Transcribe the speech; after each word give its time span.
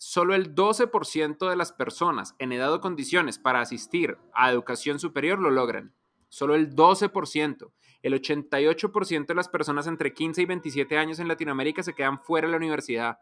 solo 0.00 0.34
el 0.34 0.54
12% 0.54 1.50
de 1.50 1.56
las 1.56 1.72
personas 1.72 2.34
en 2.38 2.52
edad 2.52 2.72
o 2.72 2.80
condiciones 2.80 3.38
para 3.38 3.60
asistir 3.60 4.16
a 4.32 4.50
educación 4.50 4.98
superior 4.98 5.38
lo 5.38 5.50
logran. 5.50 5.94
Solo 6.30 6.54
el 6.54 6.74
12%. 6.74 7.70
El 8.00 8.14
88% 8.14 9.26
de 9.26 9.34
las 9.34 9.50
personas 9.50 9.86
entre 9.86 10.14
15 10.14 10.40
y 10.40 10.46
27 10.46 10.96
años 10.96 11.18
en 11.18 11.28
Latinoamérica 11.28 11.82
se 11.82 11.92
quedan 11.92 12.18
fuera 12.18 12.46
de 12.48 12.52
la 12.52 12.56
universidad. 12.56 13.18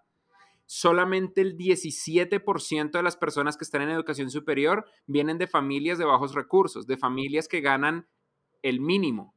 Solamente 0.66 1.40
el 1.40 1.56
17% 1.56 2.92
de 2.92 3.02
las 3.02 3.16
personas 3.16 3.56
que 3.56 3.64
están 3.64 3.82
en 3.82 3.90
educación 3.90 4.30
superior 4.30 4.86
vienen 5.08 5.38
de 5.38 5.48
familias 5.48 5.98
de 5.98 6.04
bajos 6.04 6.32
recursos, 6.32 6.86
de 6.86 6.96
familias 6.96 7.48
que 7.48 7.60
ganan 7.60 8.06
el 8.62 8.80
mínimo. 8.80 9.34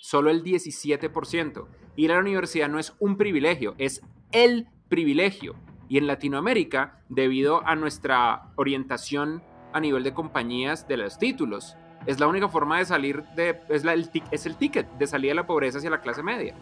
Solo 0.00 0.30
el 0.30 0.44
17%. 0.44 1.66
Ir 1.96 2.12
a 2.12 2.14
la 2.14 2.20
universidad 2.20 2.68
no 2.68 2.78
es 2.78 2.94
un 3.00 3.16
privilegio, 3.16 3.74
es 3.78 4.00
el 4.30 4.68
privilegio. 4.88 5.56
Y 5.88 5.98
en 5.98 6.06
Latinoamérica, 6.06 6.98
debido 7.08 7.66
a 7.66 7.76
nuestra 7.76 8.50
orientación 8.56 9.42
a 9.72 9.80
nivel 9.80 10.04
de 10.04 10.14
compañías 10.14 10.88
de 10.88 10.96
los 10.96 11.18
títulos, 11.18 11.76
es 12.06 12.20
la 12.20 12.26
única 12.26 12.48
forma 12.48 12.78
de 12.78 12.84
salir 12.84 13.22
de, 13.34 13.60
es, 13.68 13.84
el, 13.84 14.10
es 14.30 14.46
el 14.46 14.56
ticket 14.56 14.90
de 14.98 15.06
salir 15.06 15.30
de 15.30 15.34
la 15.34 15.46
pobreza 15.46 15.78
hacia 15.78 15.90
la 15.90 16.00
clase 16.00 16.22
media. 16.22 16.54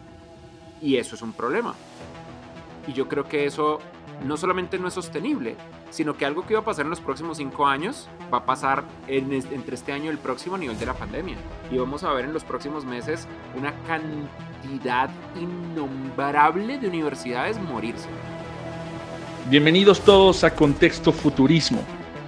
Y 0.81 0.97
eso 0.97 1.15
es 1.15 1.21
un 1.21 1.33
problema. 1.33 1.73
Y 2.87 2.93
yo 2.93 3.07
creo 3.07 3.25
que 3.27 3.45
eso 3.45 3.79
no 4.25 4.37
solamente 4.37 4.77
no 4.79 4.87
es 4.87 4.93
sostenible, 4.93 5.55
sino 5.89 6.15
que 6.15 6.25
algo 6.25 6.45
que 6.45 6.53
iba 6.53 6.61
a 6.61 6.65
pasar 6.65 6.85
en 6.85 6.89
los 6.89 7.01
próximos 7.01 7.37
cinco 7.37 7.67
años 7.67 8.09
va 8.33 8.39
a 8.39 8.45
pasar 8.45 8.83
entre 9.07 9.75
este 9.75 9.91
año 9.91 10.05
y 10.05 10.07
el 10.09 10.17
próximo 10.17 10.55
a 10.55 10.59
nivel 10.59 10.77
de 10.79 10.85
la 10.85 10.93
pandemia. 10.93 11.35
Y 11.71 11.77
vamos 11.77 12.03
a 12.03 12.13
ver 12.13 12.25
en 12.25 12.33
los 12.33 12.43
próximos 12.43 12.85
meses 12.85 13.27
una 13.57 13.73
cantidad 13.85 15.09
innombrable 15.35 16.79
de 16.79 16.87
universidades 16.87 17.59
morirse. 17.59 18.09
Bienvenidos 19.49 19.99
todos 19.99 20.45
a 20.45 20.55
Contexto 20.55 21.11
Futurismo, 21.11 21.81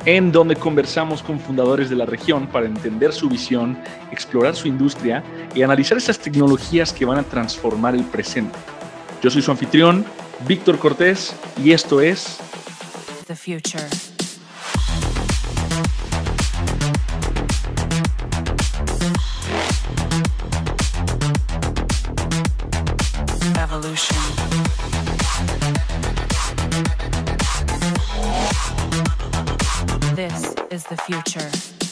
en 0.06 0.34
donde 0.34 0.58
conversamos 0.58 1.24
con 1.24 1.40
fundadores 1.40 1.90
de 1.90 1.96
la 1.96 2.06
región 2.06 2.46
para 2.48 2.66
entender 2.66 3.14
su 3.14 3.30
visión, 3.30 3.78
explorar 4.12 4.54
su 4.54 4.68
industria 4.68 5.24
y 5.56 5.64
analizar 5.64 5.98
esas 5.98 6.20
tecnologías 6.20 6.92
que 6.92 7.06
van 7.06 7.18
a 7.18 7.24
transformar 7.24 7.96
el 7.96 8.04
presente. 8.04 8.58
Yo 9.24 9.32
soy 9.32 9.42
su 9.42 9.50
anfitrión, 9.50 10.06
Víctor 10.46 10.78
Cortés, 10.78 11.34
y 11.64 11.72
esto 11.72 12.02
es 12.02 12.38
The 13.28 13.36
Future. 13.36 14.15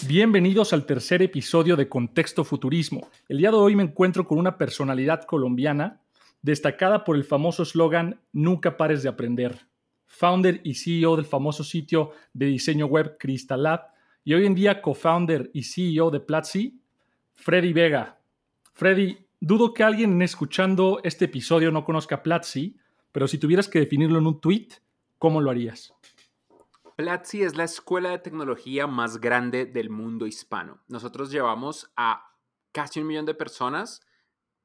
Bienvenidos 0.08 0.73
al 0.73 0.88
tercer 0.88 1.22
episodio 1.22 1.75
de 1.75 1.88
Contexto 1.88 2.44
Futurismo. 2.44 3.09
El 3.30 3.38
día 3.38 3.52
de 3.52 3.58
hoy 3.58 3.75
me 3.75 3.83
encuentro 3.83 4.25
con 4.25 4.39
una 4.39 4.58
personalidad 4.58 5.25
colombiana 5.25 6.02
destacada 6.42 7.03
por 7.03 7.16
el 7.16 7.23
famoso 7.23 7.61
eslogan 7.61 8.20
Nunca 8.31 8.75
pares 8.75 9.03
de 9.03 9.09
aprender. 9.09 9.67
Founder 10.08 10.61
y 10.64 10.73
CEO 10.73 11.16
del 11.16 11.25
famoso 11.25 11.64
sitio 11.64 12.11
de 12.33 12.47
diseño 12.47 12.88
web 12.88 13.17
Crystal 13.20 13.61
Lab 13.61 13.81
y 14.23 14.33
hoy 14.33 14.47
en 14.47 14.55
día 14.55 14.81
co-founder 14.81 15.52
y 15.53 15.61
CEO 15.61 16.09
de 16.09 16.20
Platzi, 16.20 16.81
Freddy 17.36 17.72
Vega. 17.72 18.20
Freddy, 18.73 19.20
dudo 19.39 19.75
que 19.75 19.83
alguien 19.83 20.20
escuchando 20.23 21.02
este 21.03 21.25
episodio 21.25 21.72
no 21.72 21.86
conozca 21.86 22.23
Platzi, 22.23 22.77
pero 23.11 23.27
si 23.27 23.38
tuvieras 23.38 23.67
que 23.67 23.80
definirlo 23.80 24.17
en 24.17 24.25
un 24.25 24.42
tweet, 24.42 24.70
¿cómo 25.20 25.39
lo 25.39 25.52
harías? 25.52 25.94
Platzi 27.04 27.44
es 27.44 27.58
la 27.58 27.66
escuela 27.66 28.12
de 28.12 28.20
tecnología 28.20 28.88
más 28.88 29.20
grande 29.20 29.66
del 29.66 29.90
mundo 29.90 30.26
hispano. 30.26 30.82
Nosotros 30.88 31.32
llevamos 31.32 31.92
a 31.98 32.32
casi 32.72 33.02
un 33.02 33.08
millón 33.08 33.26
de 33.26 33.34
personas 33.34 34.00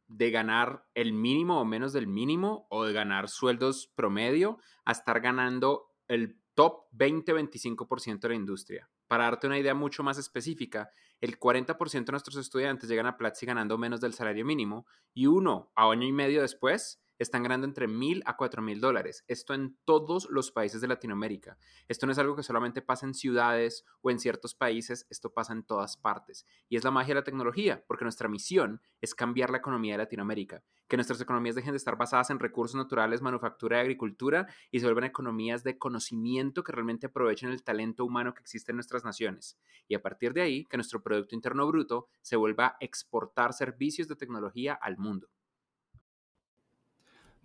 de 0.06 0.30
ganar 0.30 0.86
el 0.94 1.12
mínimo 1.12 1.60
o 1.60 1.64
menos 1.64 1.92
del 1.92 2.06
mínimo 2.06 2.68
o 2.70 2.84
de 2.84 2.92
ganar 2.92 3.28
sueldos 3.28 3.88
promedio 3.88 4.60
a 4.84 4.92
estar 4.92 5.20
ganando 5.20 5.96
el 6.06 6.40
top 6.54 6.84
20-25% 6.92 8.20
de 8.20 8.28
la 8.28 8.34
industria. 8.36 8.88
Para 9.08 9.24
darte 9.24 9.48
una 9.48 9.58
idea 9.58 9.74
mucho 9.74 10.04
más 10.04 10.16
específica, 10.16 10.90
el 11.20 11.40
40% 11.40 12.04
de 12.04 12.12
nuestros 12.12 12.36
estudiantes 12.36 12.88
llegan 12.88 13.06
a 13.06 13.16
Platzi 13.16 13.46
ganando 13.46 13.76
menos 13.78 14.00
del 14.00 14.14
salario 14.14 14.44
mínimo 14.44 14.86
y 15.12 15.26
uno 15.26 15.72
a 15.74 15.90
año 15.90 16.06
y 16.06 16.12
medio 16.12 16.42
después 16.42 17.02
están 17.18 17.42
ganando 17.42 17.66
entre 17.66 17.88
mil 17.88 18.22
a 18.26 18.36
cuatro 18.36 18.62
mil 18.62 18.80
dólares. 18.80 19.24
Esto 19.28 19.54
en 19.54 19.76
todos 19.84 20.28
los 20.30 20.50
países 20.50 20.80
de 20.80 20.88
Latinoamérica. 20.88 21.58
Esto 21.88 22.06
no 22.06 22.12
es 22.12 22.18
algo 22.18 22.36
que 22.36 22.42
solamente 22.42 22.82
pasa 22.82 23.06
en 23.06 23.14
ciudades 23.14 23.84
o 24.00 24.10
en 24.10 24.18
ciertos 24.18 24.54
países, 24.54 25.06
esto 25.10 25.32
pasa 25.32 25.52
en 25.52 25.64
todas 25.64 25.96
partes. 25.96 26.46
Y 26.68 26.76
es 26.76 26.84
la 26.84 26.90
magia 26.90 27.14
de 27.14 27.20
la 27.20 27.24
tecnología, 27.24 27.84
porque 27.86 28.04
nuestra 28.04 28.28
misión 28.28 28.80
es 29.00 29.14
cambiar 29.14 29.50
la 29.50 29.58
economía 29.58 29.94
de 29.94 29.98
Latinoamérica, 29.98 30.62
que 30.86 30.96
nuestras 30.96 31.20
economías 31.20 31.54
dejen 31.54 31.72
de 31.72 31.78
estar 31.78 31.96
basadas 31.96 32.30
en 32.30 32.38
recursos 32.38 32.76
naturales, 32.76 33.20
manufactura 33.20 33.78
y 33.78 33.80
agricultura 33.80 34.46
y 34.70 34.80
se 34.80 34.86
vuelvan 34.86 35.04
economías 35.04 35.64
de 35.64 35.78
conocimiento 35.78 36.62
que 36.62 36.72
realmente 36.72 37.06
aprovechen 37.06 37.50
el 37.50 37.62
talento 37.62 38.04
humano 38.04 38.34
que 38.34 38.40
existe 38.40 38.72
en 38.72 38.76
nuestras 38.76 39.04
naciones. 39.04 39.58
Y 39.86 39.94
a 39.94 40.02
partir 40.02 40.32
de 40.32 40.42
ahí, 40.42 40.64
que 40.64 40.76
nuestro 40.76 41.02
Producto 41.02 41.34
Interno 41.34 41.66
Bruto 41.66 42.08
se 42.22 42.36
vuelva 42.36 42.66
a 42.66 42.76
exportar 42.80 43.52
servicios 43.52 44.08
de 44.08 44.16
tecnología 44.16 44.74
al 44.74 44.98
mundo. 44.98 45.28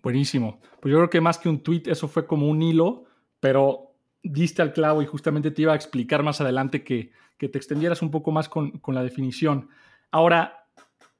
Buenísimo. 0.04 0.60
Pues 0.80 0.92
yo 0.92 0.98
creo 0.98 1.08
que 1.08 1.22
más 1.22 1.38
que 1.38 1.48
un 1.48 1.60
tweet, 1.60 1.84
eso 1.86 2.08
fue 2.08 2.26
como 2.26 2.46
un 2.46 2.60
hilo, 2.60 3.06
pero 3.40 3.94
diste 4.22 4.60
al 4.60 4.74
clavo 4.74 5.00
y 5.00 5.06
justamente 5.06 5.50
te 5.50 5.62
iba 5.62 5.72
a 5.72 5.76
explicar 5.76 6.22
más 6.22 6.42
adelante 6.42 6.84
que, 6.84 7.10
te 7.38 7.58
extendieras 7.58 8.00
un 8.00 8.10
poco 8.10 8.30
más 8.30 8.48
con, 8.48 8.80
la 8.88 9.02
definición. 9.02 9.68
Ahora, 10.10 10.66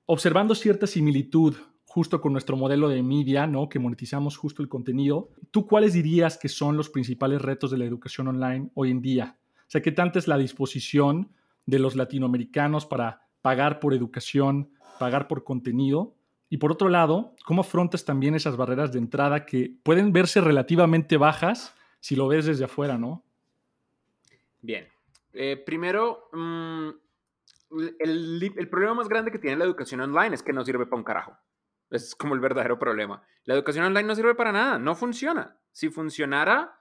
observando 0.06 0.54
cierta 0.54 0.86
similitud 0.86 1.54
justo 1.86 2.20
con 2.20 2.32
nuestro 2.32 2.56
modelo 2.56 2.88
de 2.88 3.02
media, 3.02 3.46
¿no? 3.46 3.68
Que 3.68 3.78
monetizamos 3.78 4.36
justo 4.36 4.62
el 4.62 4.68
contenido. 4.68 5.30
¿Tú 5.50 5.66
cuáles 5.66 5.94
dirías 5.94 6.36
que 6.38 6.48
son 6.48 6.76
los 6.76 6.90
principales 6.90 7.40
retos 7.40 7.70
de 7.70 7.78
la 7.78 7.84
educación 7.84 8.28
online 8.28 8.70
hoy 8.74 8.90
en 8.90 9.00
día? 9.00 9.38
O 9.60 9.66
sea, 9.68 9.80
¿qué 9.80 9.92
tanta 9.92 10.18
es 10.18 10.28
la 10.28 10.38
disposición 10.38 11.30
de 11.66 11.78
los 11.78 11.96
latinoamericanos 11.96 12.84
para 12.84 13.28
pagar 13.40 13.80
por 13.80 13.94
educación, 13.94 14.70
pagar 14.98 15.28
por 15.28 15.44
contenido? 15.44 16.16
Y 16.54 16.58
por 16.58 16.70
otro 16.70 16.88
lado, 16.88 17.34
¿cómo 17.44 17.62
afrontas 17.62 18.04
también 18.04 18.36
esas 18.36 18.56
barreras 18.56 18.92
de 18.92 19.00
entrada 19.00 19.44
que 19.44 19.76
pueden 19.82 20.12
verse 20.12 20.40
relativamente 20.40 21.16
bajas 21.16 21.74
si 21.98 22.14
lo 22.14 22.28
ves 22.28 22.46
desde 22.46 22.66
afuera, 22.66 22.96
no? 22.96 23.24
Bien. 24.60 24.86
Eh, 25.32 25.56
primero, 25.56 26.28
mm, 26.32 26.90
el, 27.98 28.68
problema 28.70 28.94
más 28.94 29.08
grande 29.08 29.32
que 29.32 29.40
tiene 29.40 29.56
la 29.56 29.64
educación 29.64 30.00
online 30.00 30.32
es 30.32 30.44
que 30.44 30.52
no 30.52 30.64
sirve 30.64 30.86
para 30.86 30.98
un 30.98 31.02
carajo. 31.02 31.36
Es 31.90 32.14
como 32.14 32.34
el 32.34 32.40
verdadero 32.40 32.78
problema. 32.78 33.20
La 33.46 33.54
educación 33.54 33.86
online 33.86 34.06
no 34.06 34.14
sirve 34.14 34.36
para 34.36 34.52
nada, 34.52 34.78
no 34.78 34.94
funciona. 34.94 35.58
Si 35.72 35.88
funcionara, 35.88 36.80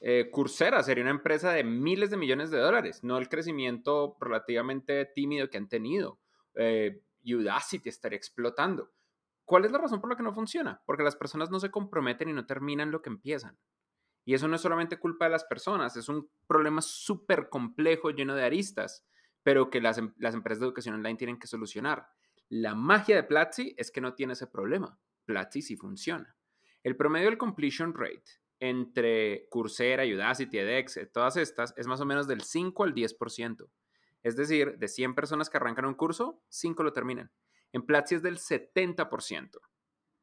eh, 0.00 0.28
Coursera 0.30 0.82
sería 0.82 1.02
una 1.02 1.12
empresa 1.12 1.50
de 1.50 1.64
miles 1.64 2.10
de 2.10 2.18
millones 2.18 2.50
de 2.50 2.58
dólares, 2.58 3.02
no 3.02 3.16
el 3.16 3.30
crecimiento 3.30 4.18
relativamente 4.20 5.06
tímido 5.06 5.48
que 5.48 5.56
han 5.56 5.70
tenido. 5.70 6.18
Eh, 6.56 7.00
Udacity 7.24 7.88
estaría 7.88 8.18
explotando. 8.18 8.90
¿Cuál 9.44 9.64
es 9.64 9.72
la 9.72 9.78
razón 9.78 10.00
por 10.00 10.10
la 10.10 10.16
que 10.16 10.22
no 10.22 10.32
funciona? 10.32 10.82
Porque 10.86 11.02
las 11.02 11.16
personas 11.16 11.50
no 11.50 11.60
se 11.60 11.70
comprometen 11.70 12.28
y 12.28 12.32
no 12.32 12.46
terminan 12.46 12.90
lo 12.90 13.02
que 13.02 13.10
empiezan. 13.10 13.58
Y 14.24 14.34
eso 14.34 14.48
no 14.48 14.56
es 14.56 14.62
solamente 14.62 14.98
culpa 14.98 15.26
de 15.26 15.32
las 15.32 15.44
personas, 15.44 15.96
es 15.96 16.08
un 16.08 16.30
problema 16.46 16.80
súper 16.80 17.50
complejo, 17.50 18.10
lleno 18.10 18.34
de 18.34 18.44
aristas, 18.44 19.06
pero 19.42 19.68
que 19.68 19.82
las, 19.82 19.98
em, 19.98 20.14
las, 20.16 20.34
empresas 20.34 20.60
de 20.60 20.66
educación 20.66 20.94
online 20.94 21.18
tienen 21.18 21.38
que 21.38 21.46
solucionar. 21.46 22.08
La 22.48 22.74
magia 22.74 23.16
de 23.16 23.24
Platzi 23.24 23.74
es 23.76 23.90
que 23.90 24.00
no 24.00 24.14
tiene 24.14 24.32
ese 24.32 24.46
problema. 24.46 24.98
Platzi 25.26 25.60
sí 25.60 25.76
funciona. 25.76 26.34
El 26.82 26.96
promedio 26.96 27.28
del 27.28 27.38
completion 27.38 27.92
rate 27.94 28.24
entre 28.60 29.46
Coursera, 29.50 30.04
Udacity, 30.04 30.58
edX, 30.58 30.96
eh, 30.96 31.06
todas 31.06 31.36
estas, 31.36 31.74
es 31.76 31.86
más 31.86 32.00
o 32.00 32.06
menos 32.06 32.26
del 32.26 32.42
5 32.42 32.84
al 32.84 32.94
10%. 32.94 33.68
Es 34.22 34.36
decir, 34.36 34.78
de 34.78 34.88
100 34.88 35.14
personas 35.14 35.50
que 35.50 35.58
arrancan 35.58 35.84
un 35.84 35.94
curso, 35.94 36.42
5 36.48 36.82
lo 36.82 36.94
terminan. 36.94 37.30
En 37.74 37.82
Platzi 37.82 38.14
es 38.14 38.22
del 38.22 38.38
70%. 38.38 39.58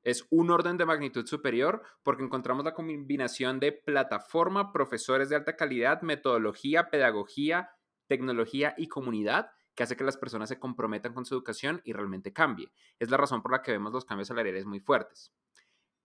Es 0.03 0.25
un 0.29 0.51
orden 0.51 0.77
de 0.77 0.85
magnitud 0.85 1.27
superior 1.27 1.83
porque 2.01 2.23
encontramos 2.23 2.63
la 2.63 2.73
combinación 2.73 3.59
de 3.59 3.73
plataforma, 3.73 4.71
profesores 4.71 5.27
de 5.27 5.35
alta 5.35 5.57
calidad, 5.57 6.01
metodología, 6.01 6.89
pedagogía, 6.89 7.71
tecnología 8.07 8.73
y 8.77 8.87
comunidad 8.87 9.51
que 9.75 9.83
hace 9.83 9.97
que 9.97 10.05
las 10.05 10.15
personas 10.15 10.47
se 10.47 10.59
comprometan 10.59 11.13
con 11.13 11.25
su 11.25 11.35
educación 11.35 11.81
y 11.83 11.91
realmente 11.91 12.31
cambie. 12.31 12.71
Es 12.99 13.09
la 13.09 13.17
razón 13.17 13.41
por 13.41 13.51
la 13.51 13.61
que 13.61 13.73
vemos 13.73 13.91
los 13.91 14.05
cambios 14.05 14.29
salariales 14.29 14.65
muy 14.65 14.79
fuertes. 14.79 15.33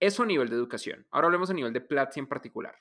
Eso 0.01 0.25
a 0.25 0.27
nivel 0.27 0.49
de 0.49 0.57
educación. 0.57 1.07
Ahora 1.13 1.29
hablemos 1.29 1.51
a 1.51 1.55
nivel 1.55 1.73
de 1.73 1.81
Platzi 1.81 2.19
en 2.19 2.27
particular. 2.27 2.77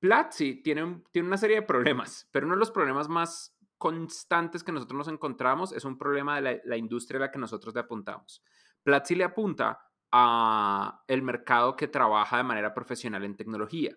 Platzi 0.00 0.62
tiene, 0.62 1.02
tiene 1.12 1.28
una 1.28 1.36
serie 1.36 1.56
de 1.56 1.66
problemas, 1.66 2.30
pero 2.32 2.46
uno 2.46 2.54
de 2.54 2.60
los 2.60 2.70
problemas 2.70 3.10
más 3.10 3.54
constantes 3.78 4.64
que 4.64 4.72
nosotros 4.72 4.96
nos 4.98 5.08
encontramos 5.08 5.72
es 5.72 5.84
un 5.84 5.98
problema 5.98 6.40
de 6.40 6.62
la, 6.64 6.76
industria 6.76 7.18
a 7.18 7.20
la 7.22 7.30
que 7.30 7.38
nosotros 7.38 7.74
le 7.74 7.80
apuntamos. 7.80 8.42
Platzi 8.82 9.14
le 9.14 9.24
apunta 9.24 9.80
a 10.12 11.02
el 11.08 11.22
mercado 11.22 11.76
que 11.76 11.88
trabaja 11.88 12.36
de 12.36 12.44
manera 12.44 12.72
profesional 12.72 13.24
en 13.24 13.36
tecnología. 13.36 13.96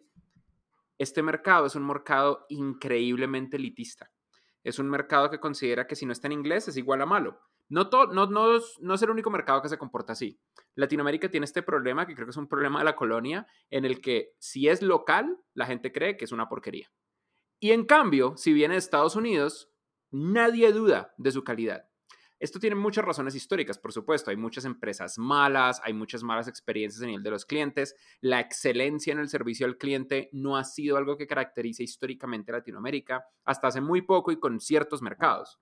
este 0.97 1.21
mercado 1.21 1.68
es 1.68 1.75
un 1.75 1.85
mercado 1.85 2.45
increíblemente 2.50 3.57
elitista. 3.57 4.09
Es 4.63 4.79
un 4.79 4.89
mercado 4.89 5.29
que 5.29 5.39
considera 5.39 5.85
que 5.85 5.95
si 5.95 6.06
no 6.06 6.12
está 6.12 6.27
en 6.27 6.33
inglés 6.33 6.68
es 6.68 6.75
igual 6.75 7.01
a 7.01 7.06
malo. 7.06 7.39
No, 7.69 7.89
todo, 7.89 8.07
no, 8.07 8.27
no, 8.27 8.59
no 8.79 8.94
es 8.94 9.01
el 9.01 9.09
único 9.09 9.29
mercado 9.29 9.62
que 9.62 9.69
se 9.69 9.77
comporta 9.77 10.13
así. 10.13 10.39
Latinoamérica 10.75 11.29
tiene 11.29 11.45
este 11.45 11.63
problema, 11.63 12.07
que 12.07 12.15
creo 12.15 12.25
que 12.25 12.31
es 12.31 12.38
un 12.38 12.47
problema 12.47 12.79
de 12.79 12.85
la 12.85 12.95
colonia, 12.95 13.45
en 13.69 13.85
el 13.85 14.00
que 14.00 14.33
si 14.39 14.69
es 14.69 14.81
local, 14.81 15.38
la 15.53 15.65
gente 15.65 15.91
cree 15.91 16.18
que 16.18 16.25
es 16.25 16.31
una 16.31 16.47
porquería. 16.47 16.89
Y 17.59 17.71
en 17.71 17.86
cambio, 17.86 18.38
si 18.38 18.54
viene 18.54 18.75
de 18.75 18.80
Estados 18.80 19.15
Unidos, 19.15 19.71
nadie 20.12 20.71
duda 20.71 21.13
de 21.18 21.31
su 21.31 21.44
calidad. 21.44 21.88
Esto 22.39 22.59
tiene 22.59 22.75
muchas 22.75 23.04
razones 23.04 23.33
históricas, 23.33 23.80
por 23.80 23.92
supuesto. 23.92 24.30
Hay 24.30 24.38
muchas 24.38 24.65
empresas 24.65 25.18
malas, 25.18 25.81
hay 25.83 25.94
muchas 25.94 26.21
malas 26.21 26.48
experiencias 26.48 27.01
a 27.01 27.07
nivel 27.07 27.24
de 27.24 27.31
los 27.31 27.45
clientes. 27.45 27.95
La 28.21 28.39
excelencia 28.39 29.12
en 29.12 29.18
el 29.18 29.27
servicio 29.27 29.65
al 29.65 29.77
cliente 29.77 30.30
no 30.33 30.56
ha 30.56 30.63
sido 30.63 30.98
algo 30.98 31.18
que 31.18 31.25
caracterice 31.25 31.81
históricamente 31.81 32.51
Latinoamérica 32.51 33.25
hasta 33.44 33.69
hace 33.69 33.81
muy 33.81 34.03
poco 34.03 34.31
y 34.31 34.39
con 34.39 34.60
ciertos 34.60 35.01
mercados, 35.01 35.60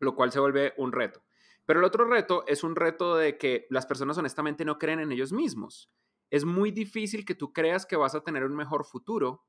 lo 0.00 0.14
cual 0.14 0.32
se 0.32 0.40
vuelve 0.40 0.72
un 0.78 0.92
reto. 0.92 1.22
Pero 1.66 1.80
el 1.80 1.84
otro 1.84 2.06
reto 2.06 2.44
es 2.46 2.64
un 2.64 2.74
reto 2.74 3.16
de 3.16 3.36
que 3.36 3.66
las 3.68 3.84
personas 3.84 4.16
honestamente 4.16 4.64
no 4.64 4.78
creen 4.78 5.00
en 5.00 5.12
ellos 5.12 5.32
mismos. 5.32 5.90
Es 6.30 6.46
muy 6.46 6.70
difícil 6.70 7.26
que 7.26 7.34
tú 7.34 7.52
creas 7.52 7.84
que 7.84 7.96
vas 7.96 8.14
a 8.14 8.22
tener 8.22 8.44
un 8.44 8.56
mejor 8.56 8.86
futuro 8.86 9.44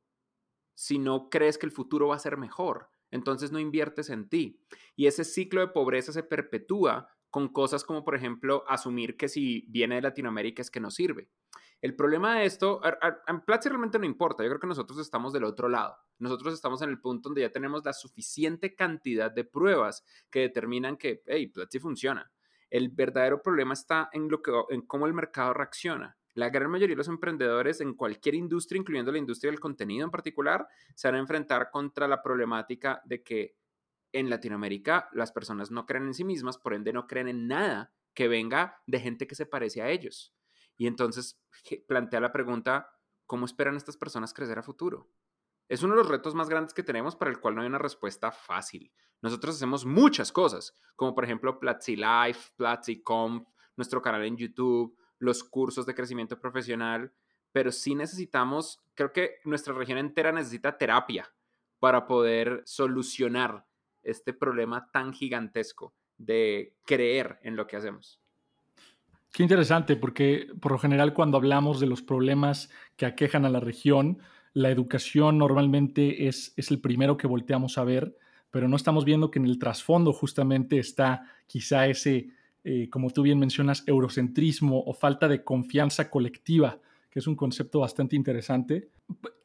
si 0.77 0.99
no 0.99 1.29
crees 1.29 1.57
que 1.57 1.65
el 1.65 1.71
futuro 1.71 2.09
va 2.09 2.15
a 2.15 2.19
ser 2.19 2.37
mejor 2.37 2.89
entonces 3.11 3.51
no 3.51 3.59
inviertes 3.59 4.09
en 4.09 4.29
ti. 4.29 4.59
Y 4.95 5.07
ese 5.07 5.23
ciclo 5.23 5.61
de 5.61 5.67
pobreza 5.67 6.11
se 6.11 6.23
perpetúa 6.23 7.09
con 7.29 7.49
cosas 7.49 7.83
como, 7.83 8.03
por 8.03 8.15
ejemplo, 8.15 8.63
asumir 8.67 9.17
que 9.17 9.27
si 9.27 9.65
viene 9.69 9.95
de 9.95 10.01
Latinoamérica 10.01 10.61
es 10.61 10.71
que 10.71 10.79
no 10.79 10.91
sirve. 10.91 11.29
El 11.81 11.95
problema 11.95 12.39
de 12.39 12.45
esto, 12.45 12.81
en 13.27 13.41
Platzi 13.41 13.69
realmente 13.69 13.99
no 13.99 14.05
importa, 14.05 14.43
yo 14.43 14.49
creo 14.49 14.59
que 14.59 14.67
nosotros 14.67 14.97
estamos 14.97 15.31
del 15.31 15.43
otro 15.43 15.69
lado. 15.69 15.95
Nosotros 16.17 16.53
estamos 16.53 16.81
en 16.81 16.89
el 16.89 16.99
punto 16.99 17.29
donde 17.29 17.41
ya 17.41 17.51
tenemos 17.51 17.85
la 17.85 17.93
suficiente 17.93 18.75
cantidad 18.75 19.29
de 19.29 19.43
pruebas 19.43 20.03
que 20.31 20.39
determinan 20.39 20.97
que, 20.97 21.21
hey, 21.27 21.47
Platzi 21.47 21.79
funciona. 21.79 22.31
El 22.71 22.89
verdadero 22.89 23.43
problema 23.43 23.73
está 23.73 24.09
en, 24.11 24.27
lo 24.27 24.41
que, 24.41 24.51
en 24.69 24.81
cómo 24.81 25.05
el 25.05 25.13
mercado 25.13 25.53
reacciona. 25.53 26.16
La 26.37 26.51
gran 26.51 26.69
mayoría 26.69 26.93
de 26.93 26.97
los 26.97 27.07
emprendedores 27.07 27.81
en 27.81 27.95
cualquier 27.95 28.35
industria, 28.35 28.77
incluyendo 28.77 29.11
la 29.11 29.17
industria 29.17 29.49
del 29.49 29.59
contenido 29.59 30.05
en 30.05 30.11
particular, 30.11 30.67
se 30.93 31.07
van 31.07 31.15
a 31.15 31.19
enfrentar 31.19 31.71
contra 31.71 32.07
la 32.07 32.21
problemática 32.21 33.01
de 33.05 33.23
que 33.23 33.57
en 34.11 34.29
Latinoamérica 34.29 35.09
las 35.13 35.31
personas 35.31 35.71
no 35.71 35.87
creen 35.87 36.05
en 36.05 36.13
sí 36.13 36.23
mismas, 36.23 36.59
por 36.59 36.75
ende 36.75 36.93
no 36.93 37.07
creen 37.07 37.27
en 37.27 37.47
nada 37.47 37.91
que 38.13 38.27
venga 38.27 38.83
de 38.85 38.99
gente 38.99 39.25
que 39.25 39.33
se 39.33 39.47
parece 39.47 39.81
a 39.81 39.89
ellos. 39.89 40.35
Y 40.77 40.85
entonces 40.85 41.41
plantea 41.87 42.19
la 42.19 42.31
pregunta, 42.31 42.91
¿cómo 43.25 43.47
esperan 43.47 43.75
estas 43.75 43.97
personas 43.97 44.31
crecer 44.31 44.59
a 44.59 44.63
futuro? 44.63 45.09
Es 45.67 45.81
uno 45.81 45.95
de 45.95 46.01
los 46.01 46.07
retos 46.07 46.35
más 46.35 46.49
grandes 46.49 46.75
que 46.75 46.83
tenemos 46.83 47.15
para 47.15 47.31
el 47.31 47.39
cual 47.39 47.55
no 47.55 47.61
hay 47.61 47.67
una 47.67 47.79
respuesta 47.79 48.31
fácil. 48.31 48.93
Nosotros 49.23 49.55
hacemos 49.55 49.87
muchas 49.87 50.31
cosas, 50.31 50.75
como 50.95 51.15
por 51.15 51.23
ejemplo 51.23 51.59
Platzi 51.59 51.95
Life, 51.95 52.51
Platzi 52.55 53.01
Conf, 53.01 53.47
nuestro 53.75 54.03
canal 54.03 54.23
en 54.23 54.37
YouTube, 54.37 54.95
los 55.19 55.43
cursos 55.43 55.85
de 55.85 55.95
crecimiento 55.95 56.39
profesional, 56.39 57.11
pero 57.51 57.71
sí 57.71 57.95
necesitamos, 57.95 58.81
creo 58.93 59.13
que 59.13 59.35
nuestra 59.45 59.73
región 59.73 59.97
entera 59.97 60.31
necesita 60.31 60.77
terapia 60.77 61.31
para 61.79 62.07
poder 62.07 62.61
solucionar 62.65 63.65
este 64.03 64.33
problema 64.33 64.89
tan 64.91 65.13
gigantesco 65.13 65.93
de 66.17 66.73
creer 66.85 67.39
en 67.43 67.55
lo 67.55 67.67
que 67.67 67.77
hacemos. 67.77 68.19
Qué 69.31 69.43
interesante, 69.43 69.95
porque 69.95 70.47
por 70.59 70.71
lo 70.71 70.79
general 70.79 71.13
cuando 71.13 71.37
hablamos 71.37 71.79
de 71.79 71.87
los 71.87 72.01
problemas 72.01 72.69
que 72.95 73.05
aquejan 73.05 73.45
a 73.45 73.49
la 73.49 73.59
región, 73.59 74.19
la 74.53 74.71
educación 74.71 75.37
normalmente 75.37 76.27
es, 76.27 76.53
es 76.55 76.71
el 76.71 76.81
primero 76.81 77.17
que 77.17 77.27
volteamos 77.27 77.77
a 77.77 77.83
ver, 77.83 78.17
pero 78.49 78.67
no 78.67 78.75
estamos 78.75 79.05
viendo 79.05 79.29
que 79.29 79.39
en 79.39 79.45
el 79.45 79.59
trasfondo 79.59 80.13
justamente 80.13 80.79
está 80.79 81.31
quizá 81.45 81.85
ese 81.87 82.29
eh, 82.69 82.89
como 82.89 83.11
tú 83.11 83.21
bien 83.21 83.39
mencionas, 83.39 83.81
eurocentrismo 83.87 84.83
o 84.85 84.93
falta 84.93 85.29
de 85.29 85.41
confianza 85.41 86.09
colectiva, 86.09 86.81
que 87.09 87.19
es 87.19 87.25
un 87.25 87.37
concepto 87.37 87.79
bastante 87.79 88.17
interesante. 88.17 88.89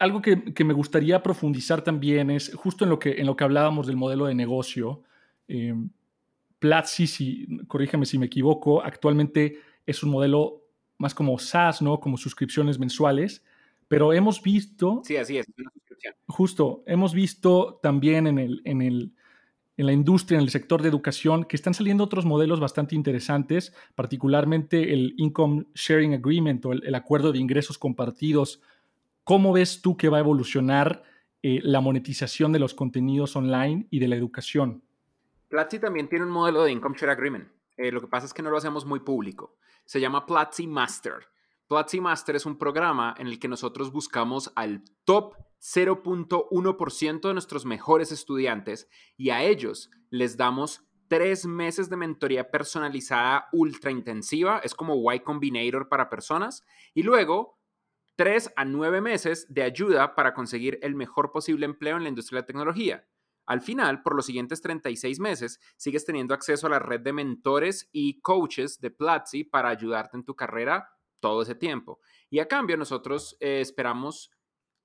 Algo 0.01 0.21
que, 0.21 0.65
me 0.65 0.75
gustaría 0.75 1.23
profundizar 1.23 1.85
también 1.85 2.31
es 2.31 2.53
justo 2.53 2.83
en 2.83 2.91
lo 2.91 2.99
que, 2.99 3.13
en 3.13 3.27
lo 3.27 3.37
que 3.37 3.45
hablábamos 3.45 3.87
del 3.87 3.95
modelo 3.95 4.27
de 4.27 4.35
negocio. 4.35 5.05
Eh, 5.47 5.73
Platzi, 6.59 7.07
si, 7.07 7.47
corrígeme 7.69 8.07
si 8.07 8.19
me 8.19 8.27
equivoco, 8.27 8.83
actualmente 8.83 9.61
es 9.87 10.03
un 10.03 10.11
modelo 10.11 10.65
más 10.99 11.15
como 11.15 11.39
SaaS, 11.39 11.81
¿no? 11.81 12.01
Como 12.01 12.17
suscripciones 12.17 12.81
mensuales, 12.81 13.45
pero 13.87 14.13
hemos 14.13 14.43
visto... 14.43 15.01
Sí, 15.05 15.17
así 15.17 15.39
es, 15.39 15.47
una 15.57 15.71
suscripción. 15.71 16.15
Justo, 16.27 16.83
hemos 16.89 17.15
visto 17.15 17.79
también 17.85 18.27
en 18.27 18.41
el, 18.41 18.63
en 18.65 18.83
el 18.83 19.13
en 19.83 19.87
la 19.87 19.93
industria, 19.93 20.39
en 20.39 20.45
el 20.45 20.51
sector 20.51 20.81
de 20.81 20.89
educación, 20.89 21.45
que 21.45 21.57
están 21.57 21.75
saliendo 21.75 22.05
otros 22.05 22.25
modelos 22.25 22.61
bastante 22.61 22.95
interesantes, 22.95 23.75
particularmente 23.95 24.93
el 24.93 25.15
Income 25.19 25.67
Sharing 25.75 26.15
Agreement 26.15 26.65
o 26.65 26.73
el, 26.73 26.95
acuerdo 26.95 27.33
de 27.33 27.41
ingresos 27.41 27.79
compartidos. 27.79 28.63
¿Cómo 29.25 29.53
ves 29.53 29.83
tú 29.83 29.97
que 29.97 30.09
va 30.09 30.19
a 30.19 30.21
evolucionar 30.21 31.03
eh, 31.43 31.61
la 31.65 31.81
monetización 31.81 32.53
de 32.53 32.61
los 32.61 32.75
contenidos 32.75 33.35
online 33.35 33.89
y 33.91 33.99
de 33.99 34.09
la 34.09 34.15
educación? 34.15 34.85
Platzi 35.49 35.81
también 35.81 36.09
tiene 36.09 36.25
un 36.25 36.31
modelo 36.31 36.63
de 36.63 36.71
Income 36.71 36.97
Share 36.97 37.11
Agreement. 37.11 37.49
Eh, 37.77 37.91
lo 37.91 38.01
que 38.01 38.07
pasa 38.07 38.27
es 38.27 38.33
que 38.33 38.43
no 38.43 38.51
lo 38.51 38.59
hacemos 38.59 38.87
muy 38.87 39.01
público. 39.01 39.57
Se 39.85 40.01
llama 40.01 40.25
Platzi 40.27 40.69
Master. 40.69 41.15
Platzi 41.67 42.01
Master 42.01 42.37
es 42.37 42.47
un 42.47 42.57
programa 42.57 43.17
en 43.19 43.27
el 43.27 43.41
que 43.41 43.49
nosotros 43.49 43.91
buscamos 43.91 44.53
al 44.55 44.85
top 45.05 45.35
0.1% 45.63 47.29
de 47.29 47.33
nuestros 47.33 47.65
mejores 47.65 48.11
estudiantes 48.11 48.89
y 49.17 49.31
a 49.31 49.45
ellos 49.45 49.91
les 50.11 50.37
damos 50.37 50.85
tres 51.07 51.47
meses 51.47 51.89
de 51.89 51.97
mentoría 51.97 52.51
personalizada 52.51 53.47
ultra 53.53 53.91
intensiva, 53.91 54.61
es 54.65 54.75
como 54.75 55.13
Y 55.13 55.21
Combinator 55.21 55.89
para 55.89 56.11
personas, 56.11 56.65
y 56.95 57.03
luego 57.03 57.61
tres 58.17 58.53
a 58.57 58.65
nueve 58.65 59.01
meses 59.01 59.47
de 59.49 59.63
ayuda 59.63 60.15
para 60.15 60.35
conseguir 60.35 60.79
el 60.83 60.95
mejor 60.95 61.31
posible 61.31 61.67
empleo 61.67 61.97
en 61.97 62.03
la 62.03 62.09
industria 62.09 62.39
de 62.39 62.43
la 62.43 62.47
tecnología. 62.47 63.09
Al 63.47 63.61
final, 63.61 64.03
por 64.03 64.15
los 64.15 64.27
siguientes 64.27 64.63
36 64.63 65.21
meses, 65.21 65.61
sigues 65.77 66.05
teniendo 66.05 66.33
acceso 66.35 66.67
a 66.67 66.71
la 66.71 66.79
red 66.79 67.01
de 67.01 67.13
mentores 67.13 67.89
y 67.93 68.21
coaches 68.21 68.81
de 68.81 68.91
Platzi 68.91 69.45
para 69.45 69.69
ayudarte 69.69 70.17
en 70.17 70.25
tu 70.25 70.35
carrera 70.35 70.89
todo 71.21 71.43
ese 71.43 71.55
tiempo. 71.55 72.01
Y 72.31 72.39
a 72.39 72.49
cambio, 72.49 72.77
nosotros 72.77 73.37
eh, 73.41 73.61
esperamos 73.61 74.31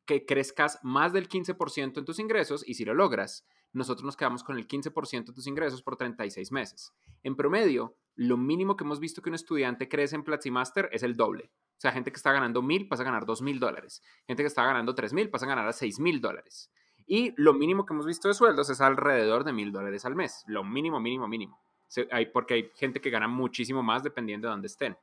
que 0.08 0.26
crezcas 0.26 0.80
más 0.82 1.14
del 1.14 1.30
15% 1.30 2.00
en 2.00 2.06
tus 2.06 2.18
ingresos 2.18 2.68
y 2.68 2.74
si 2.74 2.86
lo 2.86 2.96
logras, 2.96 3.46
nosotros 3.74 4.06
nos 4.06 4.18
quedamos 4.18 4.44
con 4.44 4.58
el 4.58 4.68
15% 4.68 5.26
de 5.26 5.34
tus 5.34 5.46
ingresos 5.46 5.84
por 5.84 5.98
36 5.98 6.52
meses. 6.52 6.94
En 7.22 7.36
promedio, 7.36 7.96
lo 8.16 8.38
mínimo 8.38 8.76
que 8.76 8.86
hemos 8.86 9.00
visto 9.00 9.22
que 9.22 9.30
un 9.30 9.36
estudiante 9.36 9.88
crece 9.88 10.16
en 10.16 10.24
Platzi 10.24 10.50
Master 10.50 10.90
es 10.92 11.04
el 11.04 11.16
doble. 11.16 11.52
O 11.78 11.80
sea, 11.80 11.92
gente 11.92 12.12
que 12.12 12.18
está 12.18 12.32
ganando 12.32 12.64
mil 12.64 12.88
pasa 12.88 13.04
a 13.04 13.06
ganar 13.06 13.26
dos 13.26 13.44
mil 13.44 13.60
dólares. 13.60 14.02
Gente 14.26 14.42
que 14.42 14.48
está 14.48 14.64
ganando 14.64 14.96
tres 14.96 15.14
mil 15.14 15.30
pasa 15.30 15.46
a 15.46 15.50
ganar 15.50 15.68
a 15.68 15.74
seis 15.74 16.00
mil 16.00 16.22
dólares. 16.22 16.72
Y 17.06 17.34
lo 17.38 17.54
mínimo 17.54 17.86
que 17.86 17.94
hemos 17.94 18.08
visto 18.08 18.28
de 18.28 18.34
sueldos 18.34 18.70
es 18.70 18.82
alrededor 18.82 19.44
de 19.44 19.54
mil 19.54 19.72
dólares 19.72 20.06
al 20.06 20.16
mes. 20.16 20.44
Lo 20.48 20.64
mínimo, 20.64 21.00
mínimo, 21.00 21.28
mínimo. 21.28 21.62
porque 22.34 22.54
hay 22.56 22.72
gente 22.76 23.00
que 23.00 23.10
gana 23.10 23.28
muchísimo 23.28 23.84
más 23.84 24.04
dependiendo 24.04 24.48
de 24.48 24.52
dónde 24.52 24.68
estén. 24.68 24.98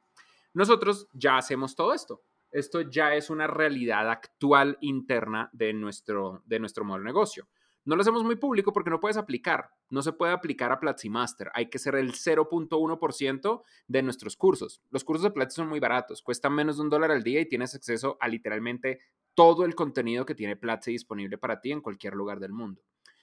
Nosotros 0.52 1.08
ya 1.12 1.36
hacemos 1.36 1.76
todo 1.76 1.94
esto 1.94 2.22
esto 2.54 2.82
ya 2.82 3.14
es 3.16 3.30
una 3.30 3.48
realidad 3.48 4.08
actual 4.08 4.78
interna 4.80 5.50
de 5.52 5.72
nuestro, 5.72 6.42
de 6.46 6.60
nuestro 6.60 6.84
modelo 6.84 7.02
de 7.02 7.08
negocio. 7.08 7.48
No 7.84 7.96
lo 7.96 8.02
hacemos 8.02 8.22
muy 8.22 8.36
público 8.36 8.72
porque 8.72 8.90
no 8.90 9.00
puedes 9.00 9.16
aplicar. 9.16 9.70
No 9.90 10.02
se 10.02 10.12
puede 10.12 10.32
aplicar 10.32 10.70
a 10.70 10.78
Platzi 10.78 11.10
Master. 11.10 11.50
Hay 11.52 11.68
que 11.68 11.80
ser 11.80 11.96
el 11.96 12.12
0.1% 12.12 13.62
de 13.88 14.02
nuestros 14.02 14.36
cursos. 14.36 14.80
Los 14.90 15.02
cursos 15.02 15.24
de 15.24 15.32
Platzi 15.32 15.56
son 15.56 15.68
muy 15.68 15.80
baratos. 15.80 16.22
Cuestan 16.22 16.54
menos 16.54 16.76
de 16.76 16.82
un 16.82 16.90
dólar 16.90 17.10
al 17.10 17.24
día 17.24 17.40
y 17.40 17.48
tienes 17.48 17.74
acceso 17.74 18.16
a 18.20 18.28
literalmente 18.28 19.00
todo 19.34 19.64
el 19.64 19.74
contenido 19.74 20.24
que 20.24 20.36
tiene 20.36 20.56
Platzi 20.56 20.92
disponible 20.92 21.36
para 21.36 21.60
ti 21.60 21.72
en 21.72 21.80
cualquier 21.80 22.14
lugar 22.14 22.38
del 22.38 22.52
mundo. 22.52 22.82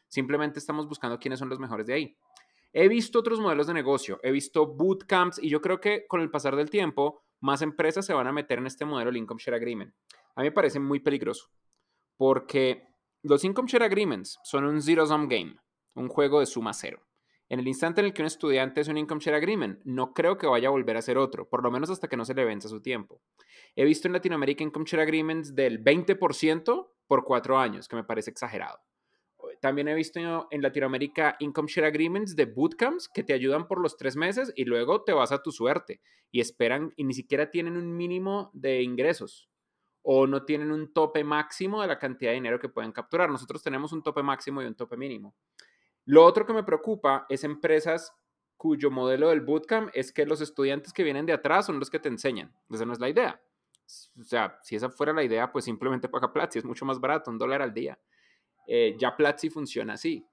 Simplemente 0.10 0.60
estamos 0.60 0.90
buscando 0.90 1.18
quiénes 1.18 1.40
son 1.40 1.48
los 1.48 1.58
mejores 1.58 1.88
de 1.88 1.94
ahí. 1.94 2.18
He 2.74 2.90
visto 2.90 3.20
otros 3.20 3.40
modelos 3.40 3.68
de 3.68 3.74
negocio. 3.74 4.20
He 4.24 4.32
visto 4.32 4.68
bootcamps 4.68 5.40
y 5.42 5.50
yo 5.50 5.62
creo 5.62 5.80
que 5.80 6.06
con 6.08 6.20
el 6.20 6.30
pasar 6.30 6.58
del 6.58 6.70
tiempo 6.70 7.24
más 7.42 7.62
empresas 7.62 8.06
se 8.06 8.14
van 8.14 8.28
a 8.28 8.32
meter 8.32 8.60
en 8.60 8.68
este 8.68 8.86
modelo 8.86 9.12
de 9.12 9.18
Income 9.20 9.42
Share 9.44 9.56
Agreement. 9.56 9.94
A 10.36 10.42
mí 10.42 10.48
me 10.48 10.52
parece 10.52 10.80
muy 10.80 11.00
peligroso 11.00 11.50
porque 12.16 12.88
los 13.24 13.44
Income 13.44 13.68
Share 13.68 13.84
Agreements 13.84 14.40
son 14.44 14.66
un 14.66 14.82
zero-sum 14.82 15.28
game, 15.28 15.56
un 15.96 16.08
juego 16.08 16.40
de 16.40 16.46
suma 16.46 16.74
cero. 16.74 17.06
En 17.50 17.60
el 17.60 17.68
instante 17.68 18.00
en 18.00 18.06
el 18.06 18.14
que 18.14 18.22
un 18.22 18.28
estudiante 18.28 18.80
es 18.80 18.88
un 18.88 18.98
Income 18.98 19.20
Share 19.20 19.36
Agreement, 19.36 19.82
no 19.84 20.14
creo 20.14 20.38
que 20.38 20.48
vaya 20.48 20.70
a 20.70 20.72
volver 20.72 20.96
a 20.96 21.02
ser 21.02 21.18
otro, 21.18 21.50
por 21.50 21.64
lo 21.64 21.70
menos 21.70 21.90
hasta 21.90 22.08
que 22.08 22.16
no 22.16 22.24
se 22.24 22.34
le 22.34 22.46
vence 22.46 22.70
su 22.70 22.82
tiempo. 22.82 23.22
He 23.76 23.84
visto 23.84 24.08
en 24.08 24.14
Latinoamérica 24.14 24.64
Income 24.64 24.86
Share 24.88 25.04
Agreements 25.04 25.54
del 25.54 25.84
20% 25.84 26.90
por 27.08 27.26
cuatro 27.26 27.58
años, 27.58 27.90
que 27.90 27.98
me 27.98 28.06
parece 28.06 28.32
exagerado. 28.32 28.80
También 29.62 29.88
he 29.88 29.94
visto 29.94 30.48
en 30.50 30.62
Latinoamérica 30.62 31.36
Income 31.40 31.70
Share 31.70 31.86
Agreements 31.86 32.36
de 32.36 32.46
bootcamps 32.46 33.08
que 33.08 33.24
te 33.24 33.32
ayudan 33.32 33.68
por 33.68 33.80
los 33.80 33.96
tres 33.96 34.16
meses 34.16 34.52
y 34.56 34.66
luego 34.66 35.04
te 35.04 35.14
vas 35.14 35.32
a 35.32 35.44
tu 35.44 35.52
suerte 35.52 36.02
y 36.32 36.42
esperan 36.42 36.92
y 36.98 37.04
ni 37.04 37.14
siquiera 37.14 37.52
tienen 37.52 37.78
un 37.78 37.96
mínimo 37.96 38.50
de 38.54 38.82
ingresos. 38.82 39.48
o 40.04 40.26
no 40.26 40.46
tienen 40.46 40.72
un 40.72 40.92
tope 40.94 41.24
máximo 41.24 41.82
de 41.82 41.88
la 41.88 42.00
cantidad 42.00 42.32
de 42.32 42.36
dinero 42.36 42.60
que 42.60 42.70
pueden 42.70 42.92
capturar. 42.92 43.30
Nosotros 43.30 43.62
tenemos 43.62 43.94
un 43.94 44.02
tope 44.02 44.24
máximo 44.24 44.62
y 44.62 44.66
un 44.66 44.74
tope 44.74 44.98
mínimo. 44.98 45.36
Lo 46.06 46.26
otro 46.26 46.46
que 46.46 46.54
me 46.54 46.64
preocupa 46.64 47.28
es 47.30 47.44
empresas 47.44 48.12
cuyo 48.58 48.90
modelo 48.90 49.30
del 49.30 49.42
bootcamp 49.42 49.92
es 49.94 50.12
que 50.12 50.26
los 50.26 50.42
estudiantes 50.42 50.92
que 50.92 51.04
vienen 51.04 51.28
de 51.28 51.34
atrás 51.34 51.68
son 51.68 51.78
los 51.78 51.90
que 51.92 52.00
te 52.00 52.10
enseñan. 52.10 52.52
Esa 52.72 52.86
no 52.86 52.94
es 52.94 53.00
la 53.00 53.10
idea. 53.10 53.40
O 54.20 54.24
sea, 54.24 54.58
si 54.64 54.76
esa 54.76 54.90
fuera 54.90 55.14
la 55.14 55.24
idea, 55.24 55.52
pues 55.52 55.66
simplemente 55.66 56.10
paga 56.10 56.34
Platzi, 56.34 56.60
es 56.60 56.66
mucho 56.66 56.86
más 56.86 57.00
barato, 57.00 57.30
un 57.30 57.38
dólar 57.38 57.62
al 57.62 57.74
día. 57.74 58.00
Eh, 58.68 58.96
ya 59.00 59.16
Platzi 59.16 59.50
funciona 59.50 59.94
así. 59.94 60.26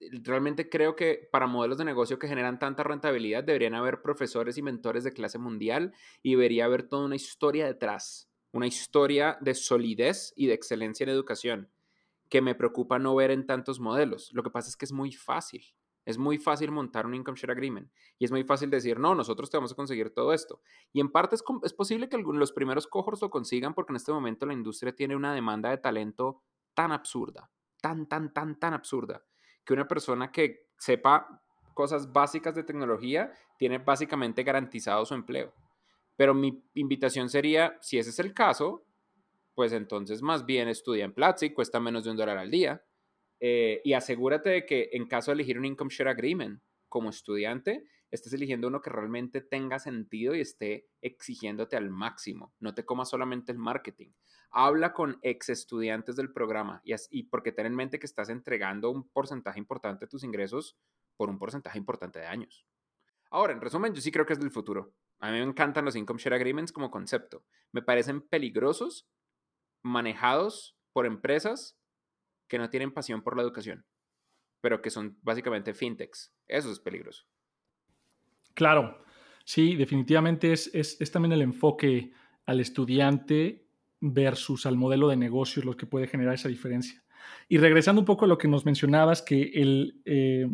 Realmente 0.00 0.68
creo 0.68 0.94
que 0.94 1.28
para 1.32 1.46
modelos 1.46 1.78
de 1.78 1.84
negocio 1.84 2.18
que 2.18 2.28
generan 2.28 2.58
tanta 2.58 2.84
rentabilidad 2.84 3.42
deberían 3.42 3.74
haber 3.74 4.00
profesores 4.00 4.56
y 4.56 4.62
mentores 4.62 5.02
de 5.02 5.12
clase 5.12 5.38
mundial 5.38 5.92
y 6.22 6.32
debería 6.32 6.66
haber 6.66 6.84
toda 6.84 7.04
una 7.04 7.16
historia 7.16 7.66
detrás, 7.66 8.30
una 8.52 8.68
historia 8.68 9.38
de 9.40 9.54
solidez 9.54 10.32
y 10.36 10.46
de 10.46 10.54
excelencia 10.54 11.04
en 11.04 11.10
educación 11.10 11.68
que 12.28 12.42
me 12.42 12.54
preocupa 12.54 12.98
no 12.98 13.14
ver 13.14 13.30
en 13.30 13.46
tantos 13.46 13.80
modelos. 13.80 14.30
Lo 14.32 14.42
que 14.42 14.50
pasa 14.50 14.68
es 14.68 14.76
que 14.76 14.84
es 14.84 14.92
muy 14.92 15.12
fácil. 15.12 15.64
Es 16.04 16.16
muy 16.16 16.38
fácil 16.38 16.70
montar 16.70 17.04
un 17.04 17.14
income 17.14 17.36
share 17.36 17.50
agreement 17.50 17.90
y 18.18 18.24
es 18.24 18.30
muy 18.30 18.42
fácil 18.42 18.70
decir, 18.70 18.98
no, 18.98 19.14
nosotros 19.14 19.50
te 19.50 19.58
vamos 19.58 19.72
a 19.72 19.74
conseguir 19.74 20.08
todo 20.08 20.32
esto. 20.32 20.62
Y 20.90 21.00
en 21.00 21.10
parte 21.10 21.36
es, 21.36 21.72
posible 21.74 22.08
que 22.08 22.16
los 22.16 22.52
primeros 22.52 22.86
cohorts 22.86 23.20
lo 23.20 23.28
consigan 23.28 23.74
porque 23.74 23.92
en 23.92 23.96
este 23.96 24.10
momento 24.10 24.46
la 24.46 24.54
industria 24.54 24.94
tiene 24.94 25.16
una 25.16 25.34
demanda 25.34 25.68
de 25.68 25.76
talento 25.76 26.40
tan 26.78 26.92
absurda, 26.92 27.50
tan, 27.82 28.08
tan, 28.08 28.32
tan, 28.32 28.56
tan 28.60 28.72
absurda, 28.72 29.24
que 29.64 29.72
una 29.72 29.88
persona 29.88 30.30
que 30.30 30.68
sepa 30.78 31.42
cosas 31.74 32.12
básicas 32.12 32.54
de 32.54 32.62
tecnología 32.62 33.32
tiene 33.58 33.78
básicamente 33.78 34.44
garantizado 34.44 35.04
su 35.04 35.14
empleo. 35.14 35.52
Pero 36.14 36.34
mi 36.34 36.62
invitación 36.74 37.28
sería, 37.30 37.76
si 37.80 37.98
ese 37.98 38.10
es 38.10 38.20
el 38.20 38.32
caso, 38.32 38.86
pues 39.56 39.72
entonces 39.72 40.22
más 40.22 40.46
bien 40.46 40.68
estudia 40.68 41.04
en 41.04 41.14
Platzi, 41.14 41.50
cuesta 41.50 41.80
menos 41.80 42.04
de 42.04 42.12
un 42.12 42.16
dólar 42.16 42.38
al 42.38 42.52
día 42.52 42.80
eh, 43.40 43.80
y 43.82 43.94
asegúrate 43.94 44.50
de 44.50 44.64
que 44.64 44.90
en 44.92 45.08
caso 45.08 45.32
de 45.32 45.34
elegir 45.34 45.58
un 45.58 45.64
income 45.64 45.90
share 45.90 46.10
agreement 46.10 46.62
como 46.88 47.10
estudiante, 47.10 47.88
estés 48.12 48.32
eligiendo 48.34 48.68
uno 48.68 48.80
que 48.80 48.90
realmente 48.90 49.40
tenga 49.40 49.80
sentido 49.80 50.36
y 50.36 50.42
esté 50.42 50.86
exigiéndote 51.02 51.76
al 51.76 51.90
máximo. 51.90 52.54
No 52.60 52.72
te 52.72 52.84
comas 52.84 53.10
solamente 53.10 53.50
el 53.50 53.58
marketing. 53.58 54.12
Habla 54.50 54.92
con 54.92 55.18
ex 55.22 55.50
estudiantes 55.50 56.16
del 56.16 56.32
programa 56.32 56.80
y, 56.84 56.94
y 57.10 57.24
porque 57.24 57.52
ten 57.52 57.66
en 57.66 57.74
mente 57.74 57.98
que 57.98 58.06
estás 58.06 58.28
entregando 58.28 58.90
un 58.90 59.08
porcentaje 59.08 59.58
importante 59.58 60.06
de 60.06 60.10
tus 60.10 60.24
ingresos 60.24 60.76
por 61.16 61.28
un 61.28 61.38
porcentaje 61.38 61.78
importante 61.78 62.18
de 62.18 62.26
años. 62.26 62.66
Ahora, 63.30 63.52
en 63.52 63.60
resumen, 63.60 63.92
yo 63.94 64.00
sí 64.00 64.10
creo 64.10 64.24
que 64.24 64.32
es 64.32 64.40
del 64.40 64.50
futuro. 64.50 64.94
A 65.20 65.30
mí 65.30 65.38
me 65.38 65.44
encantan 65.44 65.84
los 65.84 65.96
income 65.96 66.20
share 66.20 66.34
agreements 66.34 66.72
como 66.72 66.90
concepto. 66.90 67.44
Me 67.72 67.82
parecen 67.82 68.22
peligrosos, 68.22 69.08
manejados 69.82 70.76
por 70.92 71.06
empresas 71.06 71.78
que 72.48 72.58
no 72.58 72.70
tienen 72.70 72.92
pasión 72.92 73.22
por 73.22 73.36
la 73.36 73.42
educación, 73.42 73.84
pero 74.60 74.80
que 74.80 74.90
son 74.90 75.18
básicamente 75.22 75.74
fintechs. 75.74 76.32
Eso 76.46 76.70
es 76.70 76.80
peligroso. 76.80 77.24
Claro, 78.54 79.04
sí, 79.44 79.76
definitivamente 79.76 80.52
es, 80.52 81.10
también 81.12 81.32
el 81.32 81.42
enfoque 81.42 82.12
al 82.46 82.60
estudiante 82.60 83.67
versus 84.00 84.66
al 84.66 84.76
modelo 84.76 85.08
de 85.08 85.16
negocios 85.16 85.64
lo 85.64 85.76
que 85.76 85.86
puede 85.86 86.06
generar 86.06 86.34
esa 86.34 86.48
diferencia. 86.48 87.02
Y 87.48 87.58
regresando 87.58 88.00
un 88.00 88.06
poco 88.06 88.24
a 88.24 88.28
lo 88.28 88.38
que 88.38 88.48
nos 88.48 88.64
mencionabas, 88.64 89.22
que 89.22 89.50
el, 89.54 90.00
eh, 90.04 90.48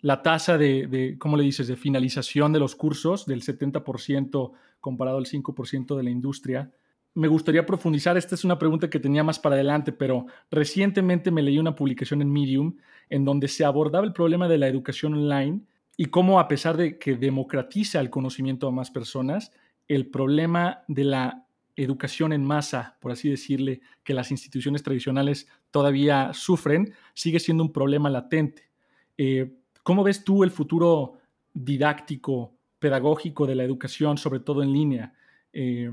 la 0.00 0.22
tasa 0.22 0.58
de, 0.58 0.86
de, 0.86 1.18
¿cómo 1.18 1.36
le 1.36 1.44
dices?, 1.44 1.68
de 1.68 1.76
finalización 1.76 2.52
de 2.52 2.58
los 2.58 2.74
cursos 2.74 3.26
del 3.26 3.42
70% 3.42 4.52
comparado 4.80 5.18
al 5.18 5.26
5% 5.26 5.96
de 5.96 6.02
la 6.02 6.10
industria, 6.10 6.72
me 7.14 7.28
gustaría 7.28 7.66
profundizar. 7.66 8.16
Esta 8.16 8.34
es 8.34 8.44
una 8.44 8.58
pregunta 8.58 8.88
que 8.88 8.98
tenía 8.98 9.22
más 9.22 9.38
para 9.38 9.54
adelante, 9.54 9.92
pero 9.92 10.26
recientemente 10.50 11.30
me 11.30 11.42
leí 11.42 11.58
una 11.58 11.76
publicación 11.76 12.22
en 12.22 12.32
Medium 12.32 12.76
en 13.10 13.24
donde 13.24 13.48
se 13.48 13.64
abordaba 13.64 14.06
el 14.06 14.12
problema 14.12 14.48
de 14.48 14.58
la 14.58 14.68
educación 14.68 15.14
online 15.14 15.60
y 15.96 16.06
cómo 16.06 16.40
a 16.40 16.48
pesar 16.48 16.76
de 16.76 16.98
que 16.98 17.16
democratiza 17.16 18.00
el 18.00 18.10
conocimiento 18.10 18.66
a 18.66 18.72
más 18.72 18.90
personas, 18.90 19.52
el 19.88 20.06
problema 20.06 20.84
de 20.88 21.04
la 21.04 21.41
educación 21.76 22.32
en 22.32 22.44
masa, 22.44 22.96
por 23.00 23.12
así 23.12 23.28
decirle, 23.28 23.80
que 24.04 24.14
las 24.14 24.30
instituciones 24.30 24.82
tradicionales 24.82 25.48
todavía 25.70 26.32
sufren, 26.34 26.94
sigue 27.14 27.40
siendo 27.40 27.64
un 27.64 27.72
problema 27.72 28.10
latente. 28.10 28.70
Eh, 29.16 29.54
¿Cómo 29.82 30.04
ves 30.04 30.24
tú 30.24 30.44
el 30.44 30.50
futuro 30.50 31.18
didáctico, 31.52 32.54
pedagógico 32.78 33.46
de 33.46 33.54
la 33.54 33.64
educación, 33.64 34.18
sobre 34.18 34.40
todo 34.40 34.62
en 34.62 34.72
línea? 34.72 35.14
Eh, 35.52 35.90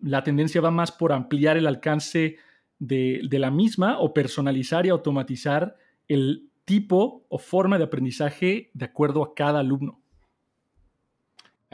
la 0.00 0.22
tendencia 0.22 0.60
va 0.60 0.70
más 0.70 0.92
por 0.92 1.12
ampliar 1.12 1.56
el 1.56 1.66
alcance 1.66 2.36
de, 2.78 3.26
la 3.30 3.50
misma 3.50 3.98
o 3.98 4.12
personalizar 4.12 4.86
y 4.86 4.90
automatizar 4.90 5.76
el 6.08 6.50
tipo 6.64 7.24
o 7.28 7.38
forma 7.38 7.78
de 7.78 7.84
aprendizaje 7.84 8.70
de 8.74 8.84
acuerdo 8.84 9.22
a 9.22 9.34
cada 9.34 9.60
alumno. 9.60 10.00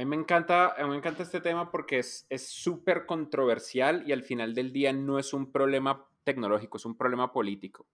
A 0.00 0.02
mí 0.02 0.09
me 0.09 0.16
encanta, 0.16 0.75
me 0.88 0.97
encanta 0.97 1.23
este 1.23 1.42
tema 1.42 1.71
porque 1.71 1.99
es 1.99 2.26
súper 2.49 3.04
controversial 3.04 4.02
y 4.07 4.12
al 4.12 4.23
final 4.23 4.54
del 4.54 4.73
día 4.73 4.95
no 4.95 5.19
es 5.19 5.35
un 5.35 5.52
problema 5.52 6.07
tecnológico, 6.25 6.78
es 6.78 6.87
un 6.87 6.97
problema 6.97 7.35
político. 7.35 7.87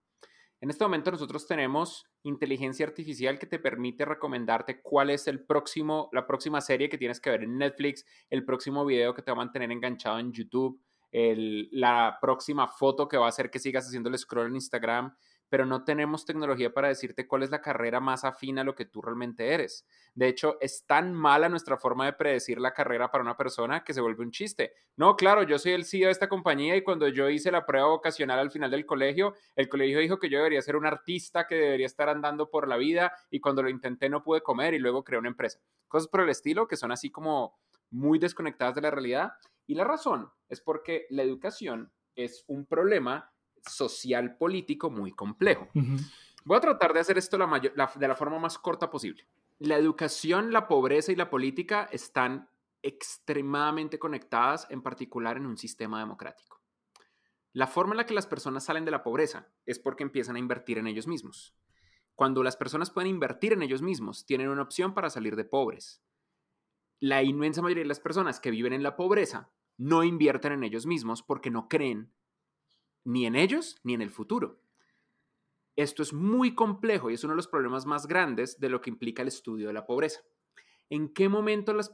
En 0.60 0.70
este 0.70 0.84
momento 0.84 1.10
nosotros 1.10 1.48
tenemos 1.48 2.08
inteligencia 2.22 2.86
artificial 2.86 3.40
que 3.40 3.46
te 3.46 3.58
permite 3.58 4.04
recomendarte 4.04 4.82
cuál 4.82 5.10
es 5.10 5.26
el 5.26 5.44
próximo, 5.44 6.08
la 6.12 6.28
próxima 6.28 6.60
serie 6.60 6.88
que 6.88 6.96
tienes 6.96 7.18
que 7.18 7.30
ver 7.30 7.42
en 7.42 7.58
Netflix, 7.58 8.06
el 8.30 8.44
próximo 8.44 8.86
video 8.86 9.12
que 9.12 9.22
te 9.22 9.32
va 9.32 9.38
a 9.38 9.44
mantener 9.44 9.72
enganchado 9.72 10.20
en 10.20 10.30
YouTube, 10.30 10.80
la 11.10 12.18
próxima 12.20 12.68
foto 12.68 13.08
que 13.08 13.16
va 13.16 13.26
a 13.26 13.30
hacer 13.30 13.50
que 13.50 13.58
sigas 13.58 13.84
haciendo 13.84 14.10
el 14.10 14.18
scroll 14.18 14.46
en 14.46 14.54
Instagram 14.54 15.12
pero 15.48 15.66
no 15.66 15.84
tenemos 15.84 16.24
tecnología 16.24 16.72
para 16.72 16.88
decirte 16.88 17.26
cuál 17.26 17.42
es 17.42 17.50
la 17.50 17.60
carrera 17.60 18.00
más 18.00 18.24
afín 18.24 18.58
a 18.58 18.64
lo 18.64 18.74
que 18.74 18.84
tú 18.84 19.02
realmente 19.02 19.52
eres. 19.52 19.86
De 20.14 20.28
hecho, 20.28 20.56
es 20.60 20.86
tan 20.86 21.12
mala 21.12 21.48
nuestra 21.48 21.76
forma 21.76 22.06
de 22.06 22.12
predecir 22.14 22.58
la 22.58 22.72
carrera 22.72 23.10
para 23.10 23.22
una 23.22 23.36
persona 23.36 23.84
que 23.84 23.94
se 23.94 24.00
vuelve 24.00 24.24
un 24.24 24.30
chiste. 24.30 24.72
No, 24.96 25.16
claro, 25.16 25.42
yo 25.42 25.58
soy 25.58 25.72
el 25.72 25.84
CEO 25.84 26.06
de 26.06 26.12
esta 26.12 26.28
compañía 26.28 26.76
y 26.76 26.82
cuando 26.82 27.08
yo 27.08 27.28
hice 27.28 27.50
la 27.50 27.66
prueba 27.66 27.88
vocacional 27.88 28.38
al 28.38 28.50
final 28.50 28.70
del 28.70 28.86
colegio, 28.86 29.34
el 29.54 29.68
colegio 29.68 30.00
dijo 30.00 30.18
que 30.18 30.28
yo 30.28 30.38
debería 30.38 30.62
ser 30.62 30.76
un 30.76 30.86
artista 30.86 31.46
que 31.46 31.54
debería 31.54 31.86
estar 31.86 32.08
andando 32.08 32.50
por 32.50 32.68
la 32.68 32.76
vida 32.76 33.12
y 33.30 33.40
cuando 33.40 33.62
lo 33.62 33.68
intenté 33.68 34.08
no 34.08 34.22
pude 34.22 34.40
comer 34.40 34.74
y 34.74 34.78
luego 34.78 35.04
creé 35.04 35.18
una 35.18 35.28
empresa. 35.28 35.60
Cosas 35.88 36.08
por 36.08 36.22
el 36.22 36.28
estilo 36.28 36.66
que 36.66 36.76
son 36.76 36.92
así 36.92 37.10
como 37.10 37.58
muy 37.90 38.18
desconectadas 38.18 38.74
de 38.74 38.82
la 38.82 38.90
realidad. 38.90 39.32
Y 39.66 39.74
la 39.74 39.84
razón 39.84 40.30
es 40.48 40.60
porque 40.60 41.06
la 41.10 41.22
educación 41.22 41.92
es 42.14 42.44
un 42.46 42.66
problema 42.66 43.32
social 43.66 44.36
político 44.36 44.90
muy 44.90 45.12
complejo. 45.12 45.68
Voy 46.44 46.56
a 46.56 46.60
tratar 46.60 46.92
de 46.92 47.00
hacer 47.00 47.18
esto 47.18 47.38
la 47.38 47.60
de 47.94 48.08
la 48.08 48.14
forma 48.14 48.38
más 48.38 48.58
corta 48.58 48.90
posible. 48.90 49.26
La 49.58 49.76
educación, 49.76 50.52
la 50.52 50.68
pobreza 50.68 51.12
y 51.12 51.16
la 51.16 51.30
política 51.30 51.88
están 51.90 52.48
extremadamente 52.82 53.98
conectadas, 53.98 54.66
en 54.70 54.82
particular 54.82 55.36
en 55.36 55.46
un 55.46 55.56
sistema 55.56 55.98
democrático. 55.98 56.60
La 57.52 57.66
forma 57.66 57.94
en 57.94 57.96
la 57.96 58.06
que 58.06 58.14
las 58.14 58.26
personas 58.26 58.64
salen 58.64 58.84
de 58.84 58.90
la 58.90 59.02
pobreza 59.02 59.48
es 59.64 59.78
porque 59.78 60.02
empiezan 60.02 60.36
a 60.36 60.38
invertir 60.38 60.78
en 60.78 60.86
ellos 60.86 61.06
mismos. 61.06 61.54
Cuando 62.14 62.42
las 62.42 62.56
personas 62.56 62.90
pueden 62.90 63.10
invertir 63.10 63.54
en 63.54 63.62
ellos 63.62 63.82
mismos, 63.82 64.26
tienen 64.26 64.50
una 64.50 64.62
opción 64.62 64.94
para 64.94 65.10
salir 65.10 65.36
de 65.36 65.44
pobres. 65.44 66.02
La 67.00 67.22
inmensa 67.22 67.62
mayoría 67.62 67.82
de 67.82 67.88
las 67.88 68.00
personas 68.00 68.40
que 68.40 68.50
viven 68.50 68.72
en 68.72 68.82
la 68.82 68.94
pobreza 68.94 69.50
no 69.78 70.04
invierten 70.04 70.52
en 70.52 70.64
ellos 70.64 70.86
mismos 70.86 71.22
porque 71.22 71.50
no 71.50 71.66
creen 71.68 72.12
ni 73.06 73.24
en 73.24 73.36
ellos 73.36 73.76
ni 73.82 73.94
en 73.94 74.02
el 74.02 74.10
futuro. 74.10 74.60
Esto 75.76 76.02
es 76.02 76.12
muy 76.12 76.54
complejo 76.54 77.10
y 77.10 77.14
es 77.14 77.24
uno 77.24 77.32
de 77.32 77.36
los 77.36 77.48
problemas 77.48 77.86
más 77.86 78.06
grandes 78.06 78.58
de 78.58 78.68
lo 78.68 78.80
que 78.80 78.90
implica 78.90 79.22
el 79.22 79.28
estudio 79.28 79.68
de 79.68 79.72
la 79.72 79.86
pobreza. 79.86 80.20
¿En 80.88 81.12
qué 81.12 81.28
momento, 81.28 81.72
las 81.74 81.90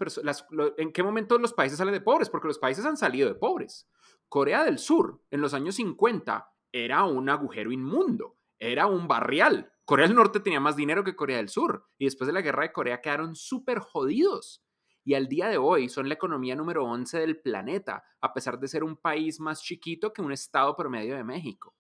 ¿En 0.77 0.93
qué 0.93 1.03
momento 1.03 1.39
los 1.39 1.53
países 1.53 1.79
salen 1.79 1.95
de 1.95 2.01
pobres? 2.01 2.31
Porque 2.31 2.49
los 2.49 2.59
países 2.59 2.85
han 2.85 2.97
salido 2.97 3.29
de 3.29 3.35
pobres. 3.35 3.89
Corea 4.29 4.65
del 4.65 4.79
Sur, 4.79 5.23
en 5.31 5.41
los 5.41 5.55
años 5.55 5.77
50, 5.77 6.53
era 6.73 7.05
un 7.05 7.29
agujero 7.29 7.73
inmundo, 7.73 8.39
era 8.59 8.87
un 8.87 9.09
barrial. 9.09 9.73
Corea 9.85 10.07
del 10.07 10.17
Norte 10.17 10.41
tenía 10.41 10.61
más 10.61 10.77
dinero 10.77 11.05
que 11.05 11.17
Corea 11.17 11.39
del 11.39 11.49
Sur 11.49 11.87
y 11.99 12.05
después 12.05 12.27
de 12.27 12.33
la 12.33 12.43
guerra 12.43 12.63
de 12.63 12.73
Corea 12.73 13.01
quedaron 13.01 13.35
súper 13.35 13.81
jodidos 13.81 14.62
y 15.05 15.15
al 15.15 15.29
día 15.29 15.49
de 15.49 15.59
hoy 15.59 15.89
son 15.89 16.09
la 16.09 16.15
economía 16.15 16.55
número 16.55 16.85
11 16.85 17.19
del 17.19 17.41
planeta, 17.41 18.05
a 18.21 18.33
pesar 18.33 18.59
de 18.59 18.69
ser 18.69 18.85
un 18.85 18.97
país 18.97 19.41
más 19.41 19.63
chiquito 19.63 20.13
que 20.13 20.23
un 20.23 20.33
estado 20.33 20.77
promedio 20.77 21.17
de 21.17 21.25
México. 21.25 21.75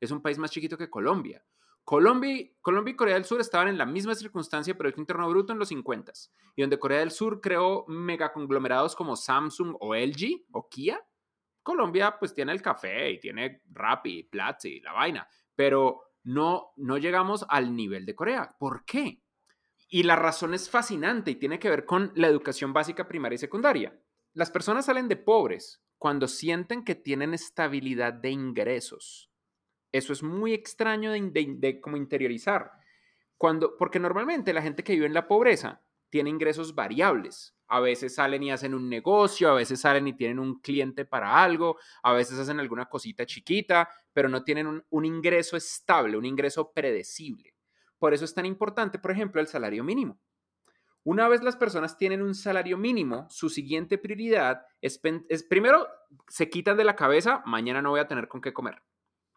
Es 0.00 0.10
un 0.10 0.22
país 0.22 0.38
más 0.38 0.50
chiquito 0.50 0.78
que 0.78 0.88
Colombia. 0.88 1.44
Colombia, 1.84 2.46
Colombia 2.60 2.92
y 2.92 2.96
Corea 2.96 3.14
del 3.14 3.24
Sur 3.24 3.40
estaban 3.40 3.68
en 3.68 3.78
la 3.78 3.86
misma 3.86 4.14
circunstancia 4.14 4.74
de 4.74 4.78
Producto 4.78 5.00
Interno 5.00 5.28
Bruto 5.30 5.54
en 5.54 5.58
los 5.58 5.68
50 5.68 6.12
y 6.54 6.60
donde 6.60 6.78
Corea 6.78 6.98
del 6.98 7.10
Sur 7.10 7.40
creó 7.40 7.86
megaconglomerados 7.88 8.94
como 8.94 9.16
Samsung 9.16 9.74
o 9.80 9.94
LG 9.94 10.44
o 10.52 10.68
Kia. 10.68 11.00
Colombia 11.62 12.16
pues 12.18 12.34
tiene 12.34 12.52
el 12.52 12.60
café 12.60 13.12
y 13.12 13.18
tiene 13.18 13.62
Rappi, 13.72 14.24
Platzi, 14.24 14.80
la 14.80 14.92
vaina, 14.92 15.26
pero 15.54 16.02
no, 16.24 16.72
no 16.76 16.98
llegamos 16.98 17.46
al 17.48 17.74
nivel 17.74 18.04
de 18.04 18.14
Corea. 18.14 18.54
¿Por 18.58 18.84
qué? 18.84 19.22
Y 19.90 20.02
la 20.02 20.16
razón 20.16 20.52
es 20.52 20.68
fascinante 20.68 21.30
y 21.30 21.36
tiene 21.36 21.58
que 21.58 21.70
ver 21.70 21.86
con 21.86 22.12
la 22.14 22.28
educación 22.28 22.74
básica 22.74 23.08
primaria 23.08 23.36
y 23.36 23.38
secundaria. 23.38 23.98
Las 24.34 24.50
personas 24.50 24.84
salen 24.84 25.08
de 25.08 25.16
pobres 25.16 25.82
cuando 25.96 26.28
sienten 26.28 26.84
que 26.84 26.94
tienen 26.94 27.32
estabilidad 27.32 28.12
de 28.12 28.30
ingresos. 28.30 29.30
Eso 29.90 30.12
es 30.12 30.22
muy 30.22 30.52
extraño 30.52 31.10
de, 31.12 31.56
de, 31.56 31.80
como 31.80 31.96
interiorizar. 31.96 32.70
Cuando, 33.38 33.76
porque 33.78 33.98
normalmente 33.98 34.52
la 34.52 34.60
gente 34.60 34.84
que 34.84 34.92
vive 34.92 35.06
en 35.06 35.14
la 35.14 35.26
pobreza 35.26 35.82
tiene 36.10 36.28
ingresos 36.28 36.74
variables. 36.74 37.56
A 37.66 37.80
veces 37.80 38.14
salen 38.14 38.42
y 38.42 38.50
hacen 38.50 38.74
un 38.74 38.90
negocio, 38.90 39.50
a 39.50 39.54
veces 39.54 39.80
salen 39.80 40.06
y 40.06 40.16
tienen 40.16 40.38
un 40.38 40.60
cliente 40.60 41.06
para 41.06 41.42
algo, 41.42 41.78
a 42.02 42.12
veces 42.12 42.38
hacen 42.38 42.60
alguna 42.60 42.86
cosita 42.86 43.24
chiquita, 43.24 43.88
pero 44.12 44.28
no 44.28 44.44
tienen 44.44 44.84
un 44.88 45.04
ingreso 45.04 45.56
estable, 45.56 46.18
un 46.18 46.26
ingreso 46.26 46.72
predecible. 46.72 47.57
Por 47.98 48.14
eso 48.14 48.24
es 48.24 48.34
tan 48.34 48.46
importante, 48.46 48.98
por 48.98 49.10
ejemplo, 49.10 49.40
el 49.40 49.46
salario 49.46 49.84
mínimo. 49.84 50.20
Una 51.04 51.26
vez 51.28 51.42
las 51.42 51.56
personas 51.56 51.96
tienen 51.96 52.22
un 52.22 52.34
salario 52.34 52.76
mínimo, 52.76 53.26
su 53.30 53.48
siguiente 53.48 53.98
prioridad 53.98 54.66
es, 54.80 55.00
primero, 55.48 55.86
se 56.28 56.50
quitan 56.50 56.76
de 56.76 56.84
la 56.84 56.96
cabeza, 56.96 57.42
mañana 57.46 57.80
no 57.80 57.90
voy 57.90 58.00
a 58.00 58.08
tener 58.08 58.28
con 58.28 58.40
qué 58.40 58.52
comer, 58.52 58.82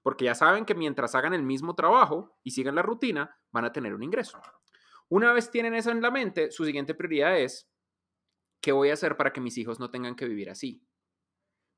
porque 0.02 0.26
ya 0.26 0.36
saben 0.36 0.66
que 0.66 0.76
mientras 0.76 1.16
hagan 1.16 1.34
el 1.34 1.44
mismo 1.44 1.76
trabajo 1.76 2.38
y 2.44 2.52
sigan 2.52 2.76
la 2.76 2.82
rutina, 2.82 3.40
van 3.52 3.66
a 3.66 3.72
tener 3.72 3.94
un 3.94 4.04
ingreso. 4.04 4.42
Una 5.08 5.32
vez 5.34 5.50
tienen 5.50 5.74
eso 5.74 5.92
en 5.92 6.02
la 6.02 6.12
mente, 6.12 6.52
su 6.52 6.66
siguiente 6.66 6.94
prioridad 6.94 7.40
es, 7.40 7.70
¿qué 8.60 8.72
voy 8.74 8.90
a 8.90 8.94
hacer 8.94 9.16
para 9.16 9.32
que 9.32 9.42
mis 9.42 9.58
hijos 9.58 9.80
no 9.80 9.90
tengan 9.92 10.16
que 10.16 10.28
vivir 10.28 10.50
así? 10.50 10.84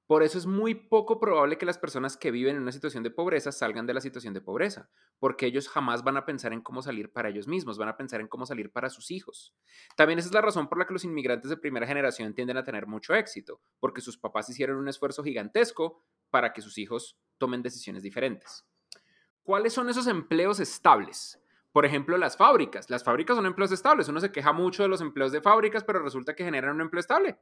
Por 0.05 0.21
eso 0.21 0.37
es 0.37 0.45
muy 0.45 0.75
poco 0.75 1.17
probable 1.17 1.57
que 1.57 1.65
las 1.65 1.77
personas 1.77 2.17
que 2.17 2.29
viven 2.29 2.57
en 2.57 2.63
una 2.63 2.73
situación 2.73 3.03
de 3.03 3.09
pobreza 3.09 3.53
salgan 3.53 3.87
de 3.87 3.93
la 3.93 4.01
situación 4.01 4.33
de 4.33 4.41
pobreza, 4.41 4.89
porque 5.17 5.45
ellos 5.45 5.69
jamás 5.69 6.03
van 6.03 6.17
a 6.17 6.25
pensar 6.25 6.51
en 6.51 6.61
cómo 6.61 6.81
salir 6.81 7.11
para 7.13 7.29
ellos 7.29 7.47
mismos, 7.47 7.77
van 7.77 7.87
a 7.87 7.95
pensar 7.95 8.19
en 8.19 8.27
cómo 8.27 8.45
salir 8.45 8.69
para 8.71 8.89
sus 8.89 9.11
hijos. 9.11 9.55
También 9.95 10.19
esa 10.19 10.27
es 10.27 10.33
la 10.33 10.41
razón 10.41 10.67
por 10.67 10.77
la 10.77 10.85
que 10.85 10.93
los 10.93 11.05
inmigrantes 11.05 11.49
de 11.49 11.57
primera 11.57 11.87
generación 11.87 12.33
tienden 12.33 12.57
a 12.57 12.63
tener 12.63 12.85
mucho 12.85 13.15
éxito, 13.15 13.61
porque 13.79 14.01
sus 14.01 14.17
papás 14.17 14.49
hicieron 14.49 14.77
un 14.77 14.89
esfuerzo 14.89 15.23
gigantesco 15.23 16.03
para 16.29 16.51
que 16.51 16.61
sus 16.61 16.77
hijos 16.77 17.17
tomen 17.37 17.63
decisiones 17.63 18.03
diferentes. 18.03 18.65
¿Cuáles 19.41 19.73
son 19.73 19.89
esos 19.89 20.07
empleos 20.07 20.59
estables? 20.59 21.39
Por 21.71 21.85
ejemplo, 21.85 22.17
las 22.17 22.37
fábricas. 22.37 22.89
Las 22.89 23.03
fábricas 23.03 23.35
son 23.35 23.45
empleos 23.45 23.71
estables. 23.71 24.07
Uno 24.07 24.19
se 24.19 24.31
queja 24.31 24.53
mucho 24.53 24.83
de 24.83 24.89
los 24.89 25.01
empleos 25.01 25.31
de 25.31 25.41
fábricas, 25.41 25.83
pero 25.83 26.03
resulta 26.03 26.35
que 26.35 26.43
generan 26.43 26.75
un 26.75 26.81
empleo 26.81 26.99
estable. 26.99 27.39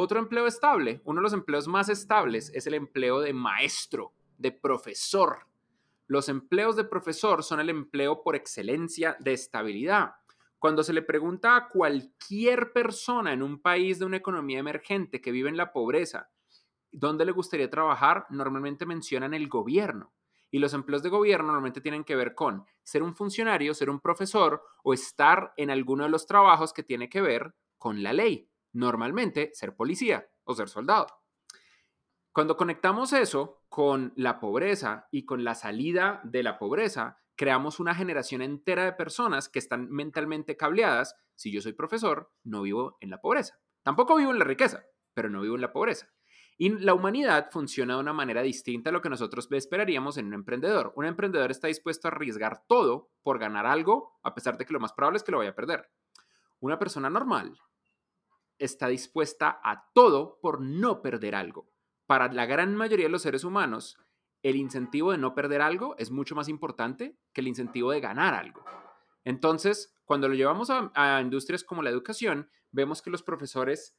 Otro 0.00 0.20
empleo 0.20 0.46
estable, 0.46 1.00
uno 1.02 1.18
de 1.18 1.24
los 1.24 1.32
empleos 1.32 1.66
más 1.66 1.88
estables 1.88 2.52
es 2.54 2.68
el 2.68 2.74
empleo 2.74 3.18
de 3.18 3.32
maestro, 3.32 4.12
de 4.36 4.52
profesor. 4.52 5.48
Los 6.06 6.28
empleos 6.28 6.76
de 6.76 6.84
profesor 6.84 7.42
son 7.42 7.58
el 7.58 7.68
empleo 7.68 8.22
por 8.22 8.36
excelencia 8.36 9.16
de 9.18 9.32
estabilidad. 9.32 10.12
Cuando 10.60 10.84
se 10.84 10.92
le 10.92 11.02
pregunta 11.02 11.56
a 11.56 11.68
cualquier 11.68 12.72
persona 12.72 13.32
en 13.32 13.42
un 13.42 13.60
país 13.60 13.98
de 13.98 14.04
una 14.04 14.18
economía 14.18 14.60
emergente 14.60 15.20
que 15.20 15.32
vive 15.32 15.48
en 15.48 15.56
la 15.56 15.72
pobreza, 15.72 16.30
¿dónde 16.92 17.24
le 17.24 17.32
gustaría 17.32 17.68
trabajar? 17.68 18.24
Normalmente 18.30 18.86
mencionan 18.86 19.34
el 19.34 19.48
gobierno. 19.48 20.12
Y 20.48 20.60
los 20.60 20.74
empleos 20.74 21.02
de 21.02 21.08
gobierno 21.08 21.46
normalmente 21.46 21.80
tienen 21.80 22.04
que 22.04 22.14
ver 22.14 22.36
con 22.36 22.64
ser 22.84 23.02
un 23.02 23.16
funcionario, 23.16 23.74
ser 23.74 23.90
un 23.90 23.98
profesor 23.98 24.62
o 24.84 24.94
estar 24.94 25.54
en 25.56 25.70
alguno 25.70 26.04
de 26.04 26.10
los 26.10 26.24
trabajos 26.24 26.72
que 26.72 26.84
tiene 26.84 27.08
que 27.08 27.20
ver 27.20 27.52
con 27.78 28.04
la 28.04 28.12
ley 28.12 28.47
normalmente 28.72 29.50
ser 29.54 29.74
policía 29.74 30.28
o 30.44 30.54
ser 30.54 30.68
soldado. 30.68 31.06
Cuando 32.32 32.56
conectamos 32.56 33.12
eso 33.12 33.64
con 33.68 34.12
la 34.16 34.38
pobreza 34.38 35.08
y 35.10 35.24
con 35.24 35.42
la 35.42 35.54
salida 35.54 36.20
de 36.24 36.42
la 36.42 36.58
pobreza, 36.58 37.18
creamos 37.34 37.80
una 37.80 37.94
generación 37.94 38.42
entera 38.42 38.84
de 38.84 38.92
personas 38.92 39.48
que 39.48 39.58
están 39.58 39.88
mentalmente 39.90 40.56
cableadas. 40.56 41.16
Si 41.34 41.50
yo 41.50 41.60
soy 41.60 41.72
profesor, 41.72 42.32
no 42.44 42.62
vivo 42.62 42.96
en 43.00 43.10
la 43.10 43.20
pobreza. 43.20 43.58
Tampoco 43.82 44.16
vivo 44.16 44.30
en 44.30 44.38
la 44.38 44.44
riqueza, 44.44 44.84
pero 45.14 45.30
no 45.30 45.40
vivo 45.40 45.54
en 45.54 45.62
la 45.62 45.72
pobreza. 45.72 46.12
Y 46.60 46.70
la 46.70 46.94
humanidad 46.94 47.50
funciona 47.52 47.94
de 47.94 48.00
una 48.00 48.12
manera 48.12 48.42
distinta 48.42 48.90
a 48.90 48.92
lo 48.92 49.00
que 49.00 49.08
nosotros 49.08 49.48
esperaríamos 49.52 50.16
en 50.18 50.26
un 50.26 50.34
emprendedor. 50.34 50.92
Un 50.96 51.06
emprendedor 51.06 51.52
está 51.52 51.68
dispuesto 51.68 52.08
a 52.08 52.10
arriesgar 52.10 52.64
todo 52.66 53.10
por 53.22 53.38
ganar 53.38 53.64
algo, 53.64 54.18
a 54.24 54.34
pesar 54.34 54.58
de 54.58 54.64
que 54.64 54.72
lo 54.72 54.80
más 54.80 54.92
probable 54.92 55.18
es 55.18 55.22
que 55.22 55.32
lo 55.32 55.38
vaya 55.38 55.50
a 55.50 55.54
perder. 55.54 55.88
Una 56.58 56.78
persona 56.78 57.08
normal 57.08 57.56
está 58.58 58.88
dispuesta 58.88 59.60
a 59.62 59.90
todo 59.92 60.38
por 60.40 60.60
no 60.60 61.02
perder 61.02 61.34
algo. 61.34 61.70
Para 62.06 62.32
la 62.32 62.46
gran 62.46 62.74
mayoría 62.74 63.06
de 63.06 63.12
los 63.12 63.22
seres 63.22 63.44
humanos, 63.44 63.98
el 64.42 64.56
incentivo 64.56 65.12
de 65.12 65.18
no 65.18 65.34
perder 65.34 65.60
algo 65.60 65.94
es 65.98 66.10
mucho 66.10 66.34
más 66.34 66.48
importante 66.48 67.16
que 67.32 67.40
el 67.40 67.48
incentivo 67.48 67.90
de 67.90 68.00
ganar 68.00 68.34
algo. 68.34 68.64
Entonces, 69.24 69.94
cuando 70.04 70.28
lo 70.28 70.34
llevamos 70.34 70.70
a, 70.70 71.20
industrias 71.20 71.64
como 71.64 71.82
la 71.82 71.90
educación, 71.90 72.48
vemos 72.70 73.02
que 73.02 73.10
los 73.10 73.22
profesores 73.22 73.96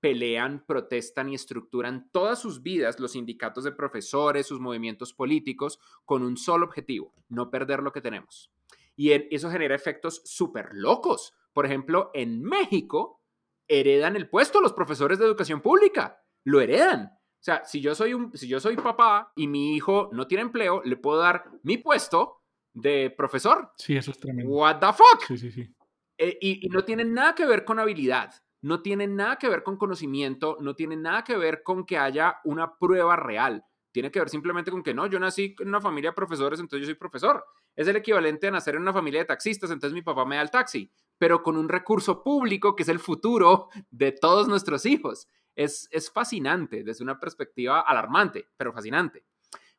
pelean, 0.00 0.64
protestan 0.66 1.28
y 1.28 1.34
estructuran 1.34 2.08
todas 2.12 2.38
sus 2.38 2.62
vidas, 2.62 3.00
los 3.00 3.12
sindicatos 3.12 3.64
de 3.64 3.72
profesores, 3.72 4.46
sus 4.46 4.60
movimientos 4.60 5.12
políticos, 5.12 5.80
con 6.04 6.22
un 6.22 6.36
solo 6.36 6.66
objetivo, 6.66 7.14
no 7.28 7.50
perder 7.50 7.82
lo 7.82 7.92
que 7.92 8.00
tenemos. 8.00 8.50
Y 8.96 9.12
eso 9.12 9.50
genera 9.50 9.74
efectos 9.74 10.22
súper 10.24 10.70
locos. 10.72 11.34
Por 11.52 11.66
ejemplo, 11.66 12.10
en 12.14 12.42
México, 12.42 13.20
heredan 13.68 14.16
el 14.16 14.28
puesto 14.28 14.60
los 14.60 14.72
profesores 14.72 15.18
de 15.18 15.24
educación 15.24 15.60
pública. 15.60 16.22
Lo 16.44 16.60
heredan. 16.60 17.10
O 17.12 17.44
sea, 17.44 17.64
si 17.64 17.80
yo 17.80 17.94
soy, 17.94 18.14
un, 18.14 18.36
si 18.36 18.48
yo 18.48 18.58
soy 18.58 18.76
papá 18.76 19.32
y 19.36 19.46
mi 19.46 19.76
hijo 19.76 20.08
no 20.12 20.26
tiene 20.26 20.42
empleo, 20.42 20.82
le 20.84 20.96
puedo 20.96 21.18
dar 21.18 21.44
mi 21.62 21.76
puesto 21.76 22.42
de 22.72 23.12
profesor. 23.16 23.70
Sí, 23.76 23.96
eso 23.96 24.10
es 24.10 24.18
tremendo. 24.18 24.52
What 24.52 24.80
the 24.80 24.86
fuck? 24.86 25.26
Sí, 25.28 25.38
sí, 25.38 25.50
sí. 25.50 25.74
Eh, 26.16 26.38
y, 26.40 26.66
y, 26.66 26.68
no 26.70 26.84
tiene 26.84 27.04
nada 27.04 27.34
que 27.34 27.44
ver 27.44 27.64
con 27.64 27.78
habilidad, 27.80 28.32
no 28.62 28.82
tiene 28.82 29.08
nada 29.08 29.36
que 29.36 29.48
ver 29.48 29.64
con 29.64 29.76
conocimiento, 29.76 30.56
no 30.60 30.74
tiene 30.74 30.96
nada 30.96 31.24
que 31.24 31.36
ver 31.36 31.62
con 31.62 31.84
que 31.84 31.98
haya 31.98 32.38
una 32.44 32.78
prueba 32.78 33.16
real. 33.16 33.64
Tiene 33.90 34.10
que 34.10 34.20
ver 34.20 34.28
simplemente 34.28 34.70
con 34.70 34.82
que 34.82 34.94
no, 34.94 35.06
yo 35.06 35.18
nací 35.18 35.54
en 35.58 35.68
una 35.68 35.80
familia 35.80 36.10
de 36.10 36.14
profesores, 36.14 36.60
entonces 36.60 36.86
yo 36.86 36.92
soy 36.92 36.98
profesor. 36.98 37.44
Es 37.76 37.88
el 37.88 37.96
equivalente 37.96 38.46
a 38.46 38.52
nacer 38.52 38.76
en 38.76 38.82
una 38.82 38.92
familia 38.92 39.20
de 39.20 39.26
taxistas, 39.26 39.70
entonces 39.70 39.92
mi 39.92 40.02
papá 40.02 40.24
me 40.24 40.36
da 40.36 40.42
el 40.42 40.50
taxi 40.50 40.90
pero 41.18 41.42
con 41.42 41.56
un 41.56 41.68
recurso 41.68 42.22
público 42.22 42.74
que 42.76 42.82
es 42.82 42.88
el 42.88 42.98
futuro 42.98 43.68
de 43.90 44.12
todos 44.12 44.48
nuestros 44.48 44.86
hijos. 44.86 45.28
Es, 45.56 45.88
es 45.92 46.10
fascinante 46.10 46.82
desde 46.82 47.04
una 47.04 47.20
perspectiva 47.20 47.80
alarmante, 47.80 48.48
pero 48.56 48.72
fascinante. 48.72 49.24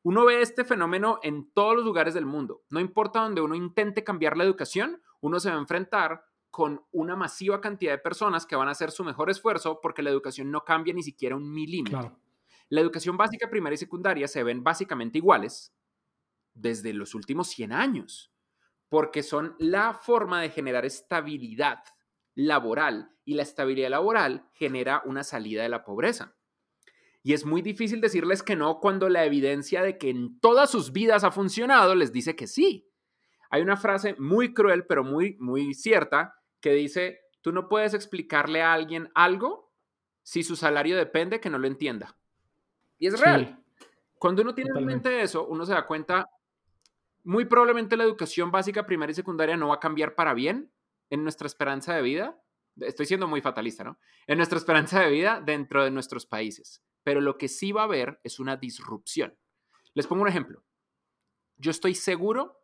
Uno 0.04 0.24
ve 0.24 0.42
este 0.42 0.64
fenómeno 0.64 1.20
en 1.24 1.52
todos 1.52 1.76
los 1.76 1.84
lugares 1.84 2.14
del 2.14 2.26
mundo. 2.26 2.64
No 2.70 2.80
importa 2.80 3.22
donde 3.22 3.42
uno 3.42 3.56
intente 3.56 4.04
cambiar 4.04 4.38
la 4.38 4.44
educación, 4.44 5.02
uno 5.20 5.40
se 5.40 5.50
va 5.50 5.56
a 5.56 5.60
enfrentar 5.60 6.24
con 6.52 6.86
una 6.92 7.16
masiva 7.16 7.60
cantidad 7.60 7.92
de 7.92 7.98
personas 7.98 8.46
que 8.46 8.56
van 8.56 8.68
a 8.68 8.72
hacer 8.72 8.92
su 8.92 9.04
mejor 9.04 9.30
esfuerzo 9.30 9.80
porque 9.82 10.04
la 10.04 10.12
educación 10.12 10.52
no 10.52 10.64
cambia 10.64 10.94
ni 10.94 11.04
siquiera 11.04 11.36
un 11.36 11.52
milímetro. 11.52 12.18
La 12.70 12.82
educación 12.82 13.18
básica, 13.18 13.50
primaria 13.50 13.76
y 13.76 13.80
secundaria 13.80 14.28
se 14.28 14.44
ven 14.44 14.64
básicamente 14.64 15.18
iguales 15.18 15.74
desde 16.54 16.94
los 16.94 17.14
últimos 17.14 17.50
100 17.50 17.74
años 17.74 18.32
porque 18.96 19.24
son 19.24 19.58
la 19.60 19.94
forma 19.94 20.42
de 20.42 20.50
generar 20.50 20.86
estabilidad 20.86 21.84
laboral 22.34 23.12
y 23.26 23.34
la 23.34 23.42
estabilidad 23.42 23.90
laboral 23.90 24.48
genera 24.54 25.02
una 25.04 25.26
salida 25.26 25.64
de 25.64 25.68
la 25.68 25.84
pobreza. 25.84 26.38
Y 27.22 27.34
es 27.34 27.44
muy 27.44 27.62
difícil 27.62 28.00
decirles 28.00 28.42
que 28.42 28.56
no 28.56 28.80
cuando 28.80 29.10
la 29.10 29.26
evidencia 29.26 29.84
de 29.84 29.98
que 29.98 30.12
en 30.12 30.40
todas 30.40 30.72
sus 30.72 30.94
vidas 30.94 31.26
ha 31.26 31.32
funcionado 31.32 31.94
les 31.94 32.14
dice 32.14 32.38
que 32.38 32.48
sí. 32.48 32.90
Hay 33.50 33.62
una 33.62 33.76
frase 33.76 34.16
muy 34.18 34.54
cruel 34.54 34.86
pero 34.86 35.04
muy 35.04 35.36
muy 35.42 35.74
cierta 35.74 36.42
que 36.62 36.72
dice, 36.72 37.20
"Tú 37.42 37.52
no 37.52 37.68
puedes 37.68 37.94
explicarle 37.94 38.62
a 38.62 38.72
alguien 38.72 39.12
algo 39.14 39.74
si 40.24 40.42
su 40.42 40.56
salario 40.56 40.96
depende 40.96 41.42
que 41.42 41.50
no 41.50 41.58
lo 41.58 41.68
entienda." 41.68 42.18
Y 42.98 43.08
es 43.08 43.20
real. 43.20 43.62
Cuando 44.18 44.42
uno 44.42 44.56
tiene 44.56 44.72
en 44.74 44.86
mente 44.86 45.22
eso, 45.22 45.46
uno 45.48 45.66
se 45.66 45.74
da 45.74 45.86
cuenta 45.86 46.30
muy 47.26 47.46
probablemente 47.46 47.98
la 47.98 48.04
educación 48.04 48.52
básica, 48.52 48.86
primaria 48.86 49.12
y 49.12 49.16
secundaria 49.16 49.58
no 49.58 49.70
va 49.70 49.76
a 49.76 49.80
cambiar 49.80 50.16
para 50.16 50.34
bien 50.34 50.72
en 51.10 51.24
nuestra 51.24 51.48
esperanza 51.48 51.96
de 51.96 52.02
vida. 52.02 52.42
Estoy 52.78 53.08
siendo 53.08 53.28
muy 53.28 53.42
fatalista, 53.42 53.84
¿no? 53.84 54.00
En 54.28 54.38
nuestra 54.38 54.58
esperanza 54.58 55.00
de 55.02 55.10
vida 55.10 55.42
dentro 55.42 55.84
de 55.84 55.92
nuestros 55.92 56.26
países. 56.26 56.84
Pero 57.04 57.22
lo 57.22 57.38
que 57.38 57.48
sí 57.48 57.72
va 57.72 57.82
a 57.82 57.86
haber 57.86 58.20
es 58.24 58.40
una 58.40 58.58
disrupción. 58.58 59.38
Les 59.94 60.08
pongo 60.08 60.22
un 60.22 60.28
ejemplo. 60.28 60.64
Yo 61.58 61.72
estoy 61.72 61.96
seguro 61.96 62.62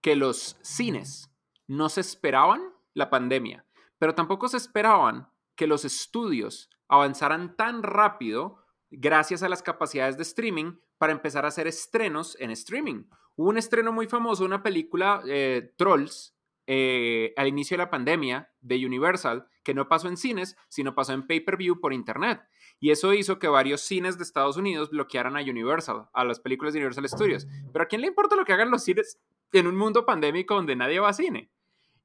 que 0.00 0.14
los 0.14 0.56
cines 0.62 1.30
no 1.66 1.88
se 1.88 2.00
esperaban 2.00 2.62
la 2.94 3.10
pandemia, 3.10 3.66
pero 3.98 4.14
tampoco 4.14 4.48
se 4.48 4.56
esperaban 4.56 5.28
que 5.56 5.66
los 5.66 5.84
estudios 5.84 6.70
avanzaran 6.86 7.56
tan 7.56 7.82
rápido 7.82 8.62
gracias 8.90 9.42
a 9.42 9.48
las 9.48 9.62
capacidades 9.62 10.16
de 10.16 10.22
streaming 10.22 10.78
para 10.98 11.12
empezar 11.12 11.44
a 11.44 11.48
hacer 11.48 11.66
estrenos 11.66 12.36
en 12.40 12.50
streaming. 12.52 13.04
Hubo 13.36 13.50
un 13.50 13.58
estreno 13.58 13.92
muy 13.92 14.06
famoso, 14.06 14.44
una 14.44 14.62
película, 14.62 15.22
eh, 15.28 15.72
Trolls, 15.76 16.34
eh, 16.66 17.32
al 17.36 17.46
inicio 17.46 17.76
de 17.76 17.84
la 17.84 17.90
pandemia 17.90 18.50
de 18.60 18.84
Universal, 18.84 19.46
que 19.62 19.74
no 19.74 19.88
pasó 19.88 20.08
en 20.08 20.16
cines, 20.16 20.56
sino 20.68 20.94
pasó 20.94 21.12
en 21.12 21.26
pay-per-view 21.26 21.80
por 21.80 21.92
internet. 21.92 22.40
Y 22.80 22.90
eso 22.90 23.12
hizo 23.14 23.38
que 23.38 23.48
varios 23.48 23.82
cines 23.82 24.16
de 24.16 24.24
Estados 24.24 24.56
Unidos 24.56 24.90
bloquearan 24.90 25.36
a 25.36 25.40
Universal, 25.40 26.08
a 26.12 26.24
las 26.24 26.40
películas 26.40 26.72
de 26.72 26.80
Universal 26.80 27.08
Studios. 27.08 27.46
Pero 27.72 27.84
¿a 27.84 27.88
quién 27.88 28.00
le 28.00 28.08
importa 28.08 28.36
lo 28.36 28.44
que 28.44 28.52
hagan 28.52 28.70
los 28.70 28.84
cines 28.84 29.20
en 29.52 29.66
un 29.66 29.76
mundo 29.76 30.04
pandémico 30.04 30.54
donde 30.54 30.76
nadie 30.76 30.98
va 30.98 31.10
a 31.10 31.14
cine? 31.14 31.50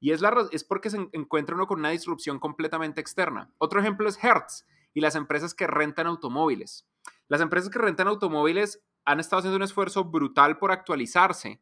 Y 0.00 0.10
es, 0.12 0.20
la, 0.20 0.48
es 0.50 0.64
porque 0.64 0.90
se 0.90 1.08
encuentra 1.12 1.54
uno 1.54 1.66
con 1.66 1.78
una 1.78 1.90
disrupción 1.90 2.38
completamente 2.38 3.00
externa. 3.00 3.52
Otro 3.58 3.80
ejemplo 3.80 4.08
es 4.08 4.22
Hertz. 4.22 4.66
y 4.94 5.00
las 5.00 5.14
empresas 5.14 5.54
que 5.54 5.66
rentan 5.66 6.06
automóviles. 6.06 6.86
Las 7.28 7.40
empresas 7.40 7.70
que 7.70 7.78
rentan 7.78 8.08
automóviles 8.08 8.82
han 9.04 9.20
estado 9.20 9.40
haciendo 9.40 9.56
un 9.56 9.62
esfuerzo 9.62 10.04
brutal 10.04 10.58
por 10.58 10.72
actualizarse 10.72 11.60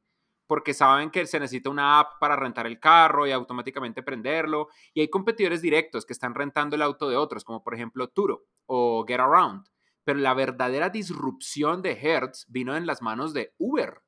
porque 0.50 0.74
saben 0.74 1.12
que 1.12 1.26
se 1.26 1.38
necesita 1.38 1.70
una 1.70 2.00
app 2.00 2.18
para 2.18 2.34
rentar 2.34 2.66
el 2.66 2.80
carro 2.80 3.24
y 3.24 3.30
automáticamente 3.30 4.02
prenderlo. 4.02 4.66
Y 4.92 5.00
hay 5.00 5.08
competidores 5.08 5.62
directos 5.62 6.04
que 6.04 6.12
están 6.12 6.34
rentando 6.34 6.74
el 6.74 6.82
auto 6.82 7.08
de 7.08 7.16
otros, 7.16 7.44
como 7.44 7.62
por 7.62 7.72
ejemplo 7.72 8.08
Turo 8.08 8.46
o 8.66 9.04
Get 9.06 9.20
Around. 9.20 9.68
Pero 10.02 10.18
la 10.18 10.34
verdadera 10.34 10.88
disrupción 10.88 11.82
de 11.82 11.92
Hertz 11.92 12.46
vino 12.48 12.76
en 12.76 12.84
las 12.84 13.00
manos 13.00 13.32
de 13.32 13.54
Uber. 13.58 14.02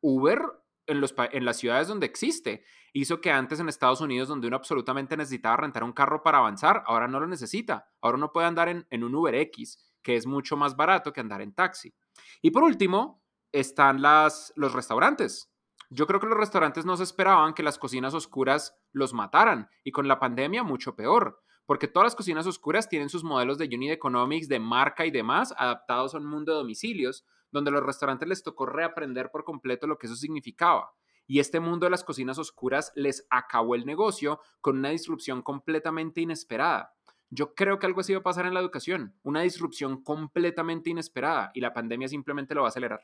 Uber 0.00 0.40
en, 0.86 1.44
las 1.44 1.56
ciudades 1.58 1.88
donde 1.88 2.06
existe 2.06 2.64
hizo 2.94 3.20
que 3.20 3.30
antes 3.30 3.60
en 3.60 3.68
Estados 3.68 4.00
Unidos, 4.00 4.28
donde 4.28 4.46
uno 4.46 4.56
absolutamente 4.56 5.18
necesitaba 5.18 5.58
rentar 5.58 5.84
un 5.84 5.92
carro 5.92 6.22
para 6.22 6.38
avanzar, 6.38 6.82
ahora 6.86 7.08
no 7.08 7.20
lo 7.20 7.26
necesita. 7.26 7.90
Ahora 8.00 8.16
uno 8.16 8.32
puede 8.32 8.46
andar 8.46 8.70
en, 8.70 8.86
en 8.88 9.04
un 9.04 9.14
Uber 9.14 9.34
X, 9.34 9.92
que 10.00 10.16
es 10.16 10.26
mucho 10.26 10.56
más 10.56 10.76
barato 10.76 11.12
que 11.12 11.20
andar 11.20 11.42
en 11.42 11.52
taxi. 11.52 11.94
Y 12.42 12.50
por 12.50 12.62
último, 12.62 13.22
están 13.52 14.02
los 14.02 14.72
restaurantes. 14.72 15.50
Yo 15.90 16.06
creo 16.06 16.20
que 16.20 16.26
los 16.26 16.36
restaurantes 16.36 16.84
no 16.84 16.96
se 16.96 17.04
esperaban 17.04 17.54
que 17.54 17.62
las 17.62 17.78
cocinas 17.78 18.12
oscuras 18.12 18.76
los 18.92 19.14
mataran 19.14 19.70
y 19.84 19.90
con 19.90 20.06
la 20.06 20.18
pandemia 20.18 20.62
mucho 20.62 20.94
peor, 20.94 21.42
porque 21.64 21.88
todas 21.88 22.06
las 22.06 22.14
cocinas 22.14 22.46
oscuras 22.46 22.88
tienen 22.88 23.08
sus 23.08 23.24
modelos 23.24 23.56
de 23.56 23.66
unit 23.66 23.92
economics, 23.92 24.48
de 24.48 24.60
marca 24.60 25.06
y 25.06 25.10
demás 25.10 25.54
adaptados 25.56 26.14
a 26.14 26.18
un 26.18 26.26
mundo 26.26 26.52
de 26.52 26.58
domicilios, 26.58 27.24
donde 27.50 27.70
a 27.70 27.72
los 27.72 27.82
restaurantes 27.82 28.28
les 28.28 28.42
tocó 28.42 28.66
reaprender 28.66 29.30
por 29.30 29.44
completo 29.44 29.86
lo 29.86 29.98
que 29.98 30.06
eso 30.06 30.16
significaba. 30.16 30.92
Y 31.26 31.40
este 31.40 31.60
mundo 31.60 31.86
de 31.86 31.90
las 31.90 32.04
cocinas 32.04 32.38
oscuras 32.38 32.92
les 32.94 33.26
acabó 33.30 33.74
el 33.74 33.86
negocio 33.86 34.40
con 34.60 34.78
una 34.78 34.90
disrupción 34.90 35.42
completamente 35.42 36.20
inesperada. 36.20 36.94
Yo 37.30 37.54
creo 37.54 37.78
que 37.78 37.86
algo 37.86 38.00
así 38.00 38.12
va 38.12 38.20
a 38.20 38.22
pasar 38.22 38.46
en 38.46 38.54
la 38.54 38.60
educación, 38.60 39.14
una 39.22 39.42
disrupción 39.42 40.02
completamente 40.02 40.90
inesperada 40.90 41.50
y 41.54 41.60
la 41.60 41.72
pandemia 41.72 42.08
simplemente 42.08 42.54
lo 42.54 42.62
va 42.62 42.68
a 42.68 42.70
acelerar. 42.70 43.00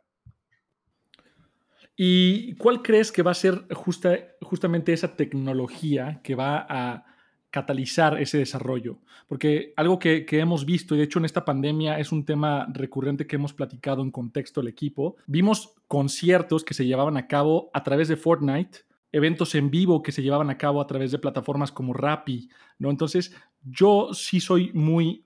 ¿Y 1.96 2.54
cuál 2.56 2.82
crees 2.82 3.12
que 3.12 3.22
va 3.22 3.30
a 3.30 3.34
ser 3.34 3.66
justa, 3.72 4.18
justamente 4.40 4.92
esa 4.92 5.14
tecnología 5.14 6.20
que 6.24 6.34
va 6.34 6.66
a 6.68 7.04
catalizar 7.50 8.20
ese 8.20 8.38
desarrollo? 8.38 8.98
Porque 9.28 9.72
algo 9.76 9.98
que, 9.98 10.26
hemos 10.30 10.64
visto, 10.64 10.94
y 10.94 10.98
de 10.98 11.04
hecho 11.04 11.20
en 11.20 11.24
esta 11.24 11.44
pandemia 11.44 11.98
es 12.00 12.10
un 12.10 12.24
tema 12.24 12.66
recurrente 12.72 13.26
que 13.26 13.36
hemos 13.36 13.52
platicado 13.52 14.02
en 14.02 14.10
contexto 14.10 14.60
del 14.60 14.68
equipo, 14.68 15.16
vimos 15.26 15.74
conciertos 15.86 16.64
que 16.64 16.74
se 16.74 16.86
llevaban 16.86 17.16
a 17.16 17.28
cabo 17.28 17.70
a 17.72 17.84
través 17.84 18.08
de 18.08 18.16
Fortnite, 18.16 18.80
eventos 19.14 19.54
en 19.54 19.70
vivo 19.70 20.02
que 20.02 20.10
se 20.10 20.22
llevaban 20.22 20.50
a 20.50 20.58
cabo 20.58 20.80
a 20.80 20.86
través 20.88 21.12
de 21.12 21.20
plataformas 21.20 21.70
como 21.70 21.92
Rappi, 21.92 22.48
¿no? 22.80 22.90
Entonces, 22.90 23.32
yo 23.62 24.08
sí 24.12 24.40
soy 24.40 24.72
muy 24.74 25.24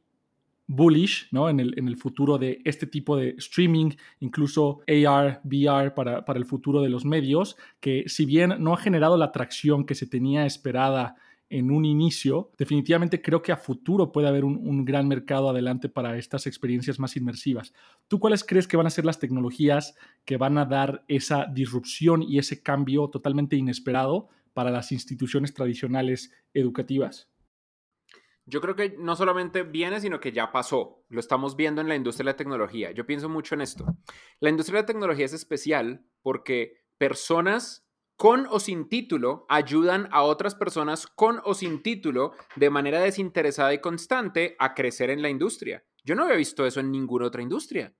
bullish 0.66 1.28
¿no? 1.30 1.48
en, 1.48 1.58
el, 1.58 1.78
en 1.78 1.88
el 1.88 1.96
futuro 1.96 2.36
de 2.36 2.60
este 2.66 2.86
tipo 2.86 3.16
de 3.16 3.30
streaming, 3.38 3.92
incluso 4.20 4.80
AR, 4.86 5.40
VR 5.42 5.94
para, 5.94 6.26
para 6.26 6.38
el 6.38 6.44
futuro 6.44 6.82
de 6.82 6.90
los 6.90 7.06
medios, 7.06 7.56
que 7.80 8.04
si 8.06 8.26
bien 8.26 8.56
no 8.58 8.74
ha 8.74 8.76
generado 8.76 9.16
la 9.16 9.24
atracción 9.24 9.86
que 9.86 9.94
se 9.94 10.06
tenía 10.06 10.44
esperada 10.44 11.16
en 11.50 11.70
un 11.70 11.84
inicio, 11.84 12.50
definitivamente 12.58 13.22
creo 13.22 13.40
que 13.40 13.52
a 13.52 13.56
futuro 13.56 14.12
puede 14.12 14.28
haber 14.28 14.44
un, 14.44 14.84
gran 14.84 15.08
mercado 15.08 15.48
adelante 15.48 15.88
para 15.88 16.16
estas 16.18 16.46
experiencias 16.46 16.98
más 16.98 17.16
inmersivas. 17.16 17.72
¿Tú 18.06 18.20
cuáles 18.20 18.44
crees 18.44 18.68
que 18.68 18.76
van 18.76 18.86
a 18.86 18.90
ser 18.90 19.04
las 19.04 19.18
tecnologías 19.18 19.94
que 20.24 20.36
van 20.36 20.58
a 20.58 20.66
dar 20.66 21.04
esa 21.08 21.46
disrupción 21.46 22.22
y 22.22 22.38
ese 22.38 22.62
cambio 22.62 23.08
totalmente 23.08 23.56
inesperado 23.56 24.28
para 24.52 24.70
las 24.70 24.92
instituciones 24.92 25.54
tradicionales 25.54 26.32
educativas? 26.52 27.30
Yo 28.44 28.60
creo 28.62 28.74
que 28.74 28.96
no 28.98 29.14
solamente 29.14 29.62
viene, 29.62 30.00
sino 30.00 30.20
que 30.20 30.32
ya 30.32 30.52
pasó. 30.52 31.04
Lo 31.08 31.20
estamos 31.20 31.54
viendo 31.54 31.82
en 31.82 31.88
la 31.88 31.96
industria 31.96 32.24
de 32.24 32.32
la 32.32 32.36
tecnología. 32.36 32.92
Yo 32.92 33.06
pienso 33.06 33.28
mucho 33.28 33.54
en 33.54 33.60
esto. 33.60 33.84
La 34.40 34.48
industria 34.48 34.78
de 34.78 34.82
la 34.82 34.86
tecnología 34.86 35.26
es 35.26 35.34
especial 35.34 36.06
porque 36.22 36.84
personas 36.96 37.87
con 38.18 38.48
o 38.50 38.58
sin 38.58 38.88
título 38.88 39.46
ayudan 39.48 40.08
a 40.10 40.24
otras 40.24 40.56
personas 40.56 41.06
con 41.06 41.40
o 41.44 41.54
sin 41.54 41.84
título 41.84 42.32
de 42.56 42.68
manera 42.68 43.00
desinteresada 43.00 43.72
y 43.72 43.80
constante 43.80 44.56
a 44.58 44.74
crecer 44.74 45.08
en 45.10 45.22
la 45.22 45.30
industria. 45.30 45.84
Yo 46.04 46.16
no 46.16 46.24
había 46.24 46.34
visto 46.34 46.66
eso 46.66 46.80
en 46.80 46.90
ninguna 46.90 47.26
otra 47.26 47.42
industria. 47.42 47.94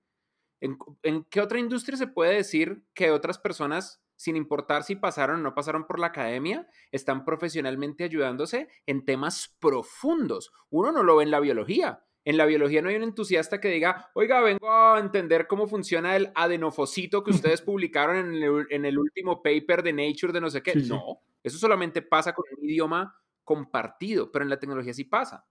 ¿En, 0.59 0.77
en 1.03 1.23
qué 1.23 1.39
otra 1.39 1.57
industria 1.57 1.97
se 1.97 2.07
puede 2.07 2.35
decir 2.35 2.83
que 2.93 3.11
otras 3.11 3.39
personas 3.39 4.03
sin 4.17 4.35
importar 4.35 4.83
si 4.83 4.97
pasaron 4.97 5.39
o 5.39 5.43
no 5.43 5.55
pasaron 5.55 5.87
por 5.87 5.97
la 5.97 6.07
academia, 6.07 6.67
están 6.91 7.23
profesionalmente 7.23 8.03
ayudándose 8.03 8.67
en 8.85 9.05
temas 9.05 9.55
profundos. 9.61 10.51
Uno 10.69 10.91
no 10.91 11.03
lo 11.03 11.15
ve 11.15 11.23
en 11.23 11.31
la 11.31 11.39
biología. 11.39 12.03
En 12.29 12.37
la 12.37 12.45
biología 12.45 12.83
no 12.83 12.89
hay 12.89 12.95
un 12.95 13.01
entusiasta 13.01 13.59
que 13.59 13.69
diga, 13.69 14.11
oiga, 14.13 14.39
vengo 14.41 14.71
a 14.71 14.99
entender 14.99 15.47
cómo 15.47 15.65
funciona 15.65 16.15
el 16.15 16.31
adenofocito 16.35 17.23
que 17.23 17.31
ustedes 17.31 17.59
publicaron 17.63 18.35
en 18.69 18.85
el, 18.85 18.99
último 18.99 19.41
paper 19.41 19.81
de 19.81 19.93
Nature 19.93 20.33
de 20.33 20.39
no 20.39 20.51
sé 20.51 20.61
qué. 20.61 20.75
no, 20.75 21.23
eso 21.41 21.57
solamente 21.57 22.03
pasa 22.03 22.33
con 22.33 22.45
un 22.55 22.69
idioma 22.69 23.19
compartido, 23.43 24.31
pero 24.31 24.43
en 24.43 24.49
la 24.49 24.59
tecnología 24.59 24.93
sí 24.93 25.05
pasa. 25.05 25.47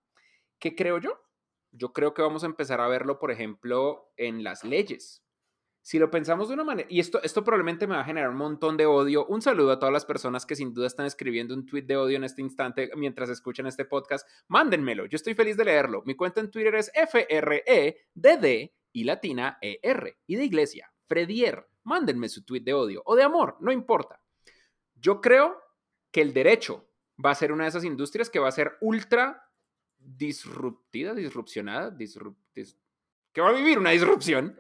¿Qué 0.61 0.77
creo 0.77 0.99
yo? 0.99 1.21
Yo 1.73 1.93
creo 1.93 2.15
que 2.15 2.23
vamos 2.23 2.45
a 2.45 2.47
empezar 2.47 2.81
a 2.81 2.87
verlo, 2.87 3.19
por 3.19 3.33
ejemplo, 3.33 4.13
en 4.17 4.45
las 4.45 4.63
leyes 4.63 5.25
si 5.89 5.99
lo 5.99 6.11
pensamos 6.11 6.49
de 6.49 6.55
una 6.55 6.65
manera, 6.65 6.87
y 6.91 7.01
esto, 7.01 7.19
esto 7.23 7.43
probablemente 7.43 7.87
me 7.87 7.95
va 7.95 8.03
a 8.03 8.05
generar 8.05 8.29
un 8.29 8.37
montón 8.37 8.77
de 8.77 8.85
odio, 8.85 9.25
un 9.25 9.41
saludo 9.41 9.73
a 9.73 9.79
todas 9.79 9.91
las 9.91 10.05
personas 10.05 10.45
que 10.45 10.55
sin 10.55 10.75
duda 10.75 10.87
están 10.87 11.07
escribiendo 11.07 11.55
un 11.55 11.65
tweet 11.65 11.85
de 11.85 11.97
odio 11.97 12.19
en 12.19 12.25
este 12.25 12.43
instante 12.43 12.91
mientras 12.95 13.31
escuchan 13.31 13.67
este 13.67 13.87
podcast, 13.87 14.29
mándenmelo, 14.49 15.07
yo 15.07 15.17
estoy 15.17 15.33
feliz 15.33 15.57
de 15.57 15.65
leerlo. 15.65 16.03
Mi 16.05 16.15
cuenta 16.15 16.43
en 16.43 16.51
Twitter 16.51 16.75
es 16.75 16.93
FREDD 16.93 18.71
y 18.93 19.05
latina 19.05 19.57
ER, 19.63 20.19
y 20.27 20.37
de 20.37 20.45
iglesia, 20.45 20.93
Fredier. 21.07 21.67
Mándenme 21.85 22.29
su 22.29 22.45
tweet 22.45 22.61
de 22.61 22.75
odio 22.75 23.03
o 23.07 23.17
de 23.17 23.23
amor, 23.23 23.57
no 23.61 23.73
importa. 23.73 24.21
Yo 24.95 25.23
creo 25.23 25.57
que 26.11 26.21
el 26.21 26.35
derecho 26.35 26.87
va 27.25 27.31
a 27.31 27.35
ser 27.35 27.51
una 27.51 27.65
de 27.65 27.71
esas 27.71 27.85
industrias 27.85 28.29
que 28.29 28.41
va 28.41 28.49
a 28.49 28.53
ser 28.53 28.77
ultra 28.83 29.43
disruptida, 29.97 31.15
disrupcionada, 31.15 31.97
que 33.33 33.41
va 33.41 33.49
a 33.49 33.53
vivir 33.53 33.79
una 33.79 33.93
disrupción 33.93 34.55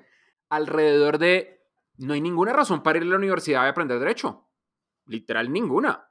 alrededor 0.48 1.18
de 1.18 1.58
no 1.98 2.14
hay 2.14 2.20
ninguna 2.20 2.52
razón 2.52 2.82
para 2.82 2.98
ir 2.98 3.04
a 3.04 3.08
la 3.08 3.16
universidad 3.16 3.64
y 3.64 3.68
aprender 3.68 3.98
derecho. 3.98 4.48
Literal 5.06 5.52
ninguna. 5.52 6.08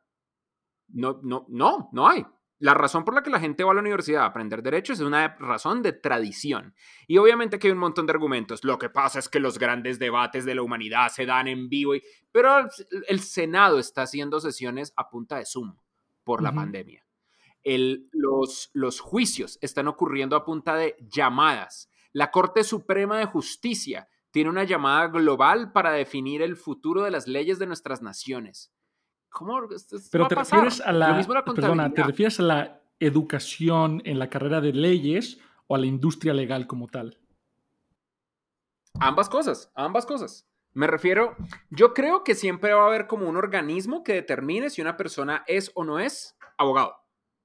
No, 0.90 1.20
no, 1.24 1.46
no, 1.50 1.90
no 1.92 2.08
hay. 2.08 2.26
La 2.60 2.74
razón 2.74 3.06
por 3.06 3.14
la 3.14 3.22
que 3.22 3.30
la 3.30 3.40
gente 3.40 3.64
va 3.64 3.72
a 3.72 3.76
la 3.76 3.82
universidad 3.82 4.24
a 4.24 4.28
aprender 4.28 4.64
derecho 4.64 4.92
es 4.92 5.00
una 5.00 5.38
razón 5.38 5.84
de 5.84 5.94
tradición. 5.94 6.74
Y 7.06 7.20
obviamente 7.20 7.60
que 7.60 7.68
hay 7.68 7.74
un 7.74 7.80
montón 7.80 8.08
de 8.08 8.14
argumentos. 8.14 8.64
Lo 8.64 8.80
que 8.80 8.90
pasa 8.90 9.20
es 9.20 9.30
que 9.30 9.40
los 9.40 9.60
grandes 9.60 10.00
debates 10.00 10.44
de 10.44 10.56
la 10.56 10.64
humanidad 10.64 11.10
se 11.10 11.28
dan 11.28 11.48
en 11.48 11.70
vivo, 11.70 11.94
y... 11.94 12.04
pero 12.32 12.68
el 13.08 13.20
Senado 13.20 13.78
está 13.78 14.04
haciendo 14.04 14.40
sesiones 14.40 14.92
a 14.96 15.08
punta 15.10 15.38
de 15.38 15.46
Zoom 15.46 15.78
por 16.24 16.42
la 16.42 16.52
pandemia. 16.52 17.06
El, 17.64 18.10
los, 18.12 18.72
los 18.74 19.00
juicios 19.02 19.60
están 19.62 19.88
ocurriendo 19.88 20.36
a 20.36 20.44
punta 20.44 20.76
de 20.76 20.96
llamadas. 21.00 21.92
La 22.12 22.32
Corte 22.32 22.64
Suprema 22.64 23.20
de 23.20 23.26
Justicia 23.26 24.10
tiene 24.38 24.52
una 24.52 24.66
llamada 24.66 25.08
global 25.08 25.72
para 25.72 25.94
definir 25.94 26.44
el 26.44 26.56
futuro 26.56 27.02
de 27.02 27.10
las 27.10 27.28
leyes 27.28 27.58
de 27.58 27.66
nuestras 27.66 28.04
naciones. 28.04 28.72
¿Cómo? 29.30 29.68
Pero 30.12 30.28
te 30.28 30.36
refieres 30.36 30.80
a 30.80 30.92
la, 30.92 31.44
perdona, 31.44 31.92
¿te 31.92 32.04
refieres 32.04 32.40
a 32.40 32.44
la 32.44 32.84
educación 33.00 34.00
en 34.06 34.20
la 34.20 34.30
carrera 34.30 34.62
de 34.62 34.74
leyes 34.74 35.40
o 35.66 35.74
a 35.74 35.80
la 35.80 35.88
industria 35.88 36.36
legal 36.36 36.68
como 36.68 36.88
tal? 36.88 37.20
Ambas 39.00 39.28
cosas, 39.28 39.72
ambas 39.74 40.06
cosas. 40.06 40.48
Me 40.72 40.86
refiero, 40.86 41.36
yo 41.72 41.96
creo 41.96 42.24
que 42.24 42.36
siempre 42.36 42.76
va 42.76 42.84
a 42.84 42.88
haber 42.90 43.08
como 43.08 43.28
un 43.28 43.38
organismo 43.38 44.04
que 44.04 44.14
determine 44.14 44.70
si 44.70 44.84
una 44.84 44.98
persona 44.98 45.46
es 45.48 45.72
o 45.74 45.84
no 45.84 45.98
es 45.98 46.38
abogado, 46.60 46.96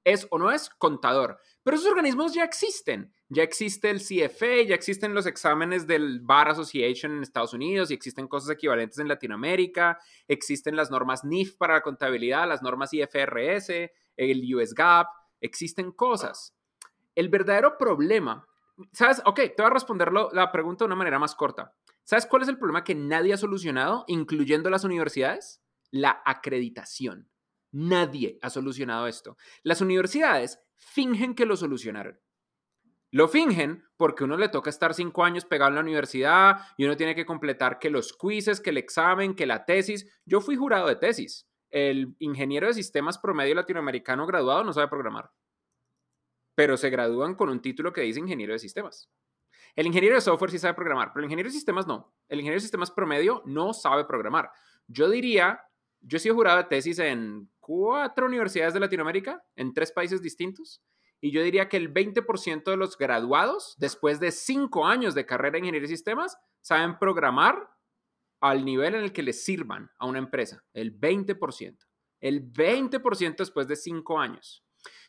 es 0.04 0.28
o 0.30 0.38
no 0.38 0.50
es 0.50 0.68
contador. 0.68 1.38
Pero 1.62 1.76
esos 1.76 1.88
organismos 1.88 2.34
ya 2.34 2.44
existen 2.44 3.12
ya 3.32 3.42
existe 3.42 3.88
el 3.88 4.00
CFA, 4.00 4.62
ya 4.68 4.74
existen 4.74 5.14
los 5.14 5.24
exámenes 5.24 5.86
del 5.86 6.20
Bar 6.20 6.50
Association 6.50 7.12
en 7.12 7.22
Estados 7.22 7.54
Unidos 7.54 7.90
y 7.90 7.94
existen 7.94 8.28
cosas 8.28 8.50
equivalentes 8.50 8.98
en 8.98 9.08
Latinoamérica, 9.08 9.98
existen 10.28 10.76
las 10.76 10.90
normas 10.90 11.24
NIF 11.24 11.56
para 11.56 11.74
la 11.74 11.80
contabilidad, 11.80 12.46
las 12.46 12.62
normas 12.62 12.92
IFRS, 12.92 13.90
el 14.18 14.54
US 14.54 14.74
GAAP, 14.74 15.06
existen 15.40 15.92
cosas. 15.92 16.54
El 17.14 17.30
verdadero 17.30 17.78
problema, 17.78 18.46
¿sabes? 18.92 19.22
Ok, 19.24 19.36
te 19.36 19.54
voy 19.56 19.66
a 19.66 19.70
responder 19.70 20.12
la 20.12 20.52
pregunta 20.52 20.84
de 20.84 20.88
una 20.88 20.96
manera 20.96 21.18
más 21.18 21.34
corta. 21.34 21.72
¿Sabes 22.04 22.26
cuál 22.26 22.42
es 22.42 22.48
el 22.48 22.58
problema 22.58 22.84
que 22.84 22.94
nadie 22.94 23.32
ha 23.32 23.38
solucionado, 23.38 24.04
incluyendo 24.08 24.68
las 24.68 24.84
universidades? 24.84 25.62
La 25.90 26.20
acreditación. 26.26 27.31
Nadie 27.72 28.38
ha 28.42 28.50
solucionado 28.50 29.06
esto. 29.06 29.36
Las 29.62 29.80
universidades 29.80 30.60
fingen 30.76 31.34
que 31.34 31.46
lo 31.46 31.56
solucionaron. 31.56 32.20
Lo 33.10 33.28
fingen 33.28 33.84
porque 33.96 34.24
uno 34.24 34.36
le 34.38 34.48
toca 34.48 34.70
estar 34.70 34.94
cinco 34.94 35.24
años 35.24 35.44
pegado 35.44 35.68
en 35.70 35.74
la 35.74 35.80
universidad 35.82 36.56
y 36.78 36.84
uno 36.84 36.96
tiene 36.96 37.14
que 37.14 37.26
completar 37.26 37.78
que 37.78 37.90
los 37.90 38.16
quizzes, 38.16 38.60
que 38.60 38.70
el 38.70 38.78
examen, 38.78 39.34
que 39.34 39.46
la 39.46 39.64
tesis. 39.64 40.06
Yo 40.24 40.40
fui 40.40 40.56
jurado 40.56 40.86
de 40.88 40.96
tesis. 40.96 41.46
El 41.70 42.14
ingeniero 42.20 42.66
de 42.66 42.74
sistemas 42.74 43.18
promedio 43.18 43.54
latinoamericano 43.54 44.26
graduado 44.26 44.64
no 44.64 44.72
sabe 44.72 44.88
programar. 44.88 45.30
pero 46.54 46.76
se 46.76 46.90
gradúan 46.90 47.34
con 47.34 47.48
un 47.48 47.60
título 47.62 47.92
que 47.92 48.02
dice 48.02 48.20
ingeniero 48.20 48.52
de 48.52 48.58
sistemas. 48.58 49.10
El 49.74 49.86
ingeniero 49.86 50.16
de 50.16 50.20
software 50.20 50.50
sí 50.50 50.58
sabe 50.58 50.74
programar, 50.74 51.12
pero 51.12 51.20
el 51.20 51.26
ingeniero 51.26 51.48
de 51.48 51.54
sistemas 51.54 51.86
no. 51.86 52.14
El 52.28 52.40
ingeniero 52.40 52.56
de 52.58 52.60
sistemas 52.60 52.90
promedio 52.90 53.42
no 53.46 53.72
sabe 53.72 54.04
programar. 54.04 54.50
Yo 54.86 55.08
diría, 55.08 55.60
yo 56.02 56.16
he 56.16 56.20
sido 56.20 56.34
jurado 56.34 56.58
de 56.58 56.64
tesis 56.64 56.98
en 56.98 57.48
cuatro 57.60 58.26
universidades 58.26 58.74
de 58.74 58.80
Latinoamérica, 58.80 59.42
en 59.56 59.72
tres 59.72 59.92
países 59.92 60.20
distintos, 60.20 60.82
y 61.20 61.30
yo 61.30 61.42
diría 61.42 61.68
que 61.68 61.76
el 61.76 61.94
20% 61.94 62.64
de 62.64 62.76
los 62.76 62.98
graduados, 62.98 63.76
después 63.78 64.18
de 64.18 64.32
cinco 64.32 64.86
años 64.86 65.14
de 65.14 65.24
carrera 65.24 65.58
en 65.58 65.64
ingeniería 65.64 65.88
de 65.88 65.96
sistemas, 65.96 66.36
saben 66.60 66.98
programar 66.98 67.70
al 68.40 68.64
nivel 68.64 68.96
en 68.96 69.04
el 69.04 69.12
que 69.12 69.22
les 69.22 69.44
sirvan 69.44 69.88
a 70.00 70.06
una 70.06 70.18
empresa. 70.18 70.64
El 70.74 70.98
20%. 70.98 71.78
El 72.20 72.52
20% 72.52 73.36
después 73.36 73.68
de 73.68 73.76
cinco 73.76 74.18
años. 74.18 74.64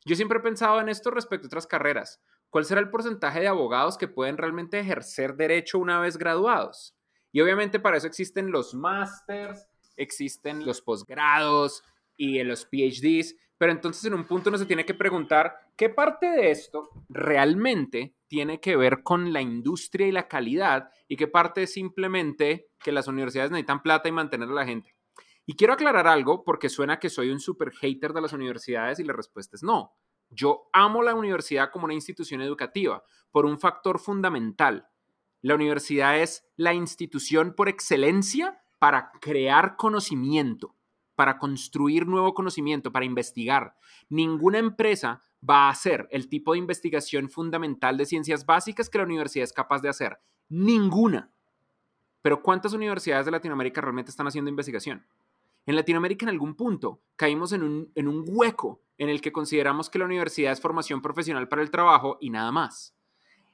Yo 0.06 0.16
siempre 0.16 0.38
he 0.38 0.42
pensado 0.42 0.80
en 0.80 0.90
esto 0.90 1.10
respecto 1.10 1.48
a 1.48 1.50
otras 1.50 1.66
carreras. 1.66 2.22
¿Cuál 2.52 2.66
será 2.66 2.80
el 2.80 2.92
porcentaje 2.92 3.40
de 3.40 3.48
abogados 3.48 3.98
que 3.98 4.08
pueden 4.08 4.38
realmente 4.38 4.80
ejercer 4.80 5.36
derecho 5.36 5.80
una 5.80 6.00
vez 6.00 6.18
graduados? 6.18 6.96
Y 7.32 7.42
obviamente 7.42 7.80
para 7.80 7.98
eso 7.98 8.06
existen 8.06 8.52
los 8.52 8.76
másters, 8.76 9.68
existen 9.98 10.66
los 10.66 10.82
posgrados 10.82 11.84
y 12.18 12.42
los 12.44 12.66
PhDs, 12.66 13.36
pero 13.58 13.72
entonces 13.72 14.04
en 14.06 14.14
un 14.14 14.26
punto 14.26 14.50
uno 14.50 14.58
se 14.58 14.66
tiene 14.66 14.86
que 14.86 14.94
preguntar 14.94 15.56
qué 15.76 15.90
parte 15.90 16.28
de 16.28 16.52
esto 16.52 16.90
realmente 17.10 18.16
tiene 18.28 18.60
que 18.60 18.76
ver 18.76 19.04
con 19.04 19.32
la 19.32 19.42
industria 19.42 20.08
y 20.08 20.12
la 20.12 20.28
calidad 20.28 20.90
y 21.08 21.16
qué 21.16 21.28
parte 21.28 21.64
es 21.64 21.74
simplemente 21.74 22.70
que 22.80 22.92
las 22.92 23.08
universidades 23.08 23.52
necesitan 23.52 23.82
plata 23.82 24.10
y 24.10 24.12
mantener 24.12 24.50
a 24.50 24.54
la 24.54 24.66
gente. 24.66 24.96
Y 25.46 25.56
quiero 25.56 25.74
aclarar 25.74 26.08
algo 26.08 26.44
porque 26.44 26.70
suena 26.70 27.00
que 27.00 27.10
soy 27.10 27.30
un 27.30 27.40
super 27.40 27.72
hater 27.72 28.14
de 28.14 28.22
las 28.22 28.34
universidades 28.34 29.00
y 29.00 29.04
la 29.04 29.14
respuesta 29.14 29.56
es 29.56 29.64
no. 29.64 29.94
Yo 30.30 30.70
amo 30.74 31.04
la 31.04 31.14
universidad 31.14 31.70
como 31.70 31.86
una 31.86 31.94
institución 31.94 32.42
educativa 32.42 33.04
por 33.30 33.46
un 33.46 33.60
factor 33.60 34.00
fundamental. 34.00 34.88
La 35.42 35.56
universidad 35.56 36.20
es 36.20 36.46
la 36.56 36.74
institución 36.74 37.54
por 37.54 37.68
excelencia 37.68 38.63
para 38.84 39.14
crear 39.22 39.78
conocimiento, 39.78 40.76
para 41.16 41.38
construir 41.38 42.06
nuevo 42.06 42.34
conocimiento, 42.34 42.92
para 42.92 43.06
investigar. 43.06 43.78
Ninguna 44.10 44.58
empresa 44.58 45.24
va 45.50 45.68
a 45.68 45.70
hacer 45.70 46.06
el 46.12 46.28
tipo 46.28 46.52
de 46.52 46.58
investigación 46.58 47.30
fundamental 47.30 47.96
de 47.96 48.06
ciencias 48.06 48.46
básicas 48.46 48.90
que 48.90 48.98
la 48.98 49.06
universidad 49.06 49.46
es 49.46 49.54
capaz 49.54 49.82
de 49.82 49.88
hacer. 49.88 50.20
Ninguna. 50.50 51.32
Pero 52.22 52.44
¿cuántas 52.44 52.74
universidades 52.74 53.26
de 53.26 53.32
Latinoamérica 53.32 53.80
realmente 53.80 54.12
están 54.12 54.28
haciendo 54.28 54.50
investigación? 54.50 55.08
En 55.66 55.78
Latinoamérica 55.78 56.26
en 56.26 56.32
algún 56.32 56.54
punto 56.54 57.00
caímos 57.16 57.54
en 57.54 57.64
un, 57.64 57.90
en 57.96 58.10
un 58.10 58.26
hueco 58.28 58.82
en 58.98 59.08
el 59.08 59.22
que 59.22 59.32
consideramos 59.32 59.90
que 59.90 60.00
la 60.00 60.06
universidad 60.08 60.52
es 60.52 60.60
formación 60.60 61.02
profesional 61.02 61.48
para 61.48 61.62
el 61.62 61.72
trabajo 61.72 62.18
y 62.20 62.32
nada 62.32 62.52
más. 62.52 62.94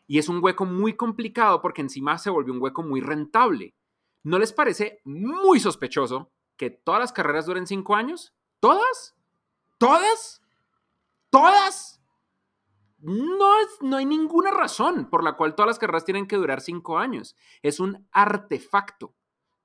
Y 0.08 0.18
es 0.18 0.28
un 0.28 0.44
hueco 0.44 0.66
muy 0.66 0.94
complicado 0.94 1.62
porque 1.62 1.82
encima 1.82 2.18
se 2.18 2.32
volvió 2.32 2.52
un 2.52 2.64
hueco 2.64 2.82
muy 2.82 3.00
rentable. 3.00 3.76
¿No 4.24 4.40
les 4.40 4.54
parece 4.54 5.02
muy 5.06 5.60
sospechoso 5.60 6.32
que 6.58 6.70
todas 6.70 7.00
las 7.00 7.14
carreras 7.14 7.46
duren 7.46 7.68
cinco 7.68 7.96
años? 7.96 8.34
¿Todas? 8.60 9.16
¿Todas? 9.78 10.42
¿Todas? 11.30 12.02
No, 12.98 13.60
es, 13.62 13.70
no 13.82 13.98
hay 13.98 14.06
ninguna 14.06 14.52
razón 14.52 15.10
por 15.10 15.24
la 15.24 15.38
cual 15.38 15.56
todas 15.56 15.68
las 15.68 15.80
carreras 15.80 16.04
tienen 16.04 16.28
que 16.28 16.36
durar 16.36 16.60
cinco 16.60 16.98
años. 16.98 17.36
Es 17.62 17.80
un 17.80 18.08
artefacto 18.12 19.16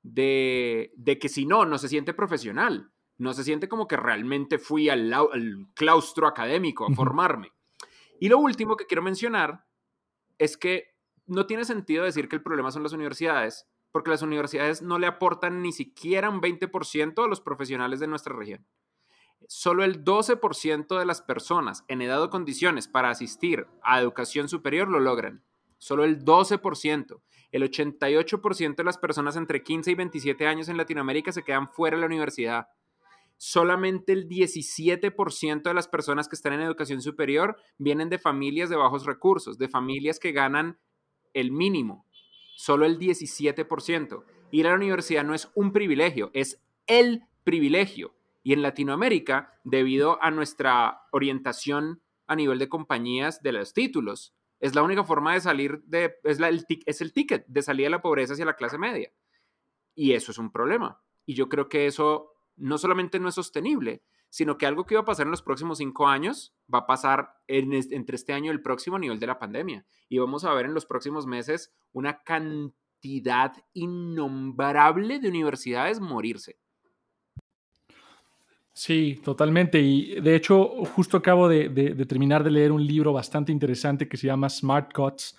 de, 0.03 0.93
que 1.21 1.29
si 1.29 1.45
no, 1.47 1.65
no 1.65 1.79
se 1.79 1.89
siente 1.89 2.15
profesional. 2.15 2.91
No 3.17 3.33
se 3.33 3.45
siente 3.45 3.69
como 3.69 3.87
que 3.87 3.97
realmente 3.97 4.59
fui 4.59 4.89
al, 4.89 5.13
al 5.13 5.69
claustro 5.75 6.27
académico 6.27 6.85
a 6.85 6.95
formarme. 6.95 7.53
Y 8.21 8.29
lo 8.29 8.39
último 8.39 8.77
que 8.77 8.87
quiero 8.87 9.03
mencionar 9.03 9.65
es 10.39 10.57
que 10.57 10.97
no 11.27 11.47
tiene 11.47 11.65
sentido 11.65 12.05
decir 12.05 12.29
que 12.29 12.37
el 12.37 12.43
problema 12.43 12.73
son 12.73 12.83
las 12.83 12.93
universidades, 12.93 13.69
porque 13.95 14.11
las 14.11 14.23
universidades 14.23 14.83
no 14.83 14.99
le 14.99 15.07
aportan 15.07 15.63
ni 15.63 15.71
siquiera 15.71 16.29
un 16.29 16.41
20% 16.41 17.25
a 17.25 17.29
los 17.29 17.41
profesionales 17.41 18.01
de 18.01 18.09
nuestra 18.09 18.35
región. 18.35 18.67
Solo 19.47 19.85
el 19.85 20.05
12% 20.05 20.99
de 20.99 21.07
las 21.07 21.23
personas 21.23 21.85
en 21.87 22.03
edad 22.03 22.21
o 22.21 22.29
condiciones 22.29 22.89
para 22.89 23.11
asistir 23.11 23.69
a 23.85 24.01
educación 24.01 24.49
superior 24.49 24.89
lo 24.89 24.99
logran. 24.99 25.45
Solo 25.79 26.03
el 26.03 26.25
12%. 26.25 27.23
El 27.53 27.63
88% 27.63 28.75
de 28.75 28.83
las 28.83 28.99
personas 28.99 29.37
entre 29.37 29.63
15 29.63 29.93
y 29.93 29.95
27 29.95 30.45
años 30.49 30.69
en 30.69 30.77
Latinoamérica 30.77 31.31
se 31.31 31.45
quedan 31.45 31.69
fuera 31.69 31.97
de 31.97 32.01
la 32.01 32.09
universidad. 32.09 32.67
Solamente 33.37 34.13
el 34.13 34.29
17% 34.29 35.63
de 35.63 35.75
las 35.75 35.87
personas 35.87 36.27
que 36.27 36.35
están 36.35 36.55
en 36.55 36.63
educación 36.63 37.01
superior 37.01 37.59
vienen 37.79 38.09
de 38.09 38.19
familias 38.19 38.71
de 38.71 38.77
bajos 38.77 39.07
recursos, 39.07 39.57
de 39.57 39.69
familias 39.69 40.19
que 40.19 40.33
ganan 40.33 40.81
el 41.33 41.53
mínimo. 41.53 42.09
Solo 42.57 42.87
el 42.87 42.99
17%. 42.99 44.25
Ir 44.51 44.67
a 44.67 44.71
la 44.71 44.77
universidad 44.77 45.25
no 45.25 45.35
es 45.35 45.51
un 45.55 45.73
privilegio, 45.73 46.31
es 46.33 46.63
el 46.87 47.25
privilegio. 47.43 48.15
Y 48.43 48.53
en 48.53 48.63
Latinoamérica, 48.63 49.59
debido 49.65 50.23
a 50.23 50.31
nuestra 50.31 51.03
orientación 51.13 52.03
a 52.27 52.37
nivel 52.37 52.59
de 52.59 52.69
compañías 52.69 53.43
de 53.43 53.53
los 53.53 53.73
títulos, 53.73 54.35
es 54.61 54.75
la 54.75 54.83
única 54.83 55.05
forma 55.05 55.35
de 55.35 55.41
salir 55.41 55.83
de, 55.85 56.15
es, 56.23 56.39
el, 56.41 56.65
es 56.87 57.01
el 57.01 57.13
ticket 57.13 57.47
de 57.47 57.63
salir 57.63 57.87
de 57.87 57.91
la 57.91 58.03
pobreza 58.03 58.35
hacia 58.35 58.45
la 58.45 58.57
clase 58.57 58.79
media. 58.79 59.13
Y 59.95 60.13
eso 60.13 60.31
es 60.31 60.39
un 60.39 60.51
problema. 60.51 61.03
Y 61.27 61.35
yo 61.35 61.49
creo 61.49 61.69
que 61.69 61.87
eso 61.87 62.33
no 62.57 62.79
solamente 62.79 63.19
no 63.19 63.29
es 63.29 63.35
sostenible, 63.35 64.03
sino 64.35 64.59
que 64.59 64.67
algo 64.67 64.85
que 64.85 64.97
va 64.97 65.03
a 65.03 65.05
pasar 65.05 65.27
en 65.27 65.31
los 65.31 65.43
próximos 65.43 65.79
cinco 65.79 66.09
años 66.09 66.57
va 66.73 66.81
a 66.81 66.87
pasar 66.87 67.37
entre 67.47 68.17
este 68.17 68.33
año 68.33 68.47
y 68.47 68.55
el 68.55 68.63
próximo 68.63 68.99
nivel 68.99 69.21
de 69.21 69.29
la 69.29 69.39
pandemia. 69.39 69.87
Y 70.09 70.19
vamos 70.19 70.45
a 70.45 70.53
ver 70.53 70.67
en 70.67 70.75
los 70.75 70.87
próximos 70.87 71.25
meses 71.25 71.73
una 71.93 72.21
cantidad 72.25 73.53
innombrable 73.75 75.21
de 75.21 75.29
universidades 75.29 76.01
morirse. 76.01 76.59
Sí, 78.73 79.21
totalmente. 79.23 79.81
Y 79.81 80.21
de 80.21 80.35
hecho, 80.35 80.67
justo 80.97 81.17
acabo 81.17 81.49
de, 81.49 81.69
terminar 82.09 82.43
de 82.43 82.51
leer 82.51 82.73
un 82.73 82.85
libro 82.85 83.13
bastante 83.13 83.53
interesante 83.53 84.09
que 84.09 84.17
se 84.17 84.27
llama 84.27 84.49
Smart 84.49 84.93
Cuts. 84.93 85.39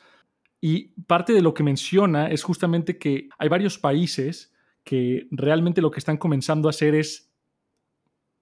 Y 0.62 0.93
parte 1.03 1.34
de 1.34 1.41
lo 1.41 1.53
que 1.53 1.63
menciona 1.63 2.29
es 2.29 2.43
justamente 2.43 2.97
que 2.97 3.27
hay 3.38 3.49
varios 3.49 3.77
países 3.77 4.55
que 4.86 5.27
realmente 5.31 5.81
lo 5.81 5.91
que 5.91 5.99
están 5.99 6.15
comenzando 6.15 6.69
a 6.69 6.71
hacer 6.71 6.95
es, 6.95 7.35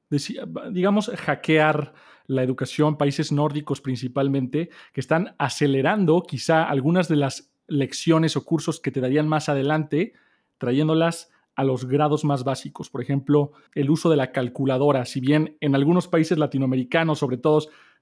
digamos, 0.09 1.09
hackear 1.09 1.93
la 2.25 2.43
educación, 2.43 2.97
países 2.97 3.31
nórdicos 3.31 3.81
principalmente, 3.81 4.69
que 4.93 5.01
están 5.01 5.35
acelerando 5.37 6.23
quizá 6.23 6.63
algunas 6.63 7.07
de 7.07 7.17
las 7.17 7.53
lecciones 7.67 8.35
o 8.37 8.45
cursos 8.45 8.79
que 8.79 8.91
te 8.91 9.01
darían 9.01 9.27
más 9.27 9.49
adelante, 9.49 10.13
trayéndolas 10.57 11.31
a 11.55 11.63
los 11.63 11.85
grados 11.85 12.23
más 12.23 12.43
básicos. 12.43 12.89
Por 12.89 13.01
ejemplo, 13.01 13.51
el 13.75 13.89
uso 13.89 14.09
de 14.09 14.17
la 14.17 14.31
calculadora. 14.31 15.05
Si 15.05 15.19
bien 15.19 15.57
en 15.61 15.75
algunos 15.75 16.07
países 16.07 16.37
latinoamericanos, 16.37 17.19
sobre 17.19 17.37
todo, 17.37 17.59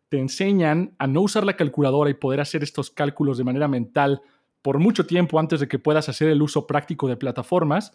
te 0.09 0.19
enseñan 0.19 0.95
a 0.99 1.07
no 1.07 1.21
usar 1.21 1.45
la 1.45 1.55
calculadora 1.55 2.09
y 2.09 2.15
poder 2.15 2.41
hacer 2.41 2.63
estos 2.63 2.91
cálculos 2.91 3.37
de 3.37 3.43
manera 3.43 3.67
mental 3.67 4.21
por 4.61 4.77
mucho 4.79 5.05
tiempo 5.05 5.39
antes 5.39 5.59
de 5.59 5.67
que 5.67 5.79
puedas 5.79 6.07
hacer 6.09 6.29
el 6.29 6.41
uso 6.41 6.67
práctico 6.67 7.07
de 7.07 7.17
plataformas, 7.17 7.93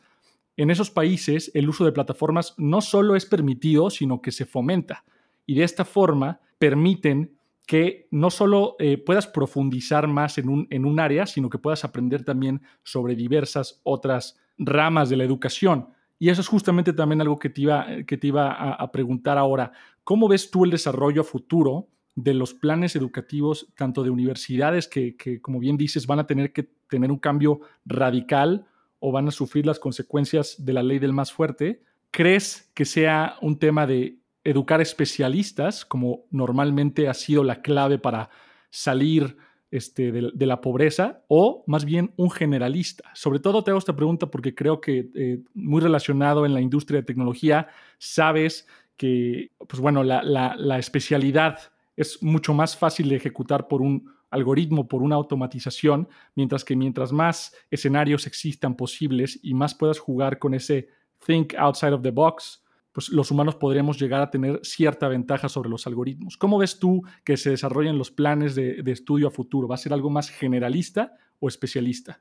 en 0.56 0.70
esos 0.70 0.90
países 0.90 1.50
el 1.54 1.68
uso 1.68 1.84
de 1.84 1.92
plataformas 1.92 2.54
no 2.56 2.80
solo 2.80 3.16
es 3.16 3.26
permitido, 3.26 3.90
sino 3.90 4.22
que 4.22 4.32
se 4.32 4.46
fomenta. 4.46 5.04
Y 5.44 5.54
de 5.54 5.64
esta 5.64 5.84
forma 5.84 6.40
permiten 6.58 7.36
que 7.66 8.06
no 8.10 8.30
solo 8.30 8.76
eh, 8.78 8.96
puedas 8.96 9.26
profundizar 9.26 10.06
más 10.06 10.38
en 10.38 10.48
un, 10.48 10.66
en 10.70 10.84
un 10.84 11.00
área, 11.00 11.26
sino 11.26 11.50
que 11.50 11.58
puedas 11.58 11.84
aprender 11.84 12.24
también 12.24 12.62
sobre 12.84 13.16
diversas 13.16 13.80
otras 13.82 14.38
ramas 14.56 15.10
de 15.10 15.16
la 15.16 15.24
educación. 15.24 15.88
Y 16.18 16.30
eso 16.30 16.40
es 16.40 16.48
justamente 16.48 16.92
también 16.92 17.20
algo 17.20 17.38
que 17.38 17.50
te 17.50 17.62
iba, 17.62 17.86
que 18.06 18.16
te 18.16 18.28
iba 18.28 18.52
a, 18.52 18.90
preguntar 18.92 19.36
ahora. 19.36 19.72
¿Cómo 20.04 20.28
ves 20.28 20.50
tú 20.50 20.64
el 20.64 20.70
desarrollo 20.70 21.24
futuro 21.24 21.88
de 22.14 22.32
los 22.32 22.54
planes 22.54 22.96
educativos, 22.96 23.70
tanto 23.76 24.02
de 24.02 24.08
universidades 24.08 24.88
que, 24.88 25.16
que, 25.16 25.42
como 25.42 25.58
bien 25.58 25.76
dices, 25.76 26.06
van 26.06 26.20
a 26.20 26.26
tener 26.26 26.52
que 26.52 26.70
tener 26.88 27.10
un 27.10 27.18
cambio 27.18 27.60
radical 27.84 28.66
o 28.98 29.12
van 29.12 29.28
a 29.28 29.30
sufrir 29.30 29.66
las 29.66 29.78
consecuencias 29.78 30.64
de 30.64 30.72
la 30.72 30.82
ley 30.82 30.98
del 30.98 31.12
más 31.12 31.32
fuerte? 31.32 31.82
¿Crees 32.10 32.70
que 32.74 32.84
sea 32.84 33.36
un 33.42 33.58
tema 33.58 33.86
de 33.86 34.18
educar 34.44 34.80
especialistas, 34.80 35.84
como 35.84 36.24
normalmente 36.30 37.08
ha 37.08 37.14
sido 37.14 37.44
la 37.44 37.62
clave 37.62 37.98
para 37.98 38.30
salir 38.70 39.36
este, 39.70 40.12
de, 40.12 40.46
la 40.46 40.60
pobreza 40.60 41.24
o 41.28 41.64
más 41.66 41.84
bien 41.84 42.12
un 42.16 42.30
generalista? 42.30 43.10
Sobre 43.14 43.40
todo 43.40 43.62
te 43.62 43.70
hago 43.70 43.78
esta 43.78 43.96
pregunta 43.96 44.26
porque 44.26 44.54
creo 44.54 44.80
que 44.80 45.10
eh, 45.14 45.40
muy 45.54 45.80
relacionado 45.80 46.46
en 46.46 46.54
la 46.54 46.60
industria 46.60 47.00
de 47.00 47.06
tecnología, 47.06 47.68
sabes 47.98 48.66
que, 48.96 49.50
pues 49.68 49.80
bueno, 49.80 50.02
la, 50.02 50.78
especialidad 50.78 51.58
es 51.96 52.22
mucho 52.22 52.54
más 52.54 52.76
fácil 52.76 53.08
de 53.08 53.16
ejecutar 53.16 53.68
por 53.68 53.82
un 53.82 54.15
algoritmo, 54.30 54.88
por 54.88 55.02
una 55.02 55.16
automatización, 55.16 56.08
mientras 56.34 56.64
que 56.64 56.76
mientras 56.76 57.12
más 57.12 57.54
escenarios 57.70 58.26
existan 58.26 58.76
posibles 58.76 59.38
y 59.42 59.54
más 59.54 59.74
puedas 59.74 59.98
jugar 59.98 60.38
con 60.38 60.54
ese 60.54 60.88
think 61.24 61.54
outside 61.54 61.92
of 61.92 62.02
the 62.02 62.10
box, 62.10 62.62
pues 62.92 63.10
los 63.10 63.30
humanos 63.30 63.56
podríamos 63.56 63.98
llegar 63.98 64.22
a 64.22 64.30
tener 64.30 64.60
cierta 64.62 65.08
ventaja 65.08 65.48
sobre 65.48 65.68
los 65.68 65.86
algoritmos. 65.86 66.36
¿Cómo 66.36 66.58
ves 66.58 66.78
tú 66.78 67.02
que 67.24 67.36
se 67.36 67.50
desarrollen 67.50 67.98
los 67.98 68.10
planes 68.10 68.54
de, 68.54 68.82
de 68.82 68.92
estudio 68.92 69.28
a 69.28 69.30
futuro? 69.30 69.68
¿Va 69.68 69.74
a 69.74 69.78
ser 69.78 69.92
algo 69.92 70.08
más 70.08 70.30
generalista 70.30 71.12
o 71.38 71.48
especialista? 71.48 72.20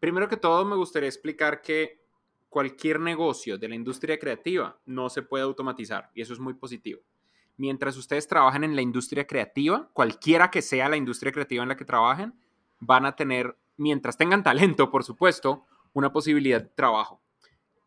Primero 0.00 0.28
que 0.28 0.36
todo, 0.36 0.64
me 0.64 0.76
gustaría 0.76 1.08
explicar 1.08 1.62
que 1.62 2.00
cualquier 2.48 2.98
negocio 2.98 3.56
de 3.56 3.68
la 3.68 3.76
industria 3.76 4.18
creativa 4.18 4.76
no 4.86 5.08
se 5.08 5.22
puede 5.22 5.44
automatizar 5.44 6.10
y 6.14 6.22
eso 6.22 6.32
es 6.32 6.40
muy 6.40 6.54
positivo. 6.54 7.00
Mientras 7.60 7.98
ustedes 7.98 8.26
trabajan 8.26 8.64
en 8.64 8.74
la 8.74 8.80
industria 8.80 9.26
creativa, 9.26 9.90
cualquiera 9.92 10.50
que 10.50 10.62
sea 10.62 10.88
la 10.88 10.96
industria 10.96 11.30
creativa 11.30 11.62
en 11.62 11.68
la 11.68 11.76
que 11.76 11.84
trabajen, 11.84 12.32
van 12.78 13.04
a 13.04 13.14
tener, 13.14 13.54
mientras 13.76 14.16
tengan 14.16 14.42
talento, 14.42 14.90
por 14.90 15.04
supuesto, 15.04 15.66
una 15.92 16.10
posibilidad 16.10 16.62
de 16.62 16.70
trabajo. 16.70 17.20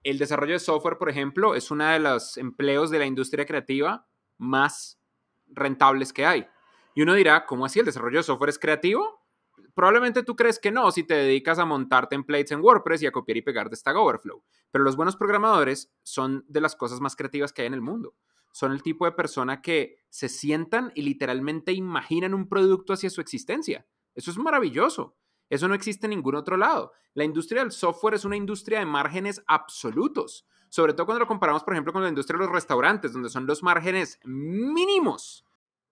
El 0.03 0.19
desarrollo 0.19 0.53
de 0.53 0.59
software, 0.59 0.99
por 0.99 1.09
ejemplo, 1.09 1.55
es 1.55 1.71
uno 1.71 1.85
de 1.85 1.97
los 1.97 2.37
empleos 2.37 2.91
de 2.91 2.99
la 2.99 3.07
industria 3.07 3.47
creativa 3.47 4.05
más 4.37 4.99
rentables 5.47 6.13
que 6.13 6.27
hay. 6.27 6.45
Y 6.93 7.01
uno 7.01 7.15
dirá, 7.15 7.47
¿cómo 7.47 7.65
así 7.65 7.79
el 7.79 7.87
desarrollo 7.87 8.19
de 8.19 8.23
software 8.23 8.51
es 8.51 8.59
creativo? 8.59 9.25
Probablemente 9.73 10.21
tú 10.21 10.35
crees 10.35 10.59
que 10.59 10.69
no 10.69 10.91
si 10.91 11.03
te 11.03 11.15
dedicas 11.15 11.57
a 11.57 11.65
montar 11.65 12.07
templates 12.09 12.51
en 12.51 12.61
WordPress 12.61 13.01
y 13.01 13.07
a 13.07 13.11
copiar 13.11 13.37
y 13.37 13.41
pegar 13.41 13.71
de 13.71 13.75
Stack 13.75 13.97
Overflow. 13.97 14.43
Pero 14.69 14.83
los 14.83 14.95
buenos 14.95 15.15
programadores 15.15 15.91
son 16.03 16.45
de 16.47 16.61
las 16.61 16.75
cosas 16.75 17.01
más 17.01 17.15
creativas 17.15 17.51
que 17.51 17.63
hay 17.63 17.69
en 17.69 17.73
el 17.73 17.81
mundo. 17.81 18.13
Son 18.53 18.71
el 18.71 18.83
tipo 18.83 19.05
de 19.05 19.11
persona 19.11 19.61
que 19.61 19.97
se 20.09 20.29
sientan 20.29 20.91
y 20.93 21.01
literalmente 21.01 21.73
imaginan 21.73 22.35
un 22.35 22.47
producto 22.47 22.93
hacia 22.93 23.09
su 23.09 23.19
existencia. 23.19 23.87
Eso 24.13 24.29
es 24.29 24.37
maravilloso. 24.37 25.17
Eso 25.49 25.67
no 25.67 25.73
existe 25.73 26.05
en 26.05 26.11
ningún 26.11 26.35
otro 26.35 26.55
lado. 26.55 26.93
La 27.15 27.23
industria 27.23 27.61
del 27.61 27.71
software 27.71 28.13
es 28.13 28.25
una 28.25 28.37
industria 28.37 28.79
de 28.79 28.85
márgenes 28.85 29.43
absolutos, 29.47 30.47
sobre 30.69 30.93
todo 30.93 31.07
cuando 31.07 31.21
lo 31.21 31.27
comparamos, 31.27 31.63
por 31.63 31.73
ejemplo, 31.73 31.93
con 31.93 32.03
la 32.03 32.09
industria 32.09 32.37
de 32.37 32.45
los 32.45 32.53
restaurantes, 32.53 33.11
donde 33.11 33.29
son 33.29 33.47
los 33.47 33.63
márgenes 33.63 34.19
mínimos. 34.23 35.45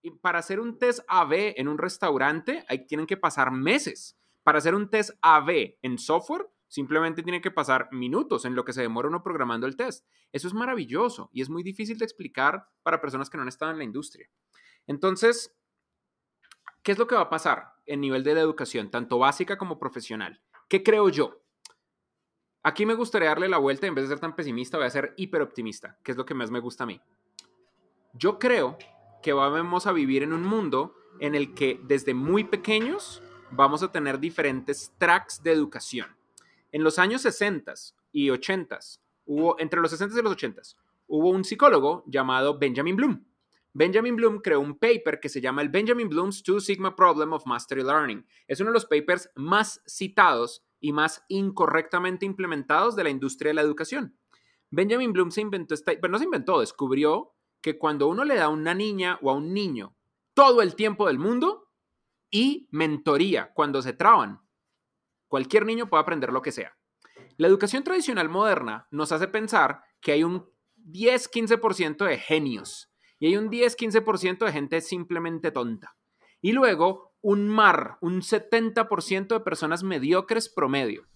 Y 0.03 0.11
para 0.11 0.39
hacer 0.39 0.59
un 0.59 0.77
test 0.77 1.01
AB 1.07 1.53
en 1.57 1.67
un 1.67 1.79
restaurante, 1.79 2.63
ahí 2.69 2.85
tienen 2.85 3.07
que 3.07 3.17
pasar 3.17 3.51
meses. 3.51 4.17
Para 4.43 4.59
hacer 4.59 4.75
un 4.75 4.87
test 4.87 5.11
AB 5.23 5.77
en 5.81 5.97
software, 5.97 6.47
simplemente 6.71 7.21
tiene 7.21 7.41
que 7.41 7.51
pasar 7.51 7.89
minutos 7.91 8.45
en 8.45 8.55
lo 8.55 8.63
que 8.63 8.71
se 8.71 8.81
demora 8.81 9.09
uno 9.09 9.21
programando 9.21 9.67
el 9.67 9.75
test. 9.75 10.07
Eso 10.31 10.47
es 10.47 10.53
maravilloso 10.53 11.29
y 11.33 11.41
es 11.41 11.49
muy 11.49 11.63
difícil 11.63 11.97
de 11.97 12.05
explicar 12.05 12.65
para 12.81 13.01
personas 13.01 13.29
que 13.29 13.35
no 13.35 13.43
han 13.43 13.49
estado 13.49 13.71
en 13.71 13.77
la 13.77 13.83
industria. 13.83 14.29
Entonces, 14.87 15.53
¿qué 16.81 16.93
es 16.93 16.97
lo 16.97 17.07
que 17.07 17.15
va 17.15 17.23
a 17.23 17.29
pasar 17.29 17.73
en 17.85 17.99
nivel 17.99 18.23
de 18.23 18.35
la 18.35 18.39
educación, 18.39 18.89
tanto 18.89 19.19
básica 19.19 19.57
como 19.57 19.77
profesional? 19.77 20.41
¿Qué 20.69 20.81
creo 20.81 21.09
yo? 21.09 21.43
Aquí 22.63 22.85
me 22.85 22.93
gustaría 22.93 23.27
darle 23.27 23.49
la 23.49 23.57
vuelta, 23.57 23.87
en 23.87 23.95
vez 23.95 24.05
de 24.05 24.15
ser 24.15 24.21
tan 24.21 24.33
pesimista, 24.33 24.77
voy 24.77 24.87
a 24.87 24.91
ser 24.91 25.13
hiperoptimista, 25.17 25.99
que 26.01 26.11
es 26.13 26.17
lo 26.17 26.25
que 26.25 26.35
más 26.35 26.51
me 26.51 26.61
gusta 26.61 26.85
a 26.85 26.87
mí. 26.87 27.01
Yo 28.13 28.39
creo 28.39 28.77
que 29.21 29.33
vamos 29.33 29.87
a 29.87 29.91
vivir 29.91 30.23
en 30.23 30.31
un 30.31 30.43
mundo 30.43 30.95
en 31.19 31.35
el 31.35 31.53
que 31.53 31.81
desde 31.83 32.13
muy 32.13 32.45
pequeños 32.45 33.21
vamos 33.51 33.83
a 33.83 33.91
tener 33.91 34.19
diferentes 34.19 34.93
tracks 34.97 35.43
de 35.43 35.51
educación. 35.51 36.20
En 36.71 36.83
los 36.83 36.99
años 36.99 37.21
60 37.21 37.73
y 38.11 38.29
80, 38.29 38.79
hubo, 39.25 39.59
entre 39.59 39.81
los 39.81 39.91
60 39.91 40.19
y 40.19 40.23
los 40.23 40.33
80, 40.33 40.61
hubo 41.07 41.29
un 41.29 41.43
psicólogo 41.43 42.03
llamado 42.07 42.57
Benjamin 42.57 42.95
Bloom. 42.95 43.25
Benjamin 43.73 44.15
Bloom 44.15 44.39
creó 44.39 44.59
un 44.59 44.77
paper 44.77 45.19
que 45.19 45.29
se 45.29 45.39
llama 45.39 45.61
el 45.61 45.69
Benjamin 45.69 46.09
Bloom's 46.09 46.43
Two 46.43 46.59
Sigma 46.59 46.95
Problem 46.95 47.31
of 47.33 47.45
Mastery 47.45 47.83
Learning. 47.83 48.25
Es 48.47 48.59
uno 48.59 48.69
de 48.69 48.73
los 48.73 48.85
papers 48.85 49.29
más 49.35 49.81
citados 49.85 50.65
y 50.79 50.91
más 50.91 51.23
incorrectamente 51.29 52.25
implementados 52.25 52.95
de 52.95 53.03
la 53.03 53.09
industria 53.09 53.49
de 53.49 53.55
la 53.55 53.61
educación. 53.61 54.17
Benjamin 54.71 55.13
Bloom 55.13 55.31
se 55.31 55.41
inventó, 55.41 55.73
esta, 55.73 55.93
pero 55.99 56.11
no 56.11 56.17
se 56.17 56.25
inventó, 56.25 56.59
descubrió 56.59 57.33
que 57.61 57.77
cuando 57.77 58.07
uno 58.07 58.25
le 58.25 58.35
da 58.35 58.45
a 58.45 58.49
una 58.49 58.73
niña 58.73 59.19
o 59.21 59.29
a 59.29 59.35
un 59.35 59.53
niño 59.53 59.95
todo 60.33 60.61
el 60.61 60.75
tiempo 60.75 61.07
del 61.07 61.19
mundo 61.19 61.69
y 62.29 62.67
mentoría 62.71 63.51
cuando 63.53 63.81
se 63.81 63.93
traban, 63.93 64.41
cualquier 65.31 65.65
niño 65.65 65.87
puede 65.87 66.01
aprender 66.01 66.33
lo 66.33 66.41
que 66.41 66.51
sea. 66.51 66.77
La 67.37 67.47
educación 67.47 67.85
tradicional 67.85 68.27
moderna 68.27 68.89
nos 68.91 69.13
hace 69.13 69.29
pensar 69.29 69.81
que 70.01 70.11
hay 70.11 70.25
un 70.25 70.45
10-15% 70.75 72.05
de 72.05 72.17
genios 72.17 72.91
y 73.17 73.27
hay 73.27 73.37
un 73.37 73.49
10-15% 73.49 74.45
de 74.45 74.51
gente 74.51 74.81
simplemente 74.81 75.51
tonta. 75.51 75.95
Y 76.41 76.51
luego 76.51 77.13
un 77.21 77.47
mar, 77.47 77.97
un 78.01 78.21
70% 78.21 79.27
de 79.27 79.39
personas 79.39 79.83
mediocres 79.83 80.49
promedio. 80.49 81.07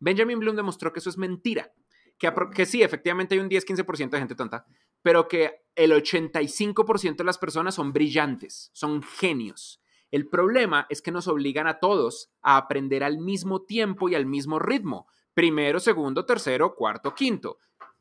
Benjamin 0.00 0.38
Bloom 0.38 0.56
demostró 0.56 0.92
que 0.92 0.98
eso 0.98 1.08
es 1.08 1.16
mentira, 1.16 1.72
que, 2.18 2.30
que 2.54 2.66
sí, 2.66 2.82
efectivamente 2.82 3.34
hay 3.34 3.40
un 3.40 3.48
10-15% 3.48 4.10
de 4.10 4.18
gente 4.18 4.34
tonta, 4.34 4.66
pero 5.00 5.28
que 5.28 5.62
el 5.76 5.92
85% 5.92 7.16
de 7.16 7.24
las 7.24 7.38
personas 7.38 7.76
son 7.76 7.94
brillantes, 7.94 8.70
son 8.74 9.02
genios. 9.02 9.81
El 10.12 10.28
problema 10.28 10.86
es 10.90 11.00
que 11.00 11.10
nos 11.10 11.26
obligan 11.26 11.66
a 11.66 11.80
todos 11.80 12.30
a 12.42 12.58
aprender 12.58 13.02
al 13.02 13.18
mismo 13.18 13.62
tiempo 13.62 14.10
y 14.10 14.14
al 14.14 14.26
mismo 14.26 14.58
ritmo. 14.58 15.08
Primero, 15.32 15.80
segundo, 15.80 16.26
tercero, 16.26 16.74
cuarto, 16.74 17.14
quinto. 17.14 17.56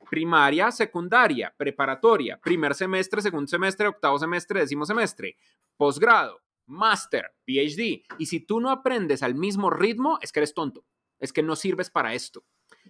Primaria, 0.09 0.71
secundaria, 0.71 1.53
preparatoria, 1.55 2.37
primer 2.37 2.75
semestre, 2.75 3.21
segundo 3.21 3.47
semestre, 3.47 3.87
octavo 3.87 4.19
semestre, 4.19 4.59
décimo 4.59 4.85
semestre, 4.85 5.37
posgrado, 5.77 6.41
máster, 6.65 7.31
PhD. 7.45 8.03
Y 8.17 8.25
si 8.25 8.41
tú 8.41 8.59
no 8.59 8.71
aprendes 8.71 9.23
al 9.23 9.35
mismo 9.35 9.69
ritmo, 9.69 10.19
es 10.21 10.33
que 10.33 10.41
eres 10.41 10.53
tonto, 10.53 10.83
es 11.17 11.31
que 11.31 11.43
no 11.43 11.55
sirves 11.55 11.89
para 11.89 12.13
esto. 12.13 12.43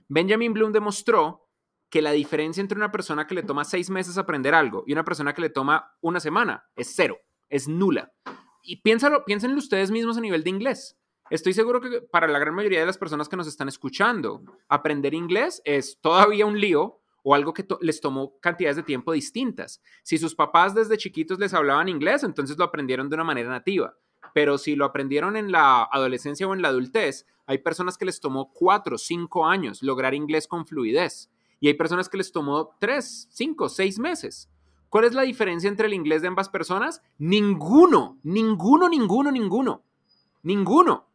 Benjamin 0.08 0.54
Bloom 0.54 0.72
demostró 0.72 1.48
que 1.92 2.02
la 2.02 2.12
diferencia 2.12 2.60
entre 2.60 2.78
una 2.78 2.92
persona 2.92 3.28
que 3.28 3.36
le 3.36 3.44
toma 3.44 3.66
seis 3.66 3.92
meses 3.92 4.18
aprender 4.18 4.56
algo 4.56 4.84
y 4.88 4.94
una 4.94 5.04
persona 5.04 5.36
que 5.36 5.42
le 5.42 5.50
toma 5.52 5.96
una 6.02 6.20
semana 6.20 6.66
es 6.76 6.92
cero, 6.96 7.20
es 7.50 7.68
nula. 7.68 8.12
Y 8.64 8.78
piénsalo, 8.78 9.26
piénsenlo 9.26 9.58
ustedes 9.58 9.92
mismos 9.92 10.18
a 10.18 10.22
nivel 10.22 10.44
de 10.44 10.50
inglés. 10.50 10.98
Estoy 11.30 11.54
seguro 11.54 11.80
que 11.80 12.02
para 12.02 12.28
la 12.28 12.40
gran 12.40 12.54
mayoría 12.54 12.82
de 12.82 12.86
las 12.86 12.98
personas 12.98 13.30
que 13.30 13.38
nos 13.38 13.48
están 13.48 13.70
escuchando, 13.70 14.44
aprender 14.68 15.14
inglés 15.14 15.62
es 15.64 15.98
todavía 16.02 16.46
un 16.46 16.60
lío 16.60 17.00
o 17.24 17.36
algo 17.36 17.54
que 17.54 17.66
les 17.80 18.02
tomó 18.02 18.38
cantidades 18.40 18.76
de 18.76 18.84
tiempo 18.84 19.14
distintas. 19.14 19.82
Si 20.04 20.18
sus 20.18 20.36
papás 20.36 20.76
desde 20.76 20.98
chiquitos 20.98 21.40
les 21.40 21.54
hablaban 21.54 21.88
inglés, 21.88 22.24
entonces 22.24 22.58
lo 22.58 22.66
aprendieron 22.66 23.10
de 23.10 23.16
una 23.16 23.24
manera 23.24 23.50
nativa. 23.50 23.96
Pero 24.34 24.58
si 24.58 24.76
lo 24.76 24.86
aprendieron 24.86 25.38
en 25.38 25.52
la 25.52 25.84
adolescencia 25.84 26.48
o 26.48 26.54
en 26.54 26.62
la 26.62 26.68
adultez, 26.68 27.26
hay 27.46 27.60
personas 27.60 27.98
que 27.98 28.06
les 28.06 28.20
tomó 28.20 28.52
cuatro, 28.52 28.98
cinco 28.98 29.46
años 29.46 29.82
lograr 29.84 30.14
inglés 30.14 30.48
con 30.48 30.66
fluidez. 30.66 31.30
Y 31.62 31.68
hay 31.68 31.76
personas 31.76 32.10
que 32.10 32.18
les 32.18 32.32
tomó 32.32 32.76
tres, 32.80 33.28
cinco, 33.32 33.70
seis 33.70 34.00
meses. 34.00 34.50
¿Cuál 34.92 35.06
es 35.06 35.14
la 35.14 35.22
diferencia 35.22 35.70
entre 35.70 35.88
el 35.88 35.94
inglés 35.94 36.22
de 36.22 36.28
ambas 36.28 36.50
personas? 36.50 37.02
Ninguno, 37.18 38.20
ninguno, 38.24 38.90
ninguno, 38.90 39.32
ninguno. 39.32 39.86
Ninguno. 40.44 41.08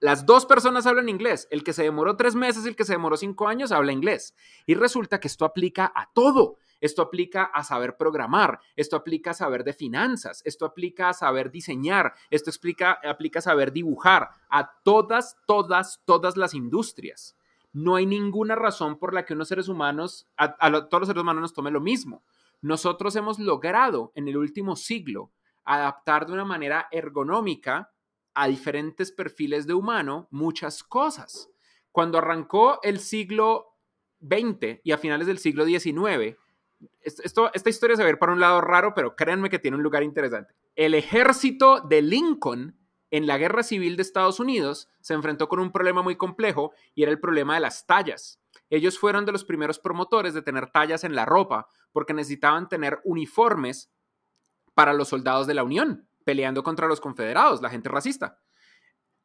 Las 0.00 0.26
dos 0.26 0.46
personas 0.46 0.84
hablan 0.84 1.08
inglés. 1.08 1.46
El 1.52 1.62
que 1.62 1.72
se 1.72 1.84
demoró 1.84 2.16
tres 2.16 2.34
meses 2.34 2.64
y 2.64 2.68
el 2.70 2.74
que 2.74 2.84
se 2.84 2.94
demoró 2.94 3.16
cinco 3.16 3.46
años 3.46 3.70
habla 3.70 3.92
inglés. 3.92 4.34
Y 4.66 4.74
resulta 4.74 5.20
que 5.20 5.28
esto 5.28 5.44
aplica 5.44 5.92
a 5.94 6.10
todo. 6.12 6.56
Esto 6.80 7.02
aplica 7.02 7.44
a 7.44 7.62
saber 7.62 7.96
programar, 7.96 8.58
esto 8.74 8.96
aplica 8.96 9.30
a 9.30 9.34
saber 9.34 9.62
de 9.62 9.74
finanzas, 9.74 10.42
esto 10.44 10.64
aplica 10.64 11.10
a 11.10 11.12
saber 11.12 11.52
diseñar, 11.52 12.14
esto 12.30 12.50
explica, 12.50 12.98
aplica 13.04 13.38
a 13.38 13.42
saber 13.42 13.70
dibujar, 13.70 14.30
a 14.48 14.72
todas, 14.82 15.36
todas, 15.46 16.00
todas 16.06 16.38
las 16.38 16.54
industrias 16.54 17.36
no 17.72 17.96
hay 17.96 18.06
ninguna 18.06 18.56
razón 18.56 18.98
por 18.98 19.14
la 19.14 19.24
que 19.24 19.34
unos 19.34 19.48
seres 19.48 19.68
humanos, 19.68 20.26
a, 20.36 20.56
todos 20.56 21.00
los 21.00 21.06
seres 21.06 21.22
humanos 21.22 21.42
nos 21.42 21.52
tome 21.52 21.70
lo 21.70 21.80
mismo. 21.80 22.22
Nosotros 22.62 23.16
hemos 23.16 23.38
logrado 23.38 24.12
en 24.14 24.28
el 24.28 24.36
último 24.36 24.76
siglo 24.76 25.32
adaptar 25.64 26.26
de 26.26 26.32
una 26.32 26.44
manera 26.44 26.88
ergonómica 26.90 27.92
a 28.34 28.48
diferentes 28.48 29.12
perfiles 29.12 29.66
de 29.66 29.74
humano 29.74 30.28
muchas 30.30 30.82
cosas. 30.82 31.50
Cuando 31.92 32.18
arrancó 32.18 32.80
el 32.82 33.00
siglo 33.00 33.76
XX 34.20 34.80
y 34.84 34.92
a 34.92 34.98
finales 34.98 35.26
del 35.26 35.38
siglo 35.38 35.64
XIX, 35.64 36.36
esta 37.00 37.70
historia 37.70 37.96
se 37.96 38.04
ve 38.04 38.16
para 38.16 38.32
un 38.32 38.40
lado 38.40 38.60
raro, 38.60 38.94
pero 38.94 39.16
créanme 39.16 39.50
que 39.50 39.58
tiene 39.58 39.76
un 39.76 39.82
lugar 39.82 40.02
interesante. 40.02 40.54
El 40.76 40.94
ejército 40.94 41.80
de 41.80 42.02
Lincoln 42.02 42.76
en 43.10 43.26
la 43.26 43.38
Guerra 43.38 43.62
Civil 43.62 43.96
de 43.96 44.02
Estados 44.02 44.40
Unidos 44.40 44.88
se 45.00 45.14
enfrentó 45.14 45.48
con 45.48 45.60
un 45.60 45.72
problema 45.72 46.02
muy 46.02 46.16
complejo 46.16 46.72
y 46.94 47.02
era 47.02 47.10
el 47.10 47.20
problema 47.20 47.54
de 47.54 47.60
las 47.60 47.86
tallas. 47.86 48.39
Ellos 48.70 48.98
fueron 48.98 49.26
de 49.26 49.32
los 49.32 49.44
primeros 49.44 49.78
promotores 49.78 50.32
de 50.32 50.42
tener 50.42 50.70
tallas 50.70 51.04
en 51.04 51.14
la 51.14 51.26
ropa 51.26 51.68
porque 51.92 52.14
necesitaban 52.14 52.68
tener 52.68 53.00
uniformes 53.04 53.92
para 54.74 54.94
los 54.94 55.08
soldados 55.08 55.46
de 55.46 55.54
la 55.54 55.64
Unión, 55.64 56.08
peleando 56.24 56.62
contra 56.62 56.86
los 56.86 57.00
confederados, 57.00 57.60
la 57.60 57.70
gente 57.70 57.88
racista. 57.88 58.38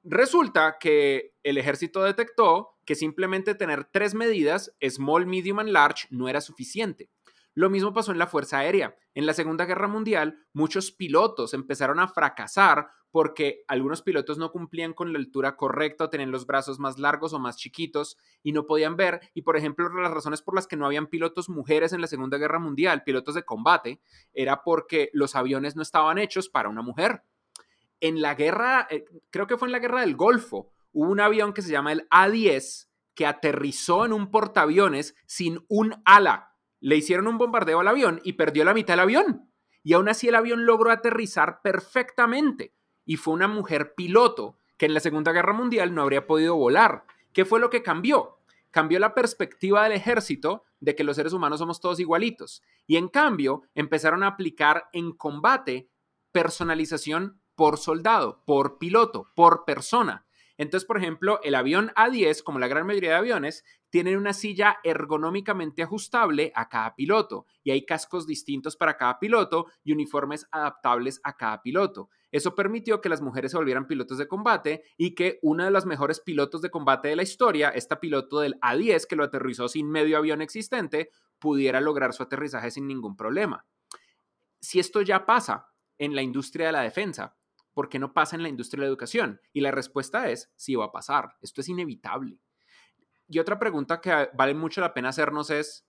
Resulta 0.04 0.78
que 0.80 1.36
el 1.44 1.58
ejército 1.58 2.04
detectó 2.04 2.78
que 2.86 2.96
simplemente 2.96 3.56
tener 3.56 3.86
tres 3.86 4.14
medidas, 4.14 4.76
small, 4.88 5.26
medium 5.26 5.60
and 5.60 5.70
large, 5.70 6.08
no 6.10 6.28
era 6.28 6.42
suficiente. 6.42 7.10
Lo 7.56 7.70
mismo 7.70 7.94
pasó 7.94 8.12
en 8.12 8.20
la 8.20 8.28
Fuerza 8.28 8.60
Aérea. 8.60 8.98
En 9.14 9.26
la 9.26 9.34
Segunda 9.34 9.66
Guerra 9.66 9.88
Mundial, 9.88 10.46
muchos 10.52 10.92
pilotos 10.92 11.54
empezaron 11.54 12.00
a 12.00 12.10
fracasar 12.10 12.90
porque 13.12 13.64
algunos 13.70 14.02
pilotos 14.02 14.38
no 14.38 14.52
cumplían 14.52 14.92
con 14.92 15.14
la 15.14 15.20
altura 15.20 15.56
correcta, 15.56 16.10
tenían 16.10 16.32
los 16.32 16.46
brazos 16.46 16.80
más 16.80 17.00
largos 17.00 17.32
o 17.32 17.40
más 17.40 17.56
chiquitos 17.56 18.18
y 18.44 18.52
no 18.52 18.66
podían 18.66 18.98
ver. 18.98 19.22
Y 19.34 19.44
por 19.44 19.56
ejemplo, 19.56 19.88
las 19.88 20.12
razones 20.12 20.42
por 20.42 20.54
las 20.54 20.68
que 20.68 20.76
no 20.76 20.86
habían 20.86 21.08
pilotos 21.08 21.48
mujeres 21.48 21.94
en 21.94 22.02
la 22.02 22.08
Segunda 22.08 22.38
Guerra 22.38 22.60
Mundial, 22.60 23.04
pilotos 23.06 23.36
de 23.36 23.44
combate, 23.44 24.02
era 24.34 24.64
porque 24.64 25.10
los 25.14 25.34
aviones 25.38 25.78
no 25.78 25.82
estaban 25.82 26.18
hechos 26.18 26.50
para 26.50 26.68
una 26.68 26.82
mujer. 26.82 27.24
En 28.02 28.22
la 28.22 28.36
guerra, 28.36 28.86
eh, 28.90 29.06
creo 29.30 29.48
que 29.48 29.58
fue 29.58 29.70
en 29.70 29.72
la 29.72 29.80
guerra 29.80 30.02
del 30.02 30.18
Golfo, 30.18 30.74
hubo 30.92 31.10
un 31.10 31.22
avión 31.22 31.54
que 31.54 31.62
se 31.62 31.72
llama 31.72 31.94
el 31.94 32.06
A-10 32.10 32.90
que 33.14 33.26
aterrizó 33.26 34.06
en 34.06 34.12
un 34.12 34.30
portaaviones 34.30 35.16
sin 35.26 35.64
un 35.70 35.96
ala. 36.04 36.55
Le 36.86 36.98
hicieron 36.98 37.26
un 37.26 37.40
bombardeo 37.40 37.80
al 37.80 37.88
avión 37.88 38.22
y 38.24 38.34
perdió 38.34 38.64
la 38.64 38.76
mitad 38.76 38.94
del 38.94 39.00
avión. 39.00 39.50
Y 39.82 39.94
aún 39.94 40.08
así 40.08 40.28
el 40.28 40.36
avión 40.36 40.68
logró 40.68 40.92
aterrizar 40.92 41.64
perfectamente. 41.64 42.76
Y 43.06 43.18
fue 43.18 43.34
una 43.34 43.48
mujer 43.48 43.96
piloto 43.96 44.60
que 44.78 44.86
en 44.86 44.94
la 44.94 45.00
Segunda 45.00 45.32
Guerra 45.32 45.52
Mundial 45.52 45.96
no 45.96 46.04
habría 46.04 46.28
podido 46.28 46.56
volar. 46.56 47.06
¿Qué 47.34 47.44
fue 47.44 47.60
lo 47.60 47.72
que 47.72 47.82
cambió? 47.82 48.38
Cambió 48.70 49.00
la 49.00 49.16
perspectiva 49.16 49.84
del 49.84 49.94
ejército 49.94 50.64
de 50.80 50.94
que 50.94 51.04
los 51.04 51.16
seres 51.16 51.34
humanos 51.34 51.58
somos 51.58 51.80
todos 51.80 52.00
igualitos. 52.00 52.62
Y 52.86 52.98
en 52.98 53.08
cambio 53.08 53.64
empezaron 53.74 54.22
a 54.22 54.28
aplicar 54.28 54.88
en 54.94 55.12
combate 55.12 55.90
personalización 56.32 57.42
por 57.56 57.80
soldado, 57.80 58.44
por 58.46 58.78
piloto, 58.78 59.32
por 59.34 59.66
persona. 59.66 60.28
Entonces, 60.60 60.86
por 60.86 60.98
ejemplo, 60.98 61.40
el 61.42 61.56
avión 61.56 61.92
A10, 61.96 62.44
como 62.44 62.60
la 62.60 62.68
gran 62.68 62.86
mayoría 62.86 63.10
de 63.10 63.16
aviones, 63.16 63.66
tiene 63.96 64.18
una 64.18 64.34
silla 64.34 64.80
ergonómicamente 64.84 65.82
ajustable 65.82 66.52
a 66.54 66.68
cada 66.68 66.94
piloto 66.96 67.46
y 67.64 67.72
hay 67.72 67.86
cascos 67.86 68.28
distintos 68.28 68.76
para 68.76 68.98
cada 68.98 69.20
piloto 69.20 69.68
y 69.86 69.94
uniformes 69.94 70.46
adaptables 70.52 71.22
a 71.24 71.38
cada 71.38 71.62
piloto. 71.62 72.10
Eso 72.30 72.56
permitió 72.56 73.00
que 73.00 73.08
las 73.08 73.22
mujeres 73.22 73.52
se 73.52 73.58
volvieran 73.58 73.88
pilotos 73.88 74.18
de 74.18 74.28
combate 74.28 74.84
y 74.98 75.16
que 75.16 75.40
una 75.42 75.64
de 75.64 75.72
las 75.72 75.86
mejores 75.86 76.20
pilotos 76.20 76.62
de 76.62 76.70
combate 76.70 77.08
de 77.08 77.16
la 77.16 77.24
historia, 77.24 77.70
esta 77.70 78.02
piloto 78.02 78.42
del 78.42 78.60
A10 78.60 79.08
que 79.08 79.16
lo 79.16 79.24
aterrizó 79.24 79.70
sin 79.70 79.90
medio 79.90 80.18
avión 80.18 80.42
existente, 80.42 81.10
pudiera 81.40 81.80
lograr 81.80 82.12
su 82.12 82.22
aterrizaje 82.22 82.72
sin 82.72 82.88
ningún 82.88 83.16
problema. 83.16 83.66
Si 84.60 84.78
esto 84.78 85.04
ya 85.04 85.26
pasa 85.26 85.70
en 85.98 86.16
la 86.16 86.22
industria 86.22 86.66
de 86.66 86.74
la 86.74 86.82
defensa, 86.82 87.38
¿por 87.74 87.88
qué 87.88 87.98
no 87.98 88.12
pasa 88.12 88.36
en 88.36 88.44
la 88.44 88.50
industria 88.50 88.82
de 88.82 88.88
la 88.88 88.90
educación? 88.90 89.40
Y 89.54 89.62
la 89.62 89.72
respuesta 89.72 90.30
es, 90.30 90.52
sí 90.58 90.76
va 90.76 90.84
a 90.84 90.92
pasar, 90.92 91.38
esto 91.40 91.62
es 91.62 91.70
inevitable. 91.70 92.42
Y 93.28 93.40
otra 93.40 93.58
pregunta 93.60 94.02
que 94.02 94.30
vale 94.34 94.54
mucho 94.54 94.82
la 94.82 94.94
pena 94.94 95.10
hacernos 95.10 95.50
es, 95.50 95.88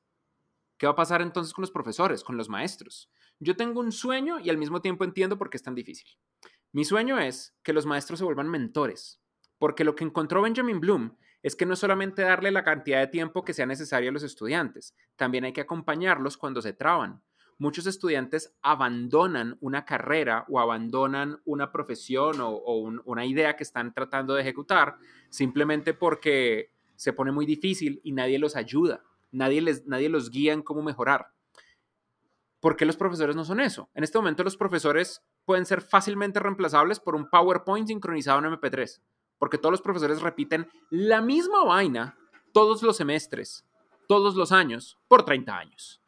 ¿qué 0.78 0.86
va 0.86 0.92
a 0.92 0.96
pasar 0.96 1.22
entonces 1.22 1.52
con 1.52 1.62
los 1.62 1.70
profesores, 1.70 2.24
con 2.24 2.36
los 2.36 2.48
maestros? 2.48 3.10
Yo 3.38 3.56
tengo 3.56 3.80
un 3.80 3.92
sueño 3.92 4.40
y 4.40 4.48
al 4.48 4.56
mismo 4.56 4.80
tiempo 4.80 5.04
entiendo 5.04 5.36
por 5.36 5.50
qué 5.50 5.58
es 5.58 5.62
tan 5.62 5.74
difícil. 5.74 6.08
Mi 6.72 6.84
sueño 6.84 7.18
es 7.18 7.54
que 7.62 7.72
los 7.72 7.86
maestros 7.86 8.18
se 8.18 8.24
vuelvan 8.24 8.48
mentores, 8.48 9.20
porque 9.58 9.84
lo 9.84 9.94
que 9.94 10.04
encontró 10.04 10.42
Benjamin 10.42 10.80
Bloom 10.80 11.16
es 11.42 11.54
que 11.54 11.66
no 11.66 11.76
solamente 11.76 12.22
darle 12.22 12.50
la 12.50 12.64
cantidad 12.64 13.00
de 13.00 13.06
tiempo 13.06 13.44
que 13.44 13.54
sea 13.54 13.66
necesario 13.66 14.10
a 14.10 14.12
los 14.12 14.22
estudiantes, 14.22 14.94
también 15.16 15.44
hay 15.44 15.52
que 15.52 15.60
acompañarlos 15.60 16.36
cuando 16.36 16.62
se 16.62 16.72
traban, 16.72 17.22
muchos 17.58 17.86
estudiantes 17.86 18.54
abandonan 18.62 19.56
una 19.60 19.84
carrera 19.84 20.44
o 20.48 20.60
abandonan 20.60 21.40
una 21.44 21.72
profesión 21.72 22.36
o, 22.40 22.58
una 23.04 23.24
idea 23.24 23.56
que 23.56 23.62
están 23.62 23.94
tratando 23.94 24.34
de 24.34 24.42
ejecutar 24.42 24.96
simplemente 25.30 25.94
porque 25.94 26.74
se 26.96 27.12
pone 27.12 27.32
muy 27.32 27.46
difícil 27.46 28.00
y 28.02 28.12
nadie 28.12 28.38
los 28.38 28.56
ayuda, 28.56 29.02
nadie, 29.30 29.60
les, 29.60 29.86
nadie 29.86 30.08
los 30.08 30.30
guía 30.30 30.52
en 30.52 30.62
cómo 30.62 30.82
mejorar. 30.82 31.28
¿Por 32.60 32.76
qué 32.76 32.84
los 32.84 32.96
profesores 32.96 33.36
no 33.36 33.44
son 33.44 33.60
eso? 33.60 33.90
En 33.94 34.02
este 34.02 34.18
momento 34.18 34.42
los 34.42 34.56
profesores 34.56 35.22
pueden 35.44 35.66
ser 35.66 35.82
fácilmente 35.82 36.40
reemplazables 36.40 36.98
por 36.98 37.14
un 37.14 37.28
PowerPoint 37.30 37.86
sincronizado 37.86 38.38
en 38.38 38.46
MP3, 38.46 39.00
porque 39.38 39.58
todos 39.58 39.72
los 39.72 39.82
profesores 39.82 40.20
repiten 40.20 40.68
la 40.90 41.20
misma 41.20 41.64
vaina 41.64 42.16
todos 42.52 42.82
los 42.82 42.96
semestres, 42.96 43.66
todos 44.08 44.34
los 44.34 44.50
años, 44.50 44.98
por 45.08 45.24
30 45.24 45.56
años. 45.56 46.00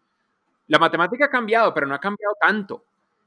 La 0.66 0.78
matemática 0.78 1.26
ha 1.26 1.30
cambiado, 1.30 1.74
pero 1.74 1.86
no 1.86 1.95
ha 1.95 2.01
cambiado 2.01 2.34
tanto. 2.41 2.84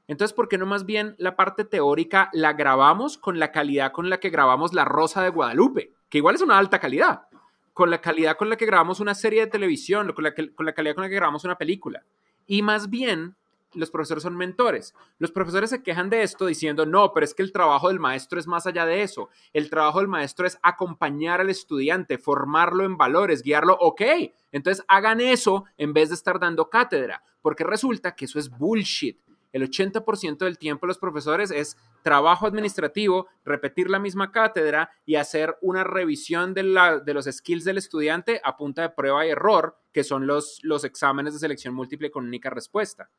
Entonces, 0.08 0.34
¿por 0.34 0.48
qué 0.48 0.58
no 0.58 0.66
más 0.66 0.84
bien 0.84 1.14
la 1.18 1.36
parte 1.36 1.64
teórica 1.64 2.30
la 2.32 2.52
grabamos 2.52 3.18
con 3.18 3.38
la 3.38 3.52
calidad 3.52 3.92
con 3.92 4.10
la 4.10 4.18
que 4.18 4.30
grabamos 4.30 4.74
La 4.74 4.84
Rosa 4.84 5.22
de 5.22 5.30
Guadalupe? 5.30 5.92
Que 6.08 6.18
igual 6.18 6.34
es 6.34 6.42
una 6.42 6.58
alta 6.58 6.80
calidad. 6.80 7.28
Con 7.72 7.90
la 7.90 8.00
calidad 8.00 8.36
con 8.36 8.50
la 8.50 8.56
que 8.56 8.66
grabamos 8.66 9.00
una 9.00 9.14
serie 9.14 9.40
de 9.40 9.46
televisión, 9.46 10.12
con 10.12 10.24
la, 10.24 10.34
calidad 10.34 10.94
con 10.94 11.02
la 11.02 11.08
que 11.08 11.14
grabamos 11.14 11.44
una 11.44 11.56
película. 11.56 12.04
Y 12.46 12.62
más 12.62 12.90
bien 12.90 13.36
los 13.74 13.90
profesores 13.90 14.22
son 14.22 14.36
mentores. 14.36 14.94
Los 15.18 15.32
profesores 15.32 15.70
se 15.70 15.82
quejan 15.82 16.10
de 16.10 16.22
esto 16.22 16.46
diciendo, 16.46 16.84
no, 16.86 17.12
pero 17.12 17.24
es 17.24 17.34
que 17.34 17.42
el 17.42 17.52
trabajo 17.52 17.88
del 17.88 18.00
maestro 18.00 18.38
es 18.38 18.46
más 18.46 18.66
allá 18.66 18.84
de 18.84 19.02
eso. 19.02 19.30
El 19.52 19.70
trabajo 19.70 20.00
del 20.00 20.08
maestro 20.08 20.46
es 20.46 20.58
acompañar 20.62 21.40
al 21.40 21.50
estudiante, 21.50 22.18
formarlo 22.18 22.84
en 22.84 22.96
valores, 22.96 23.42
guiarlo. 23.42 23.76
Ok, 23.80 24.02
entonces 24.50 24.84
hagan 24.88 25.20
eso 25.20 25.64
en 25.78 25.92
vez 25.92 26.10
de 26.10 26.14
estar 26.14 26.38
dando 26.38 26.68
cátedra, 26.68 27.22
porque 27.40 27.64
resulta 27.64 28.14
que 28.14 28.26
eso 28.26 28.38
es 28.38 28.50
bullshit. 28.50 29.18
El 29.52 29.68
80% 29.68 30.38
del 30.38 30.58
tiempo 30.58 30.86
los 30.86 30.98
profesores 30.98 31.50
es 31.50 31.76
trabajo 32.02 32.46
administrativo, 32.46 33.28
repetir 33.44 33.90
la 33.90 33.98
misma 33.98 34.32
cátedra 34.32 34.90
y 35.04 35.16
hacer 35.16 35.56
una 35.60 35.84
revisión 35.84 36.54
de, 36.54 36.62
los 36.62 37.26
skills 37.26 37.64
del 37.64 37.78
estudiante 37.78 38.40
a 38.44 38.56
punta 38.56 38.82
de 38.82 38.90
prueba 38.90 39.26
y 39.26 39.30
error, 39.30 39.78
que 39.92 40.04
son 40.04 40.26
los, 40.26 40.58
los 40.62 40.84
exámenes 40.84 41.34
de 41.34 41.40
selección 41.40 41.74
múltiple 41.74 42.10
con 42.10 42.26
única 42.26 42.50
respuesta 42.50 43.10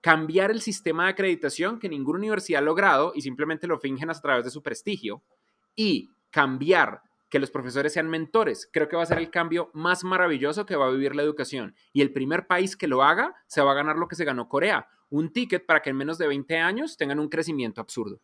cambiar 0.00 0.52
el 0.52 0.60
sistema 0.60 1.04
de 1.04 1.10
acreditación 1.10 1.78
que 1.80 1.88
ninguna 1.88 2.20
universidad 2.20 2.62
ha 2.62 2.64
logrado 2.64 3.12
y 3.16 3.22
simplemente 3.22 3.66
lo 3.66 3.78
fingen 3.78 4.10
a 4.10 4.14
través 4.14 4.44
de 4.44 4.50
su 4.52 4.62
prestigio 4.62 5.22
y 5.74 6.12
cambiar 6.30 7.02
que 7.28 7.38
los 7.38 7.50
profesores 7.50 7.92
sean 7.92 8.08
mentores. 8.08 8.68
Creo 8.72 8.88
que 8.88 8.96
va 8.96 9.02
a 9.02 9.06
ser 9.06 9.18
el 9.18 9.30
cambio 9.30 9.70
más 9.74 10.04
maravilloso 10.04 10.66
que 10.66 10.76
va 10.76 10.86
a 10.86 10.90
vivir 10.90 11.14
la 11.14 11.22
educación. 11.22 11.74
Y 11.92 12.00
el 12.00 12.12
primer 12.12 12.46
país 12.46 12.76
que 12.76 12.88
lo 12.88 13.02
haga 13.02 13.34
se 13.46 13.60
va 13.60 13.72
a 13.72 13.74
ganar 13.74 13.96
lo 13.96 14.08
que 14.08 14.16
se 14.16 14.24
ganó 14.24 14.48
Corea, 14.48 14.88
un 15.10 15.32
ticket 15.32 15.64
para 15.66 15.80
que 15.80 15.90
en 15.90 15.96
menos 15.96 16.18
de 16.18 16.26
20 16.26 16.56
años 16.58 16.96
tengan 16.96 17.18
un 17.18 17.28
crecimiento 17.28 17.80
absurdo. 17.80 18.20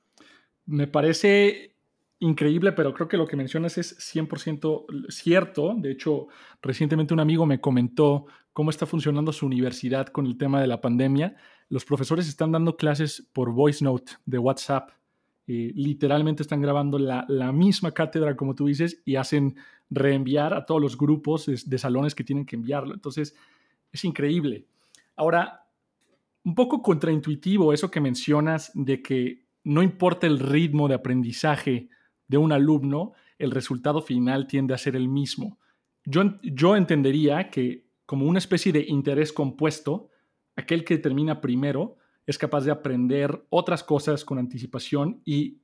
Me 0.67 0.87
parece 0.87 1.75
increíble, 2.21 2.73
pero 2.73 2.95
creo 2.95 3.09
que 3.09 3.17
lo 3.17 3.27
que 3.27 3.37
mencionas 3.37 3.77
es 3.79 3.99
100% 4.15 5.11
cierto. 5.11 5.75
De 5.77 5.91
hecho, 5.91 6.29
recientemente 6.63 7.13
un 7.13 7.21
amigo 7.21 7.45
me 7.47 7.61
comentó 7.61 8.27
cómo 8.53 8.71
está 8.71 8.87
funcionando 8.87 9.33
su 9.33 9.47
universidad 9.47 10.07
con 10.07 10.27
el 10.27 10.39
tema 10.39 10.61
de 10.61 10.67
la 10.67 10.81
pandemia 10.81 11.37
los 11.69 11.85
profesores 11.85 12.29
están 12.29 12.53
dando 12.53 12.77
clases 12.77 13.29
por 13.33 13.53
voice 13.53 13.85
note 13.85 14.13
de 14.27 14.39
WhatsApp. 14.39 14.91
literalmente 15.47 16.43
están 16.43 16.63
grabando 16.63 16.99
la, 16.99 17.53
misma 17.53 17.93
cátedra, 17.93 18.37
como 18.37 18.55
tú 18.55 18.67
dices, 18.67 19.03
y 19.05 19.17
hacen 19.17 19.57
reenviar 19.91 20.55
a 20.55 20.65
todos 20.65 20.81
los 20.81 20.97
grupos 20.97 21.47
de, 21.47 21.79
salones 21.79 22.15
que 22.15 22.25
tienen 22.25 22.47
que 22.47 22.57
enviarlo. 22.57 22.95
Entonces, 22.95 23.35
es 23.93 24.05
increíble. 24.05 24.67
Ahora, 25.17 25.64
un 26.45 26.55
poco 26.55 26.83
contraintuitivo 26.83 27.73
eso 27.73 27.91
que 27.91 28.01
mencionas 28.01 28.71
de 28.75 29.03
que 29.03 29.47
no 29.65 29.83
importa 29.83 30.27
el 30.27 30.39
ritmo 30.39 30.89
de 30.89 30.95
aprendizaje 30.95 31.89
de 32.29 32.37
un 32.37 32.53
alumno, 32.53 33.13
el 33.39 33.51
resultado 33.51 34.03
final 34.03 34.47
tiende 34.47 34.75
a 34.75 34.79
ser 34.79 34.95
el 34.95 35.09
mismo. 35.09 35.59
Yo, 36.05 36.23
yo 36.43 36.77
entendería 36.77 37.51
que 37.51 37.89
como 38.07 38.27
una 38.27 38.39
especie 38.39 38.73
de 38.73 38.85
interés 38.87 39.33
compuesto, 39.33 40.11
aquel 40.57 40.85
que 40.85 40.99
termina 40.99 41.41
primero 41.41 41.97
es 42.27 42.39
capaz 42.39 42.65
de 42.65 42.71
aprender 42.71 43.47
otras 43.51 43.83
cosas 43.83 44.25
con 44.25 44.39
anticipación 44.39 45.23
y 45.25 45.63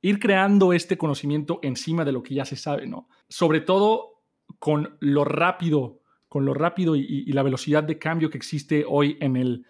ir 0.00 0.18
creando 0.18 0.72
este 0.72 0.96
conocimiento 0.96 1.58
encima 1.62 2.04
de 2.04 2.12
lo 2.12 2.22
que 2.22 2.34
ya 2.34 2.44
se 2.44 2.56
sabe, 2.56 2.86
¿no? 2.86 3.08
Sobre 3.28 3.60
todo 3.60 4.22
con 4.58 4.96
lo 5.00 5.24
rápido, 5.24 6.00
con 6.28 6.44
lo 6.44 6.54
rápido 6.54 6.96
y, 6.96 7.24
la 7.32 7.42
velocidad 7.42 7.82
de 7.82 7.98
cambio 7.98 8.30
que 8.30 8.38
existe 8.38 8.84
hoy 8.86 9.16
en 9.20 9.36
el, 9.36 9.66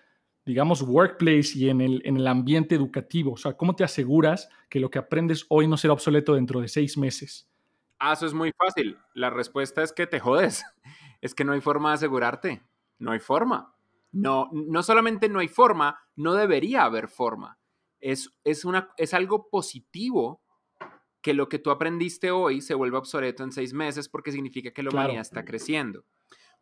digamos, 0.46 0.80
workplace 0.80 1.50
y 1.56 1.68
en 1.68 1.80
el, 1.80 2.00
en 2.04 2.16
el 2.16 2.26
ambiente 2.28 2.76
educativo. 2.76 3.32
O 3.32 3.36
sea, 3.36 3.54
¿cómo 3.54 3.74
te 3.74 3.82
aseguras 3.82 4.48
que 4.70 4.78
lo 4.78 4.90
que 4.90 5.00
aprendes 5.00 5.44
hoy 5.48 5.66
no 5.66 5.76
será 5.76 5.92
obsoleto 5.92 6.34
dentro 6.34 6.60
de 6.60 6.68
seis 6.68 6.96
meses? 6.96 7.50
Ah, 7.98 8.12
eso 8.12 8.26
es 8.26 8.32
muy 8.32 8.52
fácil. 8.56 8.96
La 9.12 9.28
respuesta 9.28 9.82
es 9.82 9.92
que 9.92 10.06
te 10.06 10.20
jodes. 10.20 10.64
Es 11.22 11.34
que 11.34 11.44
no 11.44 11.54
hay 11.54 11.62
forma 11.62 11.88
de 11.88 11.94
asegurarte. 11.94 12.62
No 12.98 13.10
hay 13.10 13.18
forma. 13.18 13.74
No, 14.12 14.50
no 14.52 14.82
solamente 14.82 15.30
no 15.30 15.40
hay 15.40 15.48
forma, 15.48 15.98
no 16.14 16.34
debería 16.34 16.84
haber 16.84 17.08
forma. 17.08 17.58
Es, 18.00 18.30
es, 18.44 18.66
una, 18.66 18.90
es 18.98 19.14
algo 19.14 19.48
positivo 19.48 20.42
que 21.22 21.32
lo 21.32 21.48
que 21.48 21.58
tú 21.58 21.70
aprendiste 21.70 22.30
hoy 22.30 22.60
se 22.60 22.74
vuelva 22.74 22.98
obsoleto 22.98 23.42
en 23.42 23.50
seis 23.50 23.72
meses 23.72 24.10
porque 24.10 24.30
significa 24.30 24.70
que 24.70 24.82
la 24.82 24.90
humanidad 24.90 25.22
está 25.22 25.44
creciendo. 25.44 26.04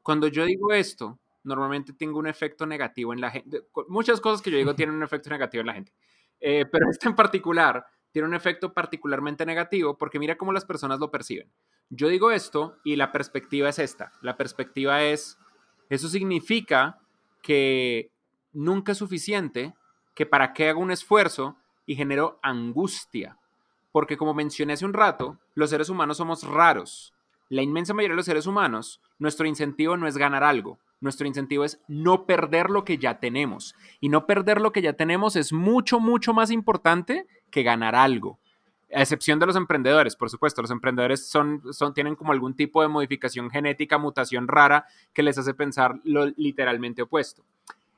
Cuando 0.02 0.28
yo 0.28 0.44
digo 0.44 0.72
esto, 0.72 1.18
normalmente 1.44 1.92
tengo 1.92 2.18
un 2.18 2.26
efecto 2.26 2.66
negativo 2.66 3.12
en 3.12 3.20
la 3.20 3.30
gente. 3.30 3.62
Muchas 3.88 4.20
cosas 4.20 4.42
que 4.42 4.50
yo 4.50 4.58
digo 4.58 4.74
tienen 4.74 4.96
un 4.96 5.02
efecto 5.04 5.30
negativo 5.30 5.60
en 5.60 5.66
la 5.66 5.74
gente, 5.74 5.92
eh, 6.40 6.66
pero 6.70 6.90
este 6.90 7.08
en 7.08 7.14
particular 7.14 7.86
tiene 8.10 8.28
un 8.28 8.34
efecto 8.34 8.72
particularmente 8.72 9.44
negativo 9.44 9.98
porque 9.98 10.18
mira 10.18 10.36
cómo 10.36 10.52
las 10.52 10.64
personas 10.64 11.00
lo 11.00 11.10
perciben. 11.10 11.50
Yo 11.90 12.08
digo 12.08 12.30
esto 12.30 12.78
y 12.84 12.96
la 12.96 13.12
perspectiva 13.12 13.68
es 13.68 13.78
esta. 13.78 14.12
La 14.22 14.36
perspectiva 14.36 15.02
es, 15.02 15.38
eso 15.90 16.08
significa 16.08 17.00
que 17.42 18.10
nunca 18.52 18.92
es 18.92 18.98
suficiente, 18.98 19.74
que 20.14 20.26
para 20.26 20.52
qué 20.52 20.68
hago 20.68 20.80
un 20.80 20.92
esfuerzo 20.92 21.56
y 21.86 21.96
genero 21.96 22.38
angustia. 22.42 23.36
Porque 23.92 24.16
como 24.16 24.32
mencioné 24.32 24.74
hace 24.74 24.84
un 24.84 24.92
rato, 24.92 25.38
los 25.54 25.70
seres 25.70 25.88
humanos 25.88 26.16
somos 26.16 26.44
raros. 26.44 27.12
La 27.48 27.62
inmensa 27.62 27.94
mayoría 27.94 28.14
de 28.14 28.16
los 28.16 28.26
seres 28.26 28.46
humanos, 28.46 29.00
nuestro 29.18 29.46
incentivo 29.46 29.96
no 29.96 30.06
es 30.06 30.16
ganar 30.16 30.44
algo, 30.44 30.78
nuestro 31.04 31.26
incentivo 31.26 31.64
es 31.64 31.78
no 31.86 32.24
perder 32.26 32.70
lo 32.70 32.84
que 32.84 32.98
ya 32.98 33.20
tenemos. 33.20 33.76
Y 34.00 34.08
no 34.08 34.26
perder 34.26 34.60
lo 34.60 34.72
que 34.72 34.82
ya 34.82 34.94
tenemos 34.94 35.36
es 35.36 35.52
mucho, 35.52 36.00
mucho 36.00 36.32
más 36.32 36.50
importante 36.50 37.26
que 37.50 37.62
ganar 37.62 37.94
algo. 37.94 38.38
A 38.92 39.02
excepción 39.02 39.38
de 39.38 39.46
los 39.46 39.54
emprendedores, 39.54 40.16
por 40.16 40.30
supuesto. 40.30 40.62
Los 40.62 40.70
emprendedores 40.70 41.28
son, 41.28 41.62
tienen 41.94 42.16
como 42.16 42.32
algún 42.32 42.54
tipo 42.54 42.80
de 42.80 42.88
modificación 42.88 43.50
genética, 43.50 43.98
mutación 43.98 44.48
rara, 44.48 44.86
que 45.12 45.22
les 45.22 45.36
hace 45.36 45.52
pensar 45.52 46.00
lo 46.04 46.26
literalmente 46.36 47.02
opuesto. 47.02 47.44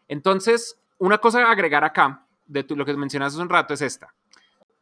Entonces, 0.09 0.79
una 0.99 1.19
cosa 1.19 1.47
a 1.47 1.53
agregar 1.53 1.85
acá, 1.85 2.27
de 2.47 2.67
lo 2.69 2.85
que 2.85 2.97
mencionaste 2.97 3.37
hace 3.37 3.43
un 3.43 3.49
rato, 3.49 3.73
es 3.73 3.83
esta. 3.83 4.15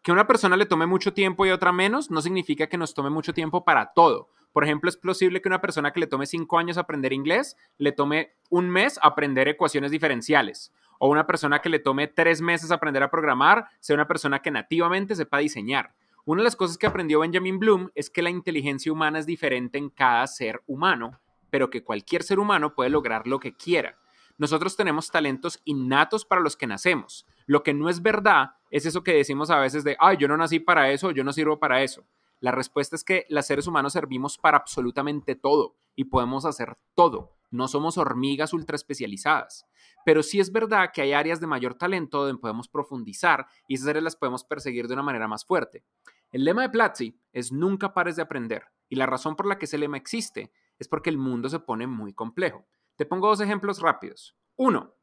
Que 0.03 0.13
una 0.13 0.27
persona 0.27 0.57
le 0.57 0.67
tome 0.67 0.87
mucho 0.87 1.13
tiempo 1.13 1.45
y 1.45 1.51
otra 1.51 1.73
menos, 1.73 2.11
no 2.11 2.23
significa 2.23 2.69
que 2.69 2.79
nos 2.79 2.95
tome 2.95 3.11
mucho 3.11 3.35
tiempo 3.35 3.65
para 3.65 3.93
todo. 3.93 4.29
Por 4.55 4.63
ejemplo, 4.63 4.89
es 4.89 4.97
posible 4.97 5.43
que 5.43 5.49
una 5.49 5.61
persona 5.61 5.93
que 5.93 5.99
le 5.99 6.07
tome 6.07 6.27
cinco 6.27 6.59
años 6.59 6.79
aprender 6.79 7.13
inglés, 7.13 7.57
le 7.77 7.91
tome 7.91 8.37
un 8.51 8.71
mes 8.71 9.01
aprender 9.03 9.49
ecuaciones 9.49 9.91
diferenciales. 9.91 10.73
O 11.01 11.09
una 11.09 11.27
persona 11.27 11.59
que 11.59 11.69
le 11.69 11.81
tome 11.81 12.07
tres 12.07 12.41
meses 12.41 12.71
aprender 12.71 13.03
a 13.03 13.11
programar, 13.11 13.67
sea 13.81 13.95
una 13.95 14.07
persona 14.07 14.43
que 14.43 14.53
nativamente 14.53 15.17
sepa 15.17 15.39
diseñar. 15.39 15.93
Una 16.25 16.43
de 16.43 16.45
las 16.45 16.55
cosas 16.55 16.79
que 16.79 16.87
aprendió 16.87 17.19
Benjamin 17.19 17.59
Bloom 17.59 17.91
es 17.97 18.11
que 18.11 18.23
la 18.23 18.31
inteligencia 18.31 18.93
humana 18.93 19.19
es 19.19 19.27
diferente 19.27 19.77
en 19.77 19.91
cada 19.91 20.25
ser 20.29 20.63
humano, 20.69 21.19
pero 21.51 21.69
que 21.69 21.83
cualquier 21.83 22.23
ser 22.23 22.39
humano 22.39 22.77
puede 22.77 22.91
lograr 22.91 23.27
lo 23.27 23.41
que 23.41 23.57
quiera. 23.57 23.99
Nosotros 24.39 24.77
tenemos 24.77 25.11
talentos 25.11 25.61
innatos 25.65 26.25
para 26.25 26.41
los 26.41 26.57
que 26.57 26.69
nacemos. 26.69 27.27
Lo 27.47 27.65
que 27.65 27.75
no 27.75 27.89
es 27.89 28.03
verdad 28.03 28.53
es 28.71 28.87
eso 28.87 29.03
que 29.03 29.15
decimos 29.15 29.51
a 29.51 29.59
veces 29.59 29.83
de, 29.83 29.97
ay, 29.99 30.17
yo 30.17 30.29
no 30.29 30.37
nací 30.37 30.61
para 30.61 30.93
eso, 30.93 31.11
yo 31.11 31.25
no 31.25 31.33
sirvo 31.33 31.59
para 31.59 31.83
eso. 31.83 32.05
La 32.45 32.51
respuesta 32.51 32.95
es 32.95 33.05
que 33.05 33.25
los 33.31 33.47
seres 33.47 33.67
humanos 33.67 33.95
servimos 33.95 34.37
para 34.37 34.59
absolutamente 34.59 35.35
todo 35.35 35.79
y 35.97 36.05
podemos 36.05 36.45
hacer 36.45 36.77
todo. 36.95 37.39
No 37.51 37.69
somos 37.69 37.97
hormigas 37.97 38.53
ultra 38.53 38.77
especializadas. 38.77 39.67
Pero 40.05 40.23
sí 40.23 40.41
es 40.41 40.53
verdad 40.53 40.91
que 40.93 41.01
hay 41.01 41.15
áreas 41.15 41.41
de 41.41 41.47
mayor 41.47 41.77
talento 41.77 42.23
donde 42.23 42.39
podemos 42.39 42.69
profundizar 42.69 43.47
y 43.67 43.77
esas 43.77 43.89
áreas 43.89 44.05
las 44.05 44.17
podemos 44.17 44.45
perseguir 44.45 44.89
de 44.89 44.93
una 44.93 45.03
manera 45.03 45.27
más 45.27 45.47
fuerte. 45.47 45.87
El 46.33 46.45
lema 46.45 46.61
de 46.61 46.69
Platzi 46.69 47.19
es 47.33 47.51
nunca 47.51 47.95
pares 47.95 48.17
de 48.17 48.23
aprender 48.23 48.65
y 48.91 48.97
la 48.97 49.07
razón 49.07 49.37
por 49.37 49.47
la 49.47 49.57
que 49.57 49.65
ese 49.65 49.79
lema 49.79 49.97
existe 49.97 50.53
es 50.79 50.87
porque 50.87 51.09
el 51.09 51.17
mundo 51.17 51.49
se 51.49 51.61
pone 51.61 51.87
muy 51.87 52.13
complejo. 52.13 52.67
Te 52.97 53.07
pongo 53.07 53.29
dos 53.29 53.41
ejemplos 53.41 53.81
rápidos. 53.81 54.37
Uno, 54.57 54.97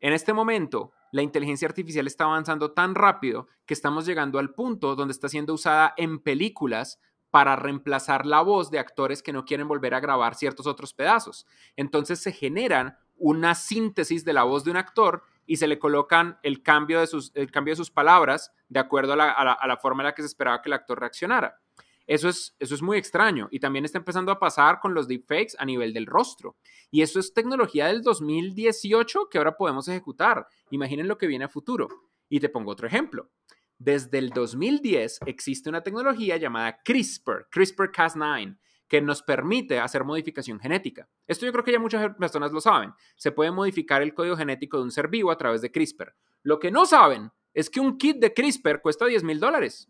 en 0.00 0.12
este 0.12 0.32
momento 0.32 0.90
la 1.14 1.22
inteligencia 1.22 1.68
artificial 1.68 2.08
está 2.08 2.24
avanzando 2.24 2.72
tan 2.72 2.96
rápido 2.96 3.46
que 3.66 3.74
estamos 3.74 4.04
llegando 4.04 4.40
al 4.40 4.52
punto 4.52 4.96
donde 4.96 5.12
está 5.12 5.28
siendo 5.28 5.54
usada 5.54 5.94
en 5.96 6.18
películas 6.18 6.98
para 7.30 7.54
reemplazar 7.54 8.26
la 8.26 8.40
voz 8.40 8.68
de 8.72 8.80
actores 8.80 9.22
que 9.22 9.32
no 9.32 9.44
quieren 9.44 9.68
volver 9.68 9.94
a 9.94 10.00
grabar 10.00 10.34
ciertos 10.34 10.66
otros 10.66 10.92
pedazos. 10.92 11.46
Entonces 11.76 12.18
se 12.18 12.32
generan 12.32 12.98
una 13.16 13.54
síntesis 13.54 14.24
de 14.24 14.32
la 14.32 14.42
voz 14.42 14.64
de 14.64 14.72
un 14.72 14.76
actor 14.76 15.22
y 15.46 15.58
se 15.58 15.68
le 15.68 15.78
colocan 15.78 16.40
el 16.42 16.64
cambio 16.64 16.98
de 16.98 17.06
sus, 17.06 17.30
el 17.36 17.52
cambio 17.52 17.70
de 17.74 17.76
sus 17.76 17.92
palabras 17.92 18.52
de 18.68 18.80
acuerdo 18.80 19.12
a 19.12 19.16
la, 19.16 19.30
a 19.30 19.66
la 19.68 19.76
forma 19.76 20.02
en 20.02 20.06
la 20.06 20.14
que 20.16 20.22
se 20.22 20.26
esperaba 20.26 20.62
que 20.62 20.68
el 20.68 20.72
actor 20.72 20.98
reaccionara. 20.98 21.60
Eso 22.06 22.28
es, 22.28 22.54
eso 22.58 22.74
es 22.74 22.82
muy 22.82 22.98
extraño 22.98 23.48
y 23.50 23.60
también 23.60 23.84
está 23.84 23.98
empezando 23.98 24.30
a 24.30 24.38
pasar 24.38 24.78
con 24.80 24.94
los 24.94 25.08
deepfakes 25.08 25.54
a 25.58 25.64
nivel 25.64 25.94
del 25.94 26.06
rostro. 26.06 26.56
Y 26.90 27.02
eso 27.02 27.18
es 27.18 27.32
tecnología 27.32 27.86
del 27.86 28.02
2018 28.02 29.28
que 29.30 29.38
ahora 29.38 29.56
podemos 29.56 29.88
ejecutar. 29.88 30.46
Imaginen 30.70 31.08
lo 31.08 31.16
que 31.16 31.26
viene 31.26 31.46
a 31.46 31.48
futuro. 31.48 31.88
Y 32.28 32.40
te 32.40 32.48
pongo 32.48 32.72
otro 32.72 32.86
ejemplo. 32.86 33.30
Desde 33.78 34.18
el 34.18 34.30
2010 34.30 35.20
existe 35.26 35.68
una 35.68 35.82
tecnología 35.82 36.36
llamada 36.36 36.80
CRISPR, 36.84 37.48
CRISPR-Cas9, 37.50 38.58
que 38.86 39.00
nos 39.00 39.22
permite 39.22 39.80
hacer 39.80 40.04
modificación 40.04 40.60
genética. 40.60 41.08
Esto 41.26 41.46
yo 41.46 41.52
creo 41.52 41.64
que 41.64 41.72
ya 41.72 41.78
muchas 41.78 42.14
personas 42.16 42.52
lo 42.52 42.60
saben. 42.60 42.92
Se 43.16 43.32
puede 43.32 43.50
modificar 43.50 44.02
el 44.02 44.14
código 44.14 44.36
genético 44.36 44.76
de 44.76 44.84
un 44.84 44.90
ser 44.90 45.08
vivo 45.08 45.30
a 45.30 45.38
través 45.38 45.62
de 45.62 45.72
CRISPR. 45.72 46.14
Lo 46.42 46.58
que 46.58 46.70
no 46.70 46.86
saben 46.86 47.30
es 47.52 47.70
que 47.70 47.80
un 47.80 47.96
kit 47.98 48.18
de 48.18 48.32
CRISPR 48.32 48.80
cuesta 48.80 49.06
10 49.06 49.24
mil 49.24 49.40
dólares 49.40 49.88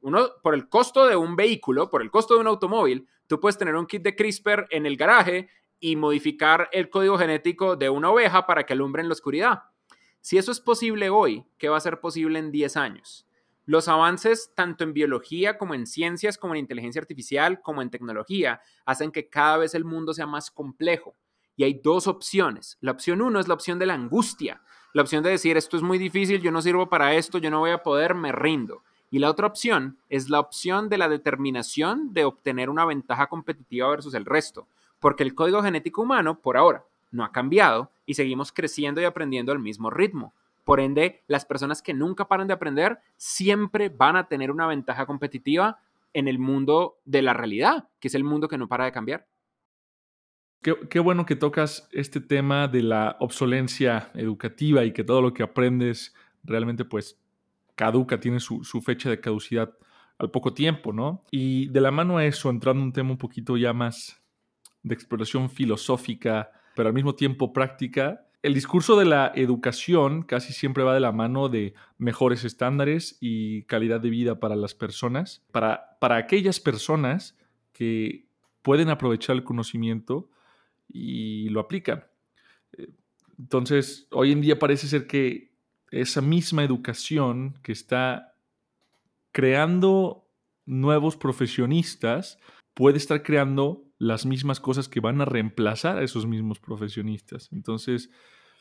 uno, 0.00 0.28
por 0.42 0.54
el 0.54 0.68
costo 0.68 1.06
de 1.06 1.16
un 1.16 1.36
vehículo, 1.36 1.90
por 1.90 2.02
el 2.02 2.10
costo 2.10 2.34
de 2.34 2.40
un 2.40 2.46
automóvil, 2.46 3.06
tú 3.26 3.40
puedes 3.40 3.58
tener 3.58 3.76
un 3.76 3.86
kit 3.86 4.02
de 4.02 4.16
CRISPR 4.16 4.66
en 4.70 4.86
el 4.86 4.96
garaje 4.96 5.48
y 5.78 5.96
modificar 5.96 6.68
el 6.72 6.90
código 6.90 7.18
genético 7.18 7.76
de 7.76 7.88
una 7.88 8.10
oveja 8.10 8.46
para 8.46 8.64
que 8.64 8.72
alumbre 8.72 9.02
en 9.02 9.08
la 9.08 9.14
oscuridad. 9.14 9.62
Si 10.20 10.36
eso 10.36 10.52
es 10.52 10.60
posible 10.60 11.08
hoy, 11.08 11.46
¿qué 11.56 11.68
va 11.68 11.78
a 11.78 11.80
ser 11.80 12.00
posible 12.00 12.38
en 12.38 12.52
10 12.52 12.76
años? 12.76 13.26
Los 13.64 13.88
avances 13.88 14.52
tanto 14.54 14.84
en 14.84 14.92
biología 14.92 15.56
como 15.56 15.74
en 15.74 15.86
ciencias, 15.86 16.36
como 16.36 16.54
en 16.54 16.60
inteligencia 16.60 17.00
artificial, 17.00 17.62
como 17.62 17.82
en 17.82 17.90
tecnología, 17.90 18.60
hacen 18.84 19.12
que 19.12 19.30
cada 19.30 19.58
vez 19.58 19.74
el 19.74 19.84
mundo 19.84 20.12
sea 20.12 20.26
más 20.26 20.50
complejo. 20.50 21.16
Y 21.56 21.64
hay 21.64 21.74
dos 21.74 22.06
opciones. 22.06 22.76
La 22.80 22.90
opción 22.90 23.22
uno 23.22 23.38
es 23.38 23.48
la 23.48 23.54
opción 23.54 23.78
de 23.78 23.86
la 23.86 23.94
angustia, 23.94 24.60
la 24.92 25.02
opción 25.02 25.22
de 25.22 25.30
decir, 25.30 25.56
esto 25.56 25.76
es 25.76 25.82
muy 25.82 25.98
difícil, 25.98 26.42
yo 26.42 26.50
no 26.50 26.62
sirvo 26.62 26.88
para 26.88 27.14
esto, 27.14 27.38
yo 27.38 27.50
no 27.50 27.60
voy 27.60 27.70
a 27.70 27.82
poder, 27.82 28.14
me 28.14 28.32
rindo. 28.32 28.82
Y 29.10 29.18
la 29.18 29.28
otra 29.28 29.46
opción 29.46 29.98
es 30.08 30.30
la 30.30 30.40
opción 30.40 30.88
de 30.88 30.98
la 30.98 31.08
determinación 31.08 32.12
de 32.12 32.24
obtener 32.24 32.70
una 32.70 32.84
ventaja 32.84 33.26
competitiva 33.26 33.88
versus 33.88 34.14
el 34.14 34.24
resto, 34.24 34.68
porque 35.00 35.24
el 35.24 35.34
código 35.34 35.62
genético 35.62 36.02
humano, 36.02 36.40
por 36.40 36.56
ahora, 36.56 36.84
no 37.10 37.24
ha 37.24 37.32
cambiado 37.32 37.90
y 38.06 38.14
seguimos 38.14 38.52
creciendo 38.52 39.00
y 39.00 39.04
aprendiendo 39.04 39.52
al 39.52 39.58
mismo 39.58 39.90
ritmo. 39.90 40.32
Por 40.64 40.78
ende, 40.78 41.22
las 41.26 41.44
personas 41.44 41.82
que 41.82 41.94
nunca 41.94 42.28
paran 42.28 42.46
de 42.46 42.54
aprender 42.54 43.00
siempre 43.16 43.88
van 43.88 44.16
a 44.16 44.28
tener 44.28 44.50
una 44.50 44.66
ventaja 44.66 45.06
competitiva 45.06 45.80
en 46.12 46.28
el 46.28 46.38
mundo 46.38 46.98
de 47.04 47.22
la 47.22 47.34
realidad, 47.34 47.88
que 47.98 48.08
es 48.08 48.14
el 48.14 48.24
mundo 48.24 48.48
que 48.48 48.58
no 48.58 48.68
para 48.68 48.84
de 48.84 48.92
cambiar. 48.92 49.26
Qué, 50.62 50.98
bueno 50.98 51.24
que 51.24 51.36
tocas 51.36 51.88
este 51.90 52.20
tema 52.20 52.68
de 52.68 52.82
la 52.82 53.16
obsolencia 53.18 54.10
educativa 54.14 54.84
y 54.84 54.92
que 54.92 55.04
todo 55.04 55.22
lo 55.22 55.32
que 55.32 55.42
aprendes 55.42 56.14
realmente 56.44 56.84
pues 56.84 57.18
caduca, 57.80 58.20
tiene 58.20 58.40
su, 58.40 58.62
fecha 58.84 59.08
de 59.08 59.20
caducidad 59.20 59.72
al 60.18 60.30
poco 60.30 60.52
tiempo, 60.52 60.92
¿no? 60.92 61.24
Y 61.30 61.68
de 61.68 61.80
la 61.80 61.90
mano 61.90 62.18
a 62.18 62.26
eso, 62.26 62.50
entrando 62.50 62.82
en 62.82 62.88
un 62.88 62.92
tema 62.92 63.12
un 63.12 63.16
poquito 63.16 63.56
ya 63.56 63.72
más 63.72 64.22
de 64.82 64.94
exploración 64.94 65.48
filosófica, 65.48 66.50
pero 66.76 66.90
al 66.90 66.94
mismo 66.94 67.14
tiempo 67.14 67.54
práctica, 67.54 68.26
el 68.42 68.52
discurso 68.52 68.98
de 68.98 69.06
la 69.06 69.32
educación 69.34 70.24
casi 70.24 70.52
siempre 70.52 70.84
va 70.84 70.92
de 70.92 71.00
la 71.00 71.10
mano 71.10 71.48
de 71.48 71.72
mejores 71.96 72.44
estándares 72.44 73.16
y 73.18 73.62
calidad 73.62 73.98
de 73.98 74.10
vida 74.10 74.40
para 74.40 74.56
las 74.56 74.74
personas, 74.74 75.42
para, 75.50 75.96
para 76.00 76.16
aquellas 76.16 76.60
personas 76.60 77.38
que 77.72 78.26
pueden 78.60 78.90
aprovechar 78.90 79.36
el 79.36 79.42
conocimiento 79.42 80.28
y 80.86 81.48
lo 81.48 81.60
aplican. 81.60 82.04
Entonces, 83.38 84.06
hoy 84.10 84.32
en 84.32 84.42
día 84.42 84.58
parece 84.58 84.86
ser 84.86 85.06
que 85.06 85.49
esa 85.90 86.20
misma 86.20 86.64
educación 86.64 87.58
que 87.62 87.72
está 87.72 88.34
creando 89.32 90.28
nuevos 90.66 91.16
profesionistas 91.16 92.38
puede 92.74 92.98
estar 92.98 93.22
creando 93.22 93.84
las 93.98 94.24
mismas 94.24 94.60
cosas 94.60 94.88
que 94.88 95.00
van 95.00 95.20
a 95.20 95.24
reemplazar 95.24 95.98
a 95.98 96.02
esos 96.02 96.26
mismos 96.26 96.58
profesionistas. 96.58 97.50
Entonces, 97.52 98.10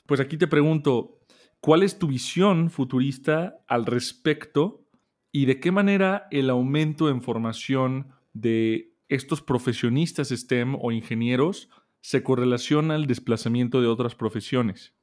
pues 0.05 0.19
aquí 0.19 0.37
te 0.37 0.47
pregunto, 0.47 1.19
¿cuál 1.61 1.83
es 1.83 1.97
tu 1.97 2.07
visión 2.07 2.69
futurista 2.69 3.59
al 3.67 3.85
respecto 3.85 4.83
y 5.31 5.45
de 5.45 5.59
qué 5.59 5.71
manera 5.71 6.27
el 6.31 6.49
aumento 6.49 7.09
en 7.09 7.21
formación 7.21 8.09
de 8.33 8.93
estos 9.07 9.41
profesionistas 9.41 10.29
STEM 10.29 10.75
o 10.75 10.91
ingenieros 10.91 11.69
se 12.01 12.23
correlaciona 12.23 12.95
al 12.95 13.07
desplazamiento 13.07 13.81
de 13.81 13.87
otras 13.87 14.15
profesiones? 14.15 14.93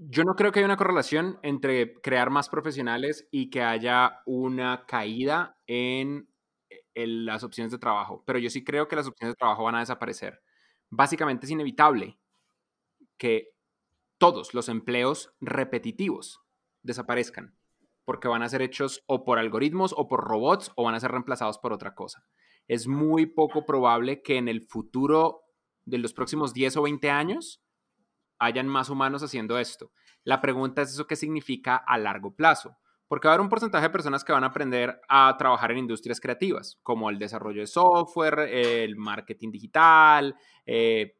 Yo 0.00 0.22
no 0.22 0.36
creo 0.36 0.52
que 0.52 0.60
haya 0.60 0.66
una 0.66 0.76
correlación 0.76 1.40
entre 1.42 2.00
crear 2.00 2.30
más 2.30 2.48
profesionales 2.48 3.26
y 3.32 3.50
que 3.50 3.62
haya 3.62 4.22
una 4.26 4.86
caída 4.86 5.58
en, 5.66 6.28
las 6.94 7.42
opciones 7.44 7.72
de 7.72 7.78
trabajo, 7.78 8.24
pero 8.26 8.38
yo 8.38 8.50
sí 8.50 8.64
creo 8.64 8.88
que 8.88 8.96
las 8.96 9.06
opciones 9.06 9.34
de 9.34 9.38
trabajo 9.38 9.64
van 9.64 9.76
a 9.76 9.80
desaparecer. 9.80 10.40
Básicamente 10.88 11.46
es 11.46 11.52
inevitable 11.52 12.18
que 13.16 13.50
todos 14.18 14.54
los 14.54 14.68
empleos 14.68 15.32
repetitivos 15.40 16.40
desaparezcan, 16.82 17.56
porque 18.04 18.26
van 18.26 18.42
a 18.42 18.48
ser 18.48 18.62
hechos 18.62 19.04
o 19.06 19.24
por 19.24 19.38
algoritmos 19.38 19.94
o 19.96 20.08
por 20.08 20.24
robots 20.24 20.72
o 20.76 20.84
van 20.84 20.94
a 20.94 21.00
ser 21.00 21.12
reemplazados 21.12 21.58
por 21.58 21.72
otra 21.72 21.94
cosa. 21.94 22.24
Es 22.66 22.86
muy 22.88 23.26
poco 23.26 23.64
probable 23.64 24.22
que 24.22 24.36
en 24.36 24.48
el 24.48 24.62
futuro 24.62 25.42
de 25.84 25.98
los 25.98 26.12
próximos 26.12 26.52
10 26.52 26.76
o 26.78 26.82
20 26.82 27.10
años 27.10 27.62
hayan 28.38 28.68
más 28.68 28.90
humanos 28.90 29.22
haciendo 29.22 29.58
esto. 29.58 29.90
La 30.24 30.40
pregunta 30.40 30.82
es 30.82 30.90
eso 30.90 31.06
qué 31.06 31.16
significa 31.16 31.76
a 31.76 31.98
largo 31.98 32.34
plazo. 32.34 32.76
Porque 33.08 33.26
va 33.26 33.32
a 33.32 33.34
haber 33.34 33.44
un 33.44 33.48
porcentaje 33.48 33.84
de 33.84 33.90
personas 33.90 34.22
que 34.22 34.32
van 34.32 34.44
a 34.44 34.48
aprender 34.48 35.00
a 35.08 35.34
trabajar 35.38 35.70
en 35.70 35.78
industrias 35.78 36.20
creativas, 36.20 36.78
como 36.82 37.08
el 37.08 37.18
desarrollo 37.18 37.62
de 37.62 37.66
software, 37.66 38.40
el 38.40 38.96
marketing 38.96 39.50
digital, 39.50 40.36
eh, 40.66 41.16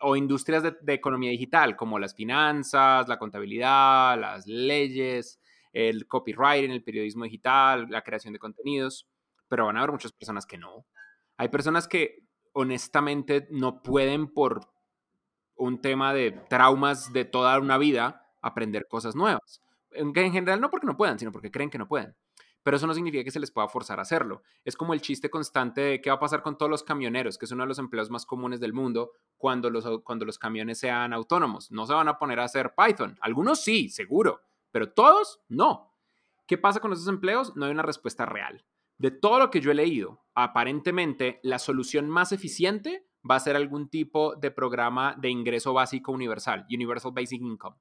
o 0.00 0.14
industrias 0.14 0.62
de, 0.62 0.92
economía 0.92 1.30
digital, 1.30 1.74
como 1.74 1.98
las 1.98 2.14
finanzas, 2.14 3.08
la 3.08 3.18
contabilidad, 3.18 4.18
las 4.20 4.46
leyes, 4.46 5.40
el 5.72 6.06
copywriting, 6.06 6.70
el 6.70 6.84
periodismo 6.84 7.24
digital, 7.24 7.86
la 7.88 8.02
creación 8.02 8.32
de 8.32 8.38
contenidos, 8.38 9.08
pero 9.48 9.66
van 9.66 9.76
a 9.76 9.80
haber 9.80 9.92
muchas 9.92 10.12
personas 10.12 10.46
que 10.46 10.58
no. 10.58 10.86
Hay 11.36 11.48
personas 11.48 11.88
que 11.88 12.26
honestamente 12.52 13.48
no 13.50 13.82
pueden 13.82 14.32
por 14.32 14.68
un 15.56 15.80
tema 15.80 16.14
de 16.14 16.32
traumas 16.32 17.12
de 17.12 17.24
toda 17.24 17.58
una 17.58 17.78
vida 17.78 18.26
aprender 18.40 18.86
cosas 18.88 19.16
nuevas. 19.16 19.62
En, 19.90 20.12
en 20.16 20.32
general 20.32 20.60
no 20.60 20.70
porque 20.70 20.86
no 20.86 20.96
puedan, 20.96 21.18
sino 21.18 21.32
porque 21.32 21.50
creen 21.50 21.70
que 21.70 21.78
no 21.78 21.88
pueden 21.88 22.14
pero 22.66 22.78
eso 22.78 22.88
no 22.88 22.94
significa 22.94 23.22
que 23.22 23.30
se 23.30 23.38
les 23.38 23.52
pueda 23.52 23.68
forzar 23.68 24.00
a 24.00 24.02
hacerlo. 24.02 24.42
Es 24.64 24.74
como 24.76 24.92
el 24.92 25.00
chiste 25.00 25.30
constante 25.30 25.80
de 25.82 26.00
qué 26.00 26.10
va 26.10 26.16
a 26.16 26.18
pasar 26.18 26.42
con 26.42 26.58
todos 26.58 26.68
los 26.68 26.82
camioneros, 26.82 27.38
que 27.38 27.44
es 27.44 27.52
uno 27.52 27.62
de 27.62 27.68
los 27.68 27.78
empleos 27.78 28.10
más 28.10 28.26
comunes 28.26 28.58
del 28.58 28.72
mundo 28.72 29.12
cuando 29.36 29.70
los, 29.70 29.84
cuando 30.02 30.24
los 30.24 30.36
camiones 30.36 30.80
sean 30.80 31.12
autónomos. 31.12 31.70
No 31.70 31.86
se 31.86 31.94
van 31.94 32.08
a 32.08 32.18
poner 32.18 32.40
a 32.40 32.42
hacer 32.42 32.74
Python. 32.74 33.16
Algunos 33.20 33.62
sí, 33.62 33.88
seguro, 33.88 34.40
pero 34.72 34.90
todos 34.90 35.38
no. 35.48 35.94
¿Qué 36.48 36.58
pasa 36.58 36.80
con 36.80 36.92
esos 36.92 37.06
empleos? 37.06 37.54
No 37.54 37.66
hay 37.66 37.70
una 37.70 37.84
respuesta 37.84 38.26
real. 38.26 38.64
De 38.98 39.12
todo 39.12 39.38
lo 39.38 39.48
que 39.52 39.60
yo 39.60 39.70
he 39.70 39.74
leído, 39.74 40.24
aparentemente 40.34 41.38
la 41.44 41.60
solución 41.60 42.10
más 42.10 42.32
eficiente 42.32 43.06
va 43.28 43.36
a 43.36 43.40
ser 43.40 43.56
algún 43.56 43.88
tipo 43.88 44.34
de 44.36 44.50
programa 44.50 45.14
de 45.18 45.30
ingreso 45.30 45.72
básico 45.72 46.12
universal, 46.12 46.66
Universal 46.70 47.12
Basic 47.12 47.40
Income. 47.40 47.76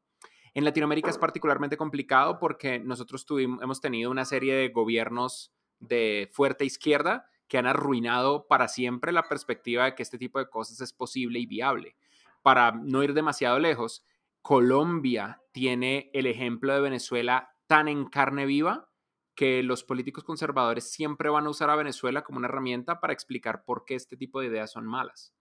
En 0.53 0.63
Latinoamérica 0.63 1.09
es 1.09 1.17
particularmente 1.17 1.77
complicado 1.77 2.39
porque 2.39 2.79
nosotros 2.79 3.25
tuvimos, 3.25 3.61
hemos 3.61 3.81
tenido 3.81 4.09
una 4.09 4.25
serie 4.25 4.55
de 4.55 4.69
gobiernos 4.69 5.53
de 5.79 6.29
fuerte 6.31 6.63
izquierda 6.63 7.29
que 7.47 7.57
han 7.57 7.67
arruinado 7.67 8.47
para 8.47 8.67
siempre 8.67 9.11
la 9.11 9.27
perspectiva 9.27 9.85
de 9.85 9.95
que 9.95 10.03
este 10.03 10.17
tipo 10.17 10.39
de 10.39 10.49
cosas 10.49 10.81
es 10.81 10.93
posible 10.93 11.39
y 11.39 11.45
viable. 11.45 11.95
Para 12.41 12.71
no 12.71 13.03
ir 13.03 13.13
demasiado 13.13 13.59
lejos, 13.59 14.05
Colombia 14.41 15.41
tiene 15.51 16.09
el 16.13 16.25
ejemplo 16.25 16.73
de 16.73 16.81
Venezuela 16.81 17.55
tan 17.67 17.87
en 17.87 18.05
carne 18.05 18.45
viva 18.45 18.87
que 19.35 19.63
los 19.63 19.83
políticos 19.83 20.23
conservadores 20.23 20.91
siempre 20.91 21.29
van 21.29 21.45
a 21.45 21.49
usar 21.49 21.69
a 21.69 21.75
Venezuela 21.75 22.23
como 22.23 22.37
una 22.37 22.47
herramienta 22.47 22.99
para 22.99 23.13
explicar 23.13 23.63
por 23.65 23.85
qué 23.85 23.95
este 23.95 24.17
tipo 24.17 24.39
de 24.39 24.47
ideas 24.47 24.71
son 24.71 24.85
malas. 24.85 25.33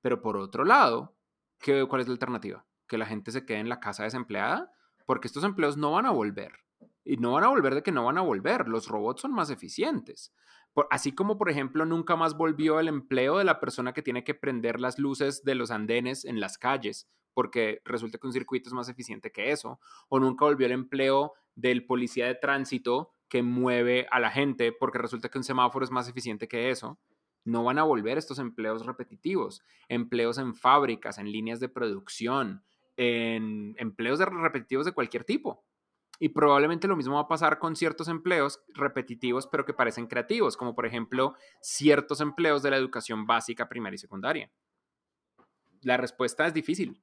Pero 0.00 0.22
por 0.22 0.36
otro 0.36 0.64
lado, 0.64 1.16
¿qué, 1.58 1.84
¿cuál 1.88 2.00
es 2.00 2.08
la 2.08 2.12
alternativa? 2.12 2.64
que 2.90 2.98
la 2.98 3.06
gente 3.06 3.30
se 3.30 3.46
quede 3.46 3.58
en 3.58 3.70
la 3.70 3.80
casa 3.80 4.02
desempleada, 4.02 4.70
porque 5.06 5.28
estos 5.28 5.44
empleos 5.44 5.78
no 5.78 5.92
van 5.92 6.04
a 6.04 6.10
volver. 6.10 6.52
Y 7.04 7.16
no 7.16 7.32
van 7.32 7.44
a 7.44 7.48
volver 7.48 7.74
de 7.74 7.82
que 7.82 7.92
no 7.92 8.04
van 8.04 8.18
a 8.18 8.22
volver. 8.22 8.68
Los 8.68 8.88
robots 8.88 9.22
son 9.22 9.32
más 9.32 9.48
eficientes. 9.48 10.34
así 10.90 11.12
como, 11.12 11.38
por 11.38 11.50
ejemplo, 11.50 11.84
nunca 11.86 12.16
más 12.16 12.36
volvió 12.36 12.78
el 12.78 12.88
empleo 12.88 13.38
de 13.38 13.44
la 13.44 13.58
persona 13.58 13.92
que 13.92 14.02
tiene 14.02 14.24
que 14.24 14.34
prender 14.34 14.80
las 14.80 14.98
luces 14.98 15.42
de 15.44 15.54
los 15.54 15.70
andenes 15.70 16.24
en 16.24 16.40
las 16.40 16.58
calles, 16.58 17.08
porque 17.34 17.80
resulta 17.84 18.18
que 18.18 18.26
un 18.26 18.32
circuito 18.32 18.68
es 18.68 18.74
más 18.74 18.88
eficiente 18.88 19.32
que 19.32 19.50
eso. 19.52 19.80
O 20.08 20.20
nunca 20.20 20.44
volvió 20.44 20.66
el 20.66 20.72
empleo 20.72 21.32
del 21.54 21.86
policía 21.86 22.26
de 22.26 22.34
tránsito 22.34 23.12
que 23.30 23.42
mueve 23.42 24.06
a 24.10 24.20
la 24.20 24.30
gente, 24.30 24.72
porque 24.72 24.98
resulta 24.98 25.30
que 25.30 25.38
un 25.38 25.44
semáforo 25.44 25.84
es 25.84 25.90
más 25.90 26.08
eficiente 26.08 26.48
que 26.48 26.70
eso. 26.70 26.98
No 27.44 27.64
van 27.64 27.78
a 27.78 27.84
volver 27.84 28.18
estos 28.18 28.38
empleos 28.38 28.84
repetitivos, 28.84 29.62
empleos 29.88 30.36
en 30.36 30.54
fábricas, 30.54 31.16
en 31.16 31.32
líneas 31.32 31.60
de 31.60 31.70
producción, 31.70 32.62
en 32.96 33.74
empleos 33.78 34.18
repetitivos 34.18 34.84
de 34.84 34.92
cualquier 34.92 35.24
tipo. 35.24 35.64
Y 36.18 36.30
probablemente 36.30 36.86
lo 36.86 36.96
mismo 36.96 37.14
va 37.14 37.22
a 37.22 37.28
pasar 37.28 37.58
con 37.58 37.76
ciertos 37.76 38.08
empleos 38.08 38.60
repetitivos, 38.74 39.46
pero 39.46 39.64
que 39.64 39.72
parecen 39.72 40.06
creativos, 40.06 40.58
como 40.58 40.74
por 40.74 40.84
ejemplo 40.84 41.34
ciertos 41.62 42.20
empleos 42.20 42.62
de 42.62 42.70
la 42.70 42.76
educación 42.76 43.26
básica, 43.26 43.70
primaria 43.70 43.94
y 43.94 43.98
secundaria. 43.98 44.52
La 45.80 45.96
respuesta 45.96 46.46
es 46.46 46.52
difícil, 46.52 47.00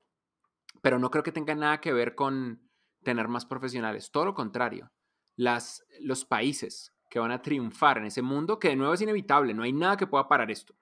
pero 0.84 1.00
no 1.00 1.10
creo 1.10 1.24
que 1.24 1.32
tenga 1.32 1.56
nada 1.56 1.82
que 1.82 1.94
ver 1.94 2.14
con 2.14 2.70
tener 3.02 3.28
más 3.28 3.46
profesionales. 3.46 4.12
Todo 4.12 4.26
lo 4.26 4.36
contrario, 4.36 4.92
las, 5.38 5.86
los 6.02 6.26
países 6.26 6.94
que 7.10 7.20
van 7.20 7.32
a 7.32 7.42
triunfar 7.42 8.00
en 8.00 8.06
ese 8.06 8.22
mundo, 8.22 8.60
que 8.60 8.70
de 8.70 8.76
nuevo 8.76 8.94
es 8.94 9.02
inevitable, 9.02 9.54
no 9.54 9.64
hay 9.64 9.72
nada 9.72 9.96
que 9.96 10.08
pueda 10.08 10.28
parar 10.28 10.52
esto. 10.52 10.76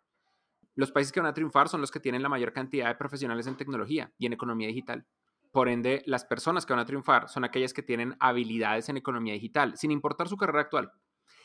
Los 0.74 0.92
países 0.92 1.12
que 1.12 1.20
van 1.20 1.30
a 1.30 1.34
triunfar 1.34 1.70
son 1.70 1.82
los 1.82 1.92
que 1.92 2.00
tienen 2.00 2.24
la 2.24 2.30
mayor 2.30 2.52
cantidad 2.52 2.88
de 2.88 2.96
profesionales 2.96 3.46
en 3.48 3.56
tecnología 3.56 4.12
y 4.18 4.26
en 4.26 4.34
economía 4.34 4.68
digital. 4.68 5.06
Por 5.52 5.70
ende, 5.70 6.04
las 6.06 6.26
personas 6.26 6.66
que 6.66 6.74
van 6.74 6.82
a 6.82 6.86
triunfar 6.86 7.30
son 7.30 7.46
aquellas 7.46 7.74
que 7.74 7.84
tienen 7.84 8.18
habilidades 8.20 8.90
en 8.90 8.98
economía 8.98 9.34
digital, 9.34 9.78
sin 9.78 9.92
importar 9.92 10.28
su 10.28 10.36
carrera 10.36 10.62
actual. 10.62 10.92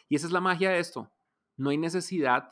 Y 0.09 0.17
esa 0.17 0.27
es 0.27 0.33
la 0.33 0.41
magia 0.41 0.71
de 0.71 0.81
esto. 0.81 1.13
No 1.57 1.71
hay 1.71 1.79
necesidad 1.79 2.49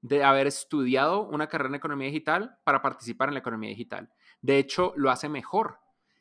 de 0.00 0.24
haber 0.24 0.46
estudiado 0.46 1.22
una 1.28 1.48
carrera 1.48 1.68
en 1.68 1.74
economía 1.76 2.06
digital 2.06 2.58
para 2.64 2.82
participar 2.82 3.28
en 3.28 3.34
la 3.34 3.40
economía 3.40 3.70
digital. 3.70 4.10
De 4.40 4.58
hecho, 4.58 4.92
lo 4.96 5.10
hace 5.10 5.28
mejor. 5.28 5.78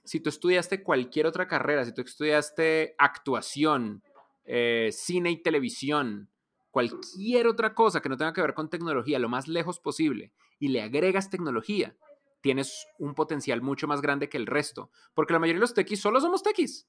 Si 0.07 0.21
tú 0.21 0.29
estudiaste 0.29 0.83
cualquier 0.83 1.27
otra 1.27 1.49
carrera, 1.49 1.83
si 1.83 1.93
tú 1.93 2.01
estudiaste 2.01 2.95
actuación, 2.97 4.01
eh, 4.45 4.89
cine 4.93 5.31
y 5.31 5.43
televisión, 5.43 6.29
cualquier 6.71 7.47
otra 7.47 7.75
cosa 7.75 8.01
que 8.01 8.07
no 8.07 8.15
tenga 8.15 8.31
que 8.31 8.39
ver 8.41 8.53
con 8.53 8.69
tecnología 8.69 9.19
lo 9.19 9.27
más 9.27 9.49
lejos 9.49 9.81
posible 9.81 10.31
y 10.59 10.69
le 10.69 10.81
agregas 10.81 11.29
tecnología, 11.29 11.97
tienes 12.39 12.87
un 12.97 13.15
potencial 13.15 13.61
mucho 13.61 13.85
más 13.85 14.01
grande 14.01 14.29
que 14.29 14.37
el 14.37 14.45
resto. 14.45 14.91
Porque 15.13 15.33
la 15.33 15.39
mayoría 15.39 15.57
de 15.57 15.61
los 15.61 15.73
techis 15.73 15.99
solo 15.99 16.21
somos 16.21 16.41
techis. 16.41 16.87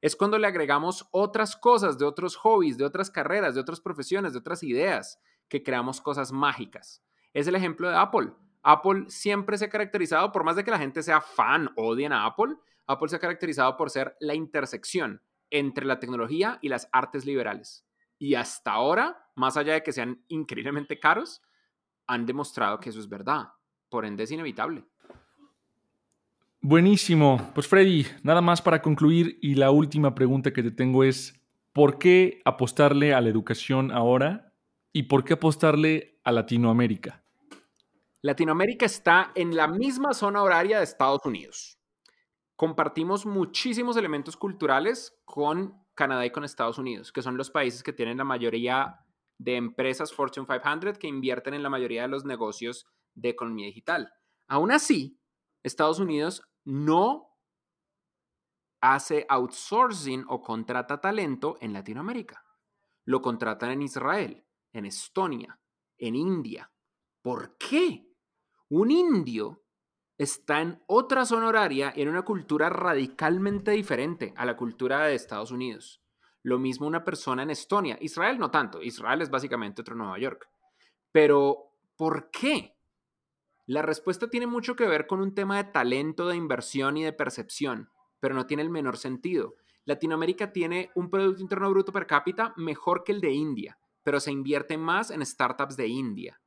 Es 0.00 0.14
cuando 0.14 0.38
le 0.38 0.46
agregamos 0.46 1.08
otras 1.10 1.56
cosas 1.56 1.98
de 1.98 2.04
otros 2.04 2.36
hobbies, 2.36 2.78
de 2.78 2.84
otras 2.84 3.10
carreras, 3.10 3.56
de 3.56 3.60
otras 3.60 3.80
profesiones, 3.80 4.32
de 4.32 4.38
otras 4.38 4.62
ideas, 4.62 5.18
que 5.48 5.64
creamos 5.64 6.00
cosas 6.00 6.30
mágicas. 6.30 7.02
Es 7.34 7.48
el 7.48 7.56
ejemplo 7.56 7.88
de 7.88 7.96
Apple. 7.96 8.32
Apple 8.62 9.04
siempre 9.08 9.56
se 9.58 9.66
ha 9.66 9.70
caracterizado, 9.70 10.32
por 10.32 10.44
más 10.44 10.56
de 10.56 10.64
que 10.64 10.70
la 10.70 10.78
gente 10.78 11.02
sea 11.02 11.20
fan, 11.20 11.70
odien 11.76 12.12
a 12.12 12.26
Apple, 12.26 12.56
Apple 12.86 13.08
se 13.08 13.16
ha 13.16 13.20
caracterizado 13.20 13.76
por 13.76 13.90
ser 13.90 14.16
la 14.20 14.34
intersección 14.34 15.22
entre 15.50 15.86
la 15.86 15.98
tecnología 15.98 16.58
y 16.60 16.68
las 16.68 16.88
artes 16.92 17.24
liberales. 17.24 17.86
Y 18.18 18.34
hasta 18.34 18.72
ahora, 18.72 19.16
más 19.34 19.56
allá 19.56 19.74
de 19.74 19.82
que 19.82 19.92
sean 19.92 20.24
increíblemente 20.28 20.98
caros, 20.98 21.40
han 22.06 22.26
demostrado 22.26 22.80
que 22.80 22.90
eso 22.90 23.00
es 23.00 23.08
verdad. 23.08 23.48
Por 23.88 24.04
ende, 24.04 24.24
es 24.24 24.30
inevitable. 24.30 24.84
Buenísimo. 26.60 27.50
Pues 27.54 27.66
Freddy, 27.66 28.06
nada 28.22 28.42
más 28.42 28.60
para 28.60 28.82
concluir 28.82 29.38
y 29.40 29.54
la 29.54 29.70
última 29.70 30.14
pregunta 30.14 30.52
que 30.52 30.62
te 30.62 30.70
tengo 30.70 31.04
es, 31.04 31.40
¿por 31.72 31.98
qué 31.98 32.42
apostarle 32.44 33.14
a 33.14 33.20
la 33.20 33.30
educación 33.30 33.90
ahora 33.90 34.52
y 34.92 35.04
por 35.04 35.24
qué 35.24 35.34
apostarle 35.34 36.20
a 36.22 36.32
Latinoamérica? 36.32 37.24
Latinoamérica 38.22 38.84
está 38.84 39.32
en 39.34 39.56
la 39.56 39.66
misma 39.66 40.12
zona 40.12 40.42
horaria 40.42 40.78
de 40.78 40.84
Estados 40.84 41.24
Unidos. 41.24 41.78
Compartimos 42.54 43.24
muchísimos 43.24 43.96
elementos 43.96 44.36
culturales 44.36 45.18
con 45.24 45.82
Canadá 45.94 46.26
y 46.26 46.30
con 46.30 46.44
Estados 46.44 46.76
Unidos, 46.76 47.12
que 47.12 47.22
son 47.22 47.38
los 47.38 47.50
países 47.50 47.82
que 47.82 47.94
tienen 47.94 48.18
la 48.18 48.24
mayoría 48.24 49.06
de 49.38 49.56
empresas 49.56 50.12
Fortune 50.12 50.46
500 50.46 50.98
que 50.98 51.08
invierten 51.08 51.54
en 51.54 51.62
la 51.62 51.70
mayoría 51.70 52.02
de 52.02 52.08
los 52.08 52.26
negocios 52.26 52.86
de 53.14 53.30
economía 53.30 53.66
digital. 53.66 54.12
Aún 54.48 54.70
así, 54.70 55.18
Estados 55.62 55.98
Unidos 55.98 56.42
no 56.64 57.30
hace 58.82 59.24
outsourcing 59.30 60.26
o 60.28 60.42
contrata 60.42 61.00
talento 61.00 61.56
en 61.62 61.72
Latinoamérica. 61.72 62.44
Lo 63.06 63.22
contratan 63.22 63.70
en 63.70 63.80
Israel, 63.80 64.44
en 64.74 64.84
Estonia, 64.84 65.58
en 65.96 66.14
India. 66.14 66.70
¿Por 67.22 67.56
qué? 67.56 68.09
Un 68.70 68.92
indio 68.92 69.64
está 70.16 70.60
en 70.60 70.80
otra 70.86 71.26
zona 71.26 71.48
horaria 71.48 71.92
y 71.96 72.02
en 72.02 72.08
una 72.08 72.22
cultura 72.22 72.70
radicalmente 72.70 73.72
diferente 73.72 74.32
a 74.36 74.46
la 74.46 74.56
cultura 74.56 75.04
de 75.06 75.16
Estados 75.16 75.50
Unidos. 75.50 76.00
Lo 76.44 76.56
mismo 76.60 76.86
una 76.86 77.04
persona 77.04 77.42
en 77.42 77.50
Estonia. 77.50 77.98
Israel 78.00 78.38
no 78.38 78.52
tanto. 78.52 78.80
Israel 78.80 79.22
es 79.22 79.30
básicamente 79.30 79.82
otro 79.82 79.96
Nueva 79.96 80.20
York. 80.20 80.48
Pero, 81.10 81.72
¿por 81.96 82.30
qué? 82.30 82.76
La 83.66 83.82
respuesta 83.82 84.30
tiene 84.30 84.46
mucho 84.46 84.76
que 84.76 84.86
ver 84.86 85.08
con 85.08 85.20
un 85.20 85.34
tema 85.34 85.56
de 85.56 85.72
talento, 85.72 86.28
de 86.28 86.36
inversión 86.36 86.96
y 86.96 87.02
de 87.02 87.12
percepción, 87.12 87.90
pero 88.20 88.36
no 88.36 88.46
tiene 88.46 88.62
el 88.62 88.70
menor 88.70 88.98
sentido. 88.98 89.54
Latinoamérica 89.84 90.52
tiene 90.52 90.92
un 90.94 91.10
Producto 91.10 91.42
Interno 91.42 91.70
Bruto 91.70 91.92
per 91.92 92.06
cápita 92.06 92.54
mejor 92.56 93.02
que 93.02 93.10
el 93.10 93.20
de 93.20 93.32
India, 93.32 93.80
pero 94.04 94.20
se 94.20 94.30
invierte 94.30 94.78
más 94.78 95.10
en 95.10 95.26
startups 95.26 95.76
de 95.76 95.88
India. 95.88 96.40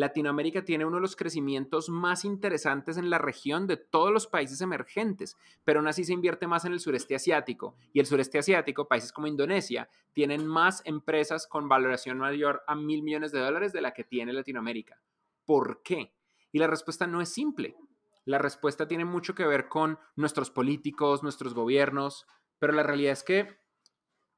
Latinoamérica 0.00 0.64
tiene 0.64 0.86
uno 0.86 0.96
de 0.96 1.02
los 1.02 1.14
crecimientos 1.14 1.90
más 1.90 2.24
interesantes 2.24 2.96
en 2.96 3.10
la 3.10 3.18
región 3.18 3.66
de 3.66 3.76
todos 3.76 4.10
los 4.10 4.26
países 4.26 4.62
emergentes, 4.62 5.36
pero 5.62 5.78
aún 5.78 5.88
así 5.88 6.04
se 6.04 6.14
invierte 6.14 6.46
más 6.46 6.64
en 6.64 6.72
el 6.72 6.80
sureste 6.80 7.14
asiático. 7.14 7.76
Y 7.92 8.00
el 8.00 8.06
sureste 8.06 8.38
asiático, 8.38 8.88
países 8.88 9.12
como 9.12 9.26
Indonesia, 9.26 9.90
tienen 10.14 10.46
más 10.46 10.80
empresas 10.86 11.46
con 11.46 11.68
valoración 11.68 12.16
mayor 12.16 12.62
a 12.66 12.74
mil 12.74 13.02
millones 13.02 13.30
de 13.30 13.40
dólares 13.40 13.74
de 13.74 13.82
la 13.82 13.92
que 13.92 14.04
tiene 14.04 14.32
Latinoamérica. 14.32 14.98
¿Por 15.44 15.82
qué? 15.82 16.14
Y 16.50 16.58
la 16.58 16.66
respuesta 16.66 17.06
no 17.06 17.20
es 17.20 17.28
simple. 17.28 17.76
La 18.24 18.38
respuesta 18.38 18.88
tiene 18.88 19.04
mucho 19.04 19.34
que 19.34 19.44
ver 19.44 19.68
con 19.68 19.98
nuestros 20.16 20.50
políticos, 20.50 21.22
nuestros 21.22 21.52
gobiernos, 21.52 22.26
pero 22.58 22.72
la 22.72 22.82
realidad 22.82 23.12
es 23.12 23.22
que 23.22 23.60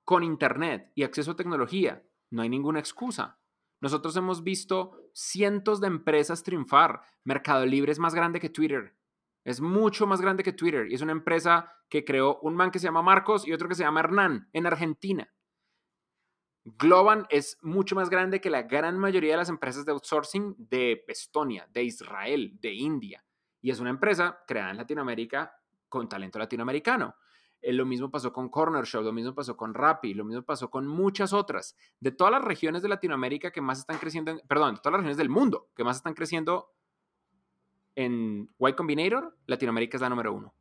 con 0.05 0.25
Internet 0.25 0.91
y 0.97 1.05
acceso 1.05 1.31
a 1.31 1.37
tecnología 1.37 2.03
no 2.31 2.43
hay 2.43 2.49
ninguna 2.49 2.81
excusa 2.81 3.39
Nosotros 3.83 4.17
hemos 4.17 4.45
visto 4.45 5.11
cientos 5.13 5.81
de 5.81 5.89
empresas 5.89 6.45
triunfar. 6.45 7.03
Mercado 7.25 7.67
Libre 7.67 7.91
es 7.91 7.99
más 7.99 8.15
grande 8.15 8.39
que 8.39 8.49
Twitter. 8.49 8.97
Es 9.45 9.61
mucho 9.61 10.07
más 10.07 10.21
grande 10.21 10.45
que 10.45 10.53
Twitter 10.53 10.87
y 10.89 10.95
es 10.95 11.03
una 11.03 11.11
empresa 11.11 11.75
que 11.89 12.05
creó 12.05 12.39
un 12.43 12.55
man 12.55 12.71
que 12.71 12.79
se 12.79 12.85
llama 12.85 13.03
Marcos 13.03 13.45
y 13.45 13.53
otro 13.53 13.69
que 13.69 13.75
se 13.75 13.83
llama 13.83 13.99
Hernán 13.99 14.49
en 14.53 14.67
Argentina. 14.69 15.29
Globan 16.65 17.27
es 17.29 17.59
mucho 17.61 17.97
más 17.97 18.09
grande 18.09 18.41
que 18.41 18.51
la 18.51 18.63
gran 18.63 19.01
mayoría 19.01 19.33
de 19.33 19.39
las 19.39 19.49
empresas 19.49 19.85
de 19.85 19.91
outsourcing 19.91 20.55
de 20.57 21.05
Estonia, 21.09 21.67
de 21.73 21.83
Israel, 21.83 22.57
de 22.61 22.73
India. 22.73 23.25
Y 23.61 23.73
es 23.73 23.81
una 23.81 23.91
empresa 23.91 24.45
creada 24.47 24.71
en 24.71 24.77
Latinoamérica 24.77 25.57
con 25.89 26.09
talento 26.09 26.39
latinoamericano. 26.39 27.17
Eh, 27.63 27.73
lo 27.73 27.87
mismo 27.87 28.11
pasó 28.11 28.33
con 28.33 28.49
Corner 28.49 28.85
Shop, 28.85 29.05
lo 29.05 29.13
mismo 29.13 29.35
pasó 29.35 29.57
con 29.57 29.73
Rappi, 29.73 30.15
lo 30.15 30.25
mismo 30.25 30.43
pasó 30.43 30.69
con 30.69 30.87
muchas 30.87 31.33
otras. 31.33 31.77
De 32.01 32.11
todas 32.11 32.33
las 32.33 32.45
regiones 32.45 32.83
de 32.83 32.89
Latinoamérica 32.89 33.53
que 33.53 33.61
más 33.61 33.79
están 33.79 33.99
creciendo, 33.99 34.37
perdón, 34.49 34.75
de 34.75 34.81
todas 34.81 34.95
las 34.95 35.01
regiones 35.01 35.17
del 35.17 35.31
mundo 35.31 35.69
que 35.75 35.85
más 35.85 35.97
están 35.97 36.15
creciendo 36.15 36.73
en 37.95 38.51
Y 38.59 38.73
Combinator, 38.73 39.37
Latinoamérica 39.47 39.97
es 39.97 40.01
la 40.01 40.09
número 40.09 40.33
uno. 40.33 40.55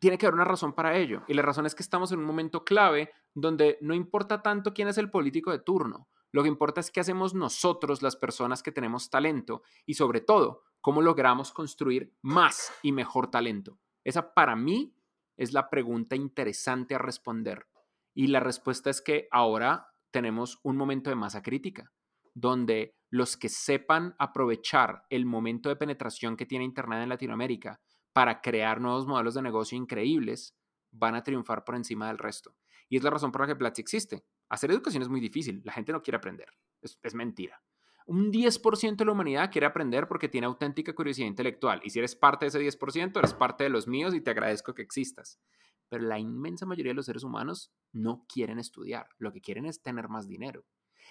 Tiene 0.00 0.16
que 0.16 0.26
haber 0.26 0.34
una 0.34 0.44
razón 0.44 0.72
para 0.72 0.96
ello. 0.96 1.22
Y 1.28 1.34
la 1.34 1.42
razón 1.42 1.66
es 1.66 1.74
que 1.74 1.82
estamos 1.82 2.10
en 2.12 2.20
un 2.20 2.24
momento 2.24 2.64
clave 2.64 3.10
donde 3.34 3.78
no 3.80 3.94
importa 3.94 4.42
tanto 4.42 4.72
quién 4.72 4.88
es 4.88 4.98
el 4.98 5.10
político 5.10 5.50
de 5.50 5.58
turno. 5.58 6.08
Lo 6.32 6.42
que 6.42 6.48
importa 6.48 6.80
es 6.80 6.90
qué 6.90 7.00
hacemos 7.00 7.34
nosotros, 7.34 8.02
las 8.02 8.16
personas 8.16 8.62
que 8.62 8.72
tenemos 8.72 9.10
talento, 9.10 9.62
y 9.86 9.94
sobre 9.94 10.20
todo, 10.20 10.62
cómo 10.80 11.00
logramos 11.00 11.52
construir 11.52 12.12
más 12.22 12.72
y 12.82 12.92
mejor 12.92 13.30
talento. 13.30 13.78
Esa 14.04 14.34
para 14.34 14.54
mí 14.54 14.95
es 15.36 15.52
la 15.52 15.68
pregunta 15.68 16.16
interesante 16.16 16.94
a 16.94 16.98
responder. 16.98 17.66
Y 18.14 18.28
la 18.28 18.40
respuesta 18.40 18.90
es 18.90 19.02
que 19.02 19.28
ahora 19.30 19.88
tenemos 20.10 20.58
un 20.62 20.76
momento 20.76 21.10
de 21.10 21.16
masa 21.16 21.42
crítica, 21.42 21.92
donde 22.34 22.96
los 23.10 23.36
que 23.36 23.48
sepan 23.48 24.14
aprovechar 24.18 25.04
el 25.10 25.26
momento 25.26 25.68
de 25.68 25.76
penetración 25.76 26.36
que 26.36 26.46
tiene 26.46 26.64
Internet 26.64 27.02
en 27.02 27.08
Latinoamérica 27.08 27.80
para 28.12 28.40
crear 28.40 28.80
nuevos 28.80 29.06
modelos 29.06 29.34
de 29.34 29.42
negocio 29.42 29.76
increíbles, 29.76 30.56
van 30.90 31.14
a 31.14 31.22
triunfar 31.22 31.64
por 31.64 31.76
encima 31.76 32.08
del 32.08 32.18
resto. 32.18 32.56
Y 32.88 32.96
es 32.96 33.02
la 33.02 33.10
razón 33.10 33.32
por 33.32 33.42
la 33.42 33.46
que 33.48 33.56
Platzi 33.56 33.82
existe. 33.82 34.24
Hacer 34.48 34.70
educación 34.70 35.02
es 35.02 35.08
muy 35.08 35.20
difícil, 35.20 35.60
la 35.64 35.72
gente 35.72 35.92
no 35.92 36.02
quiere 36.02 36.16
aprender, 36.16 36.48
es, 36.80 36.98
es 37.02 37.14
mentira. 37.14 37.60
Un 38.08 38.30
10% 38.30 38.96
de 38.98 39.04
la 39.04 39.10
humanidad 39.10 39.50
quiere 39.50 39.66
aprender 39.66 40.06
porque 40.06 40.28
tiene 40.28 40.46
auténtica 40.46 40.94
curiosidad 40.94 41.26
intelectual. 41.26 41.80
Y 41.82 41.90
si 41.90 41.98
eres 41.98 42.14
parte 42.14 42.44
de 42.44 42.48
ese 42.48 42.60
10%, 42.60 43.18
eres 43.18 43.34
parte 43.34 43.64
de 43.64 43.70
los 43.70 43.88
míos 43.88 44.14
y 44.14 44.20
te 44.20 44.30
agradezco 44.30 44.74
que 44.74 44.82
existas. 44.82 45.40
Pero 45.88 46.04
la 46.04 46.20
inmensa 46.20 46.66
mayoría 46.66 46.90
de 46.90 46.94
los 46.94 47.06
seres 47.06 47.24
humanos 47.24 47.72
no 47.92 48.24
quieren 48.28 48.60
estudiar. 48.60 49.08
Lo 49.18 49.32
que 49.32 49.40
quieren 49.40 49.66
es 49.66 49.82
tener 49.82 50.08
más 50.08 50.28
dinero. 50.28 50.64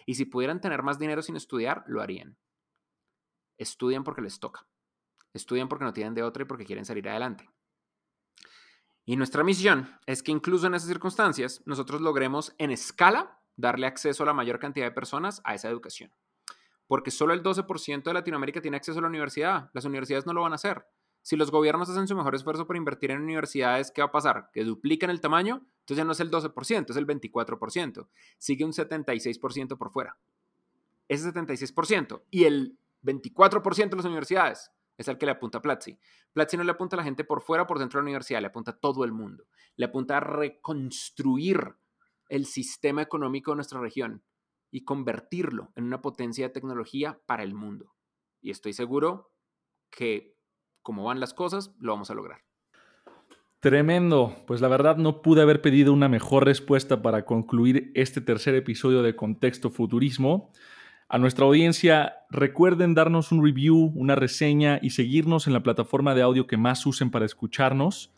Y 0.06 0.16
si 0.16 0.24
pudieran 0.24 0.62
tener 0.62 0.84
más 0.84 0.98
dinero 0.98 1.22
sin 1.22 1.36
estudiar, 1.36 1.84
lo 1.86 2.02
harían. 2.02 2.38
Estudian 3.58 4.06
porque 4.06 4.22
les 4.22 4.40
toca. 4.40 4.66
Estudian 5.34 5.68
porque 5.68 5.84
no 5.84 5.94
tienen 5.94 6.14
de 6.14 6.24
otra 6.24 6.44
y 6.44 6.46
porque 6.46 6.66
quieren 6.66 6.86
salir 6.86 7.10
adelante. 7.10 7.50
Y 9.04 9.18
nuestra 9.18 9.44
misión 9.44 9.90
es 10.06 10.24
que 10.24 10.32
incluso 10.32 10.68
en 10.68 10.76
esas 10.76 10.88
circunstancias 10.88 11.62
nosotros 11.66 12.00
logremos 12.00 12.56
en 12.58 12.72
escala 12.72 13.42
darle 13.58 13.86
acceso 13.86 14.24
a 14.24 14.28
la 14.28 14.34
mayor 14.34 14.60
cantidad 14.60 14.86
de 14.86 14.92
personas 14.92 15.42
a 15.44 15.56
esa 15.56 15.70
educación 15.70 16.12
porque 16.88 17.12
solo 17.12 17.34
el 17.34 17.44
12% 17.44 18.04
de 18.04 18.14
Latinoamérica 18.14 18.62
tiene 18.62 18.78
acceso 18.78 19.00
a 19.00 19.02
la 19.02 19.08
universidad. 19.08 19.70
Las 19.74 19.86
universidades 19.86 20.26
no 20.26 20.34
lo 20.34 20.42
van 20.42 20.52
a 20.52 20.56
hacer. 20.56 20.86
Si 21.22 21.36
los 21.36 21.50
gobiernos 21.50 21.90
hacen 21.90 22.08
su 22.08 22.16
mejor 22.16 22.36
esfuerzo 22.36 22.68
por 22.68 22.76
invertir 22.76 23.10
en 23.10 23.22
universidades, 23.22 23.90
¿qué 23.90 24.02
va 24.02 24.08
a 24.08 24.12
pasar? 24.12 24.52
Que 24.54 24.64
duplican 24.64 25.10
el 25.10 25.22
tamaño, 25.22 25.66
entonces 25.80 25.98
ya 25.98 26.04
no 26.04 26.12
es 26.12 26.20
el 26.20 26.30
12%, 26.30 26.92
es 26.92 26.98
el 26.98 27.08
24%. 27.08 28.08
Sigue 28.38 28.64
un 28.64 28.74
76% 28.74 29.78
por 29.78 29.92
fuera. 29.92 30.18
Ese 31.08 31.34
76% 31.34 32.24
y 32.30 32.44
el 32.44 32.78
24% 33.04 33.90
de 33.90 33.96
las 33.96 34.06
universidades 34.06 34.72
es 34.98 35.10
al 35.10 35.18
que 35.18 35.26
le 35.26 35.32
apunta 35.32 35.62
Platzi. 35.62 35.98
Platzi 36.32 36.58
no 36.58 36.64
le 36.64 36.72
apunta 36.72 36.96
a 36.96 36.98
la 36.98 37.04
gente 37.04 37.24
por 37.24 37.42
fuera 37.42 37.66
por 37.66 37.80
dentro 37.80 38.00
de 38.00 38.04
la 38.04 38.06
universidad, 38.06 38.42
le 38.42 38.48
apunta 38.48 38.72
a 38.72 38.78
todo 38.78 39.04
el 39.04 39.12
mundo. 39.12 39.46
Le 39.78 39.86
apunta 39.86 40.18
a 40.18 40.20
reconstruir 40.20 41.76
el 42.30 42.46
sistema 42.46 43.02
económico 43.02 43.52
de 43.52 43.56
nuestra 43.56 43.80
región 43.80 44.24
y 44.76 44.84
convertirlo 44.84 45.72
en 45.78 45.86
una 45.86 46.02
potencia 46.02 46.46
de 46.46 46.54
tecnología 46.54 47.18
para 47.26 47.44
el 47.44 47.54
mundo. 47.54 47.96
Y 48.42 48.52
estoy 48.52 48.74
seguro 48.74 49.32
que, 49.90 50.36
como 50.82 51.06
van 51.06 51.22
las 51.22 51.34
cosas, 51.34 51.74
lo 51.80 51.94
vamos 51.94 52.12
a 52.12 52.14
lograr. 52.14 52.42
Tremendo. 53.62 54.36
Pues 54.46 54.60
la 54.60 54.68
verdad 54.68 54.98
no 54.98 55.22
pude 55.22 55.42
haber 55.42 55.62
pedido 55.62 55.94
una 55.94 56.10
mejor 56.10 56.44
respuesta 56.44 57.02
para 57.02 57.24
concluir 57.24 57.94
este 57.96 58.20
tercer 58.20 58.54
episodio 58.54 59.02
de 59.02 59.16
Contexto 59.16 59.70
Futurismo. 59.70 60.52
A 61.08 61.20
nuestra 61.20 61.46
audiencia, 61.46 62.18
recuerden 62.30 62.96
darnos 62.96 63.32
un 63.32 63.46
review, 63.46 63.94
una 63.96 64.16
reseña 64.16 64.80
y 64.82 64.90
seguirnos 64.90 65.48
en 65.48 65.54
la 65.54 65.64
plataforma 65.64 66.16
de 66.16 66.24
audio 66.24 66.48
que 66.48 66.58
más 66.58 66.86
usen 66.86 67.12
para 67.12 67.26
escucharnos. 67.26 68.12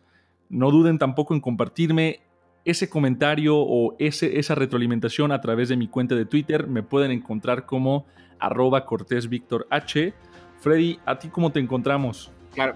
No 0.49 0.71
duden 0.71 0.97
tampoco 0.97 1.35
en 1.35 1.41
compartirme 1.41 2.21
ese 2.67 2.89
comentario 2.89 3.55
o 3.57 3.95
ese, 3.97 4.37
esa 4.39 4.53
retroalimentación 4.53 5.31
a 5.31 5.39
través 5.39 5.69
de 5.69 5.77
mi 5.77 5.87
cuenta 5.87 6.15
de 6.15 6.25
Twitter. 6.25 6.67
Me 6.67 6.83
pueden 6.83 7.11
encontrar 7.11 7.65
como 7.65 8.05
arroba 8.39 8.83
Cortés 8.85 9.29
Víctor 9.29 9.65
H. 9.71 10.13
Freddy, 10.59 10.99
¿a 11.05 11.17
ti 11.17 11.29
cómo 11.29 11.53
te 11.53 11.61
encontramos? 11.61 12.29
Claro. 12.53 12.75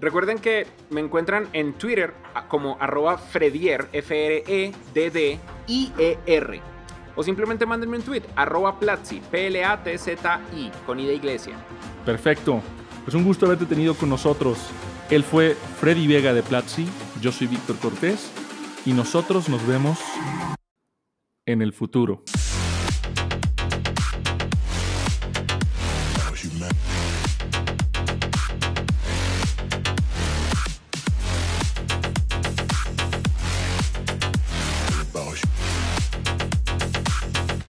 Recuerden 0.00 0.38
que 0.38 0.66
me 0.88 1.02
encuentran 1.02 1.48
en 1.52 1.74
Twitter 1.74 2.14
como 2.48 2.78
arroba 2.80 3.18
Fredier, 3.18 3.88
F-R-E-D-D-I-E-R. 3.92 4.70
O 7.14 7.22
simplemente 7.22 7.66
mándenme 7.66 7.98
un 7.98 8.02
tweet, 8.02 8.22
arroba 8.36 8.78
Platzi, 8.78 9.20
P-L-A-T-Z-I, 9.30 10.70
con 10.86 10.98
I 10.98 11.06
de 11.06 11.14
iglesia. 11.14 11.56
Perfecto. 12.06 12.62
Pues 13.04 13.14
un 13.14 13.24
gusto 13.24 13.44
haberte 13.44 13.66
tenido 13.66 13.94
con 13.94 14.08
nosotros. 14.08 14.70
Él 15.10 15.22
fue 15.24 15.54
Freddy 15.78 16.06
Vega 16.06 16.32
de 16.32 16.42
Platzi, 16.42 16.86
yo 17.20 17.32
soy 17.32 17.48
Víctor 17.48 17.76
Cortés 17.78 18.32
y 18.86 18.92
nosotros 18.92 19.48
nos 19.48 19.66
vemos 19.66 19.98
en 21.44 21.60
el 21.60 21.72
futuro. 21.72 22.22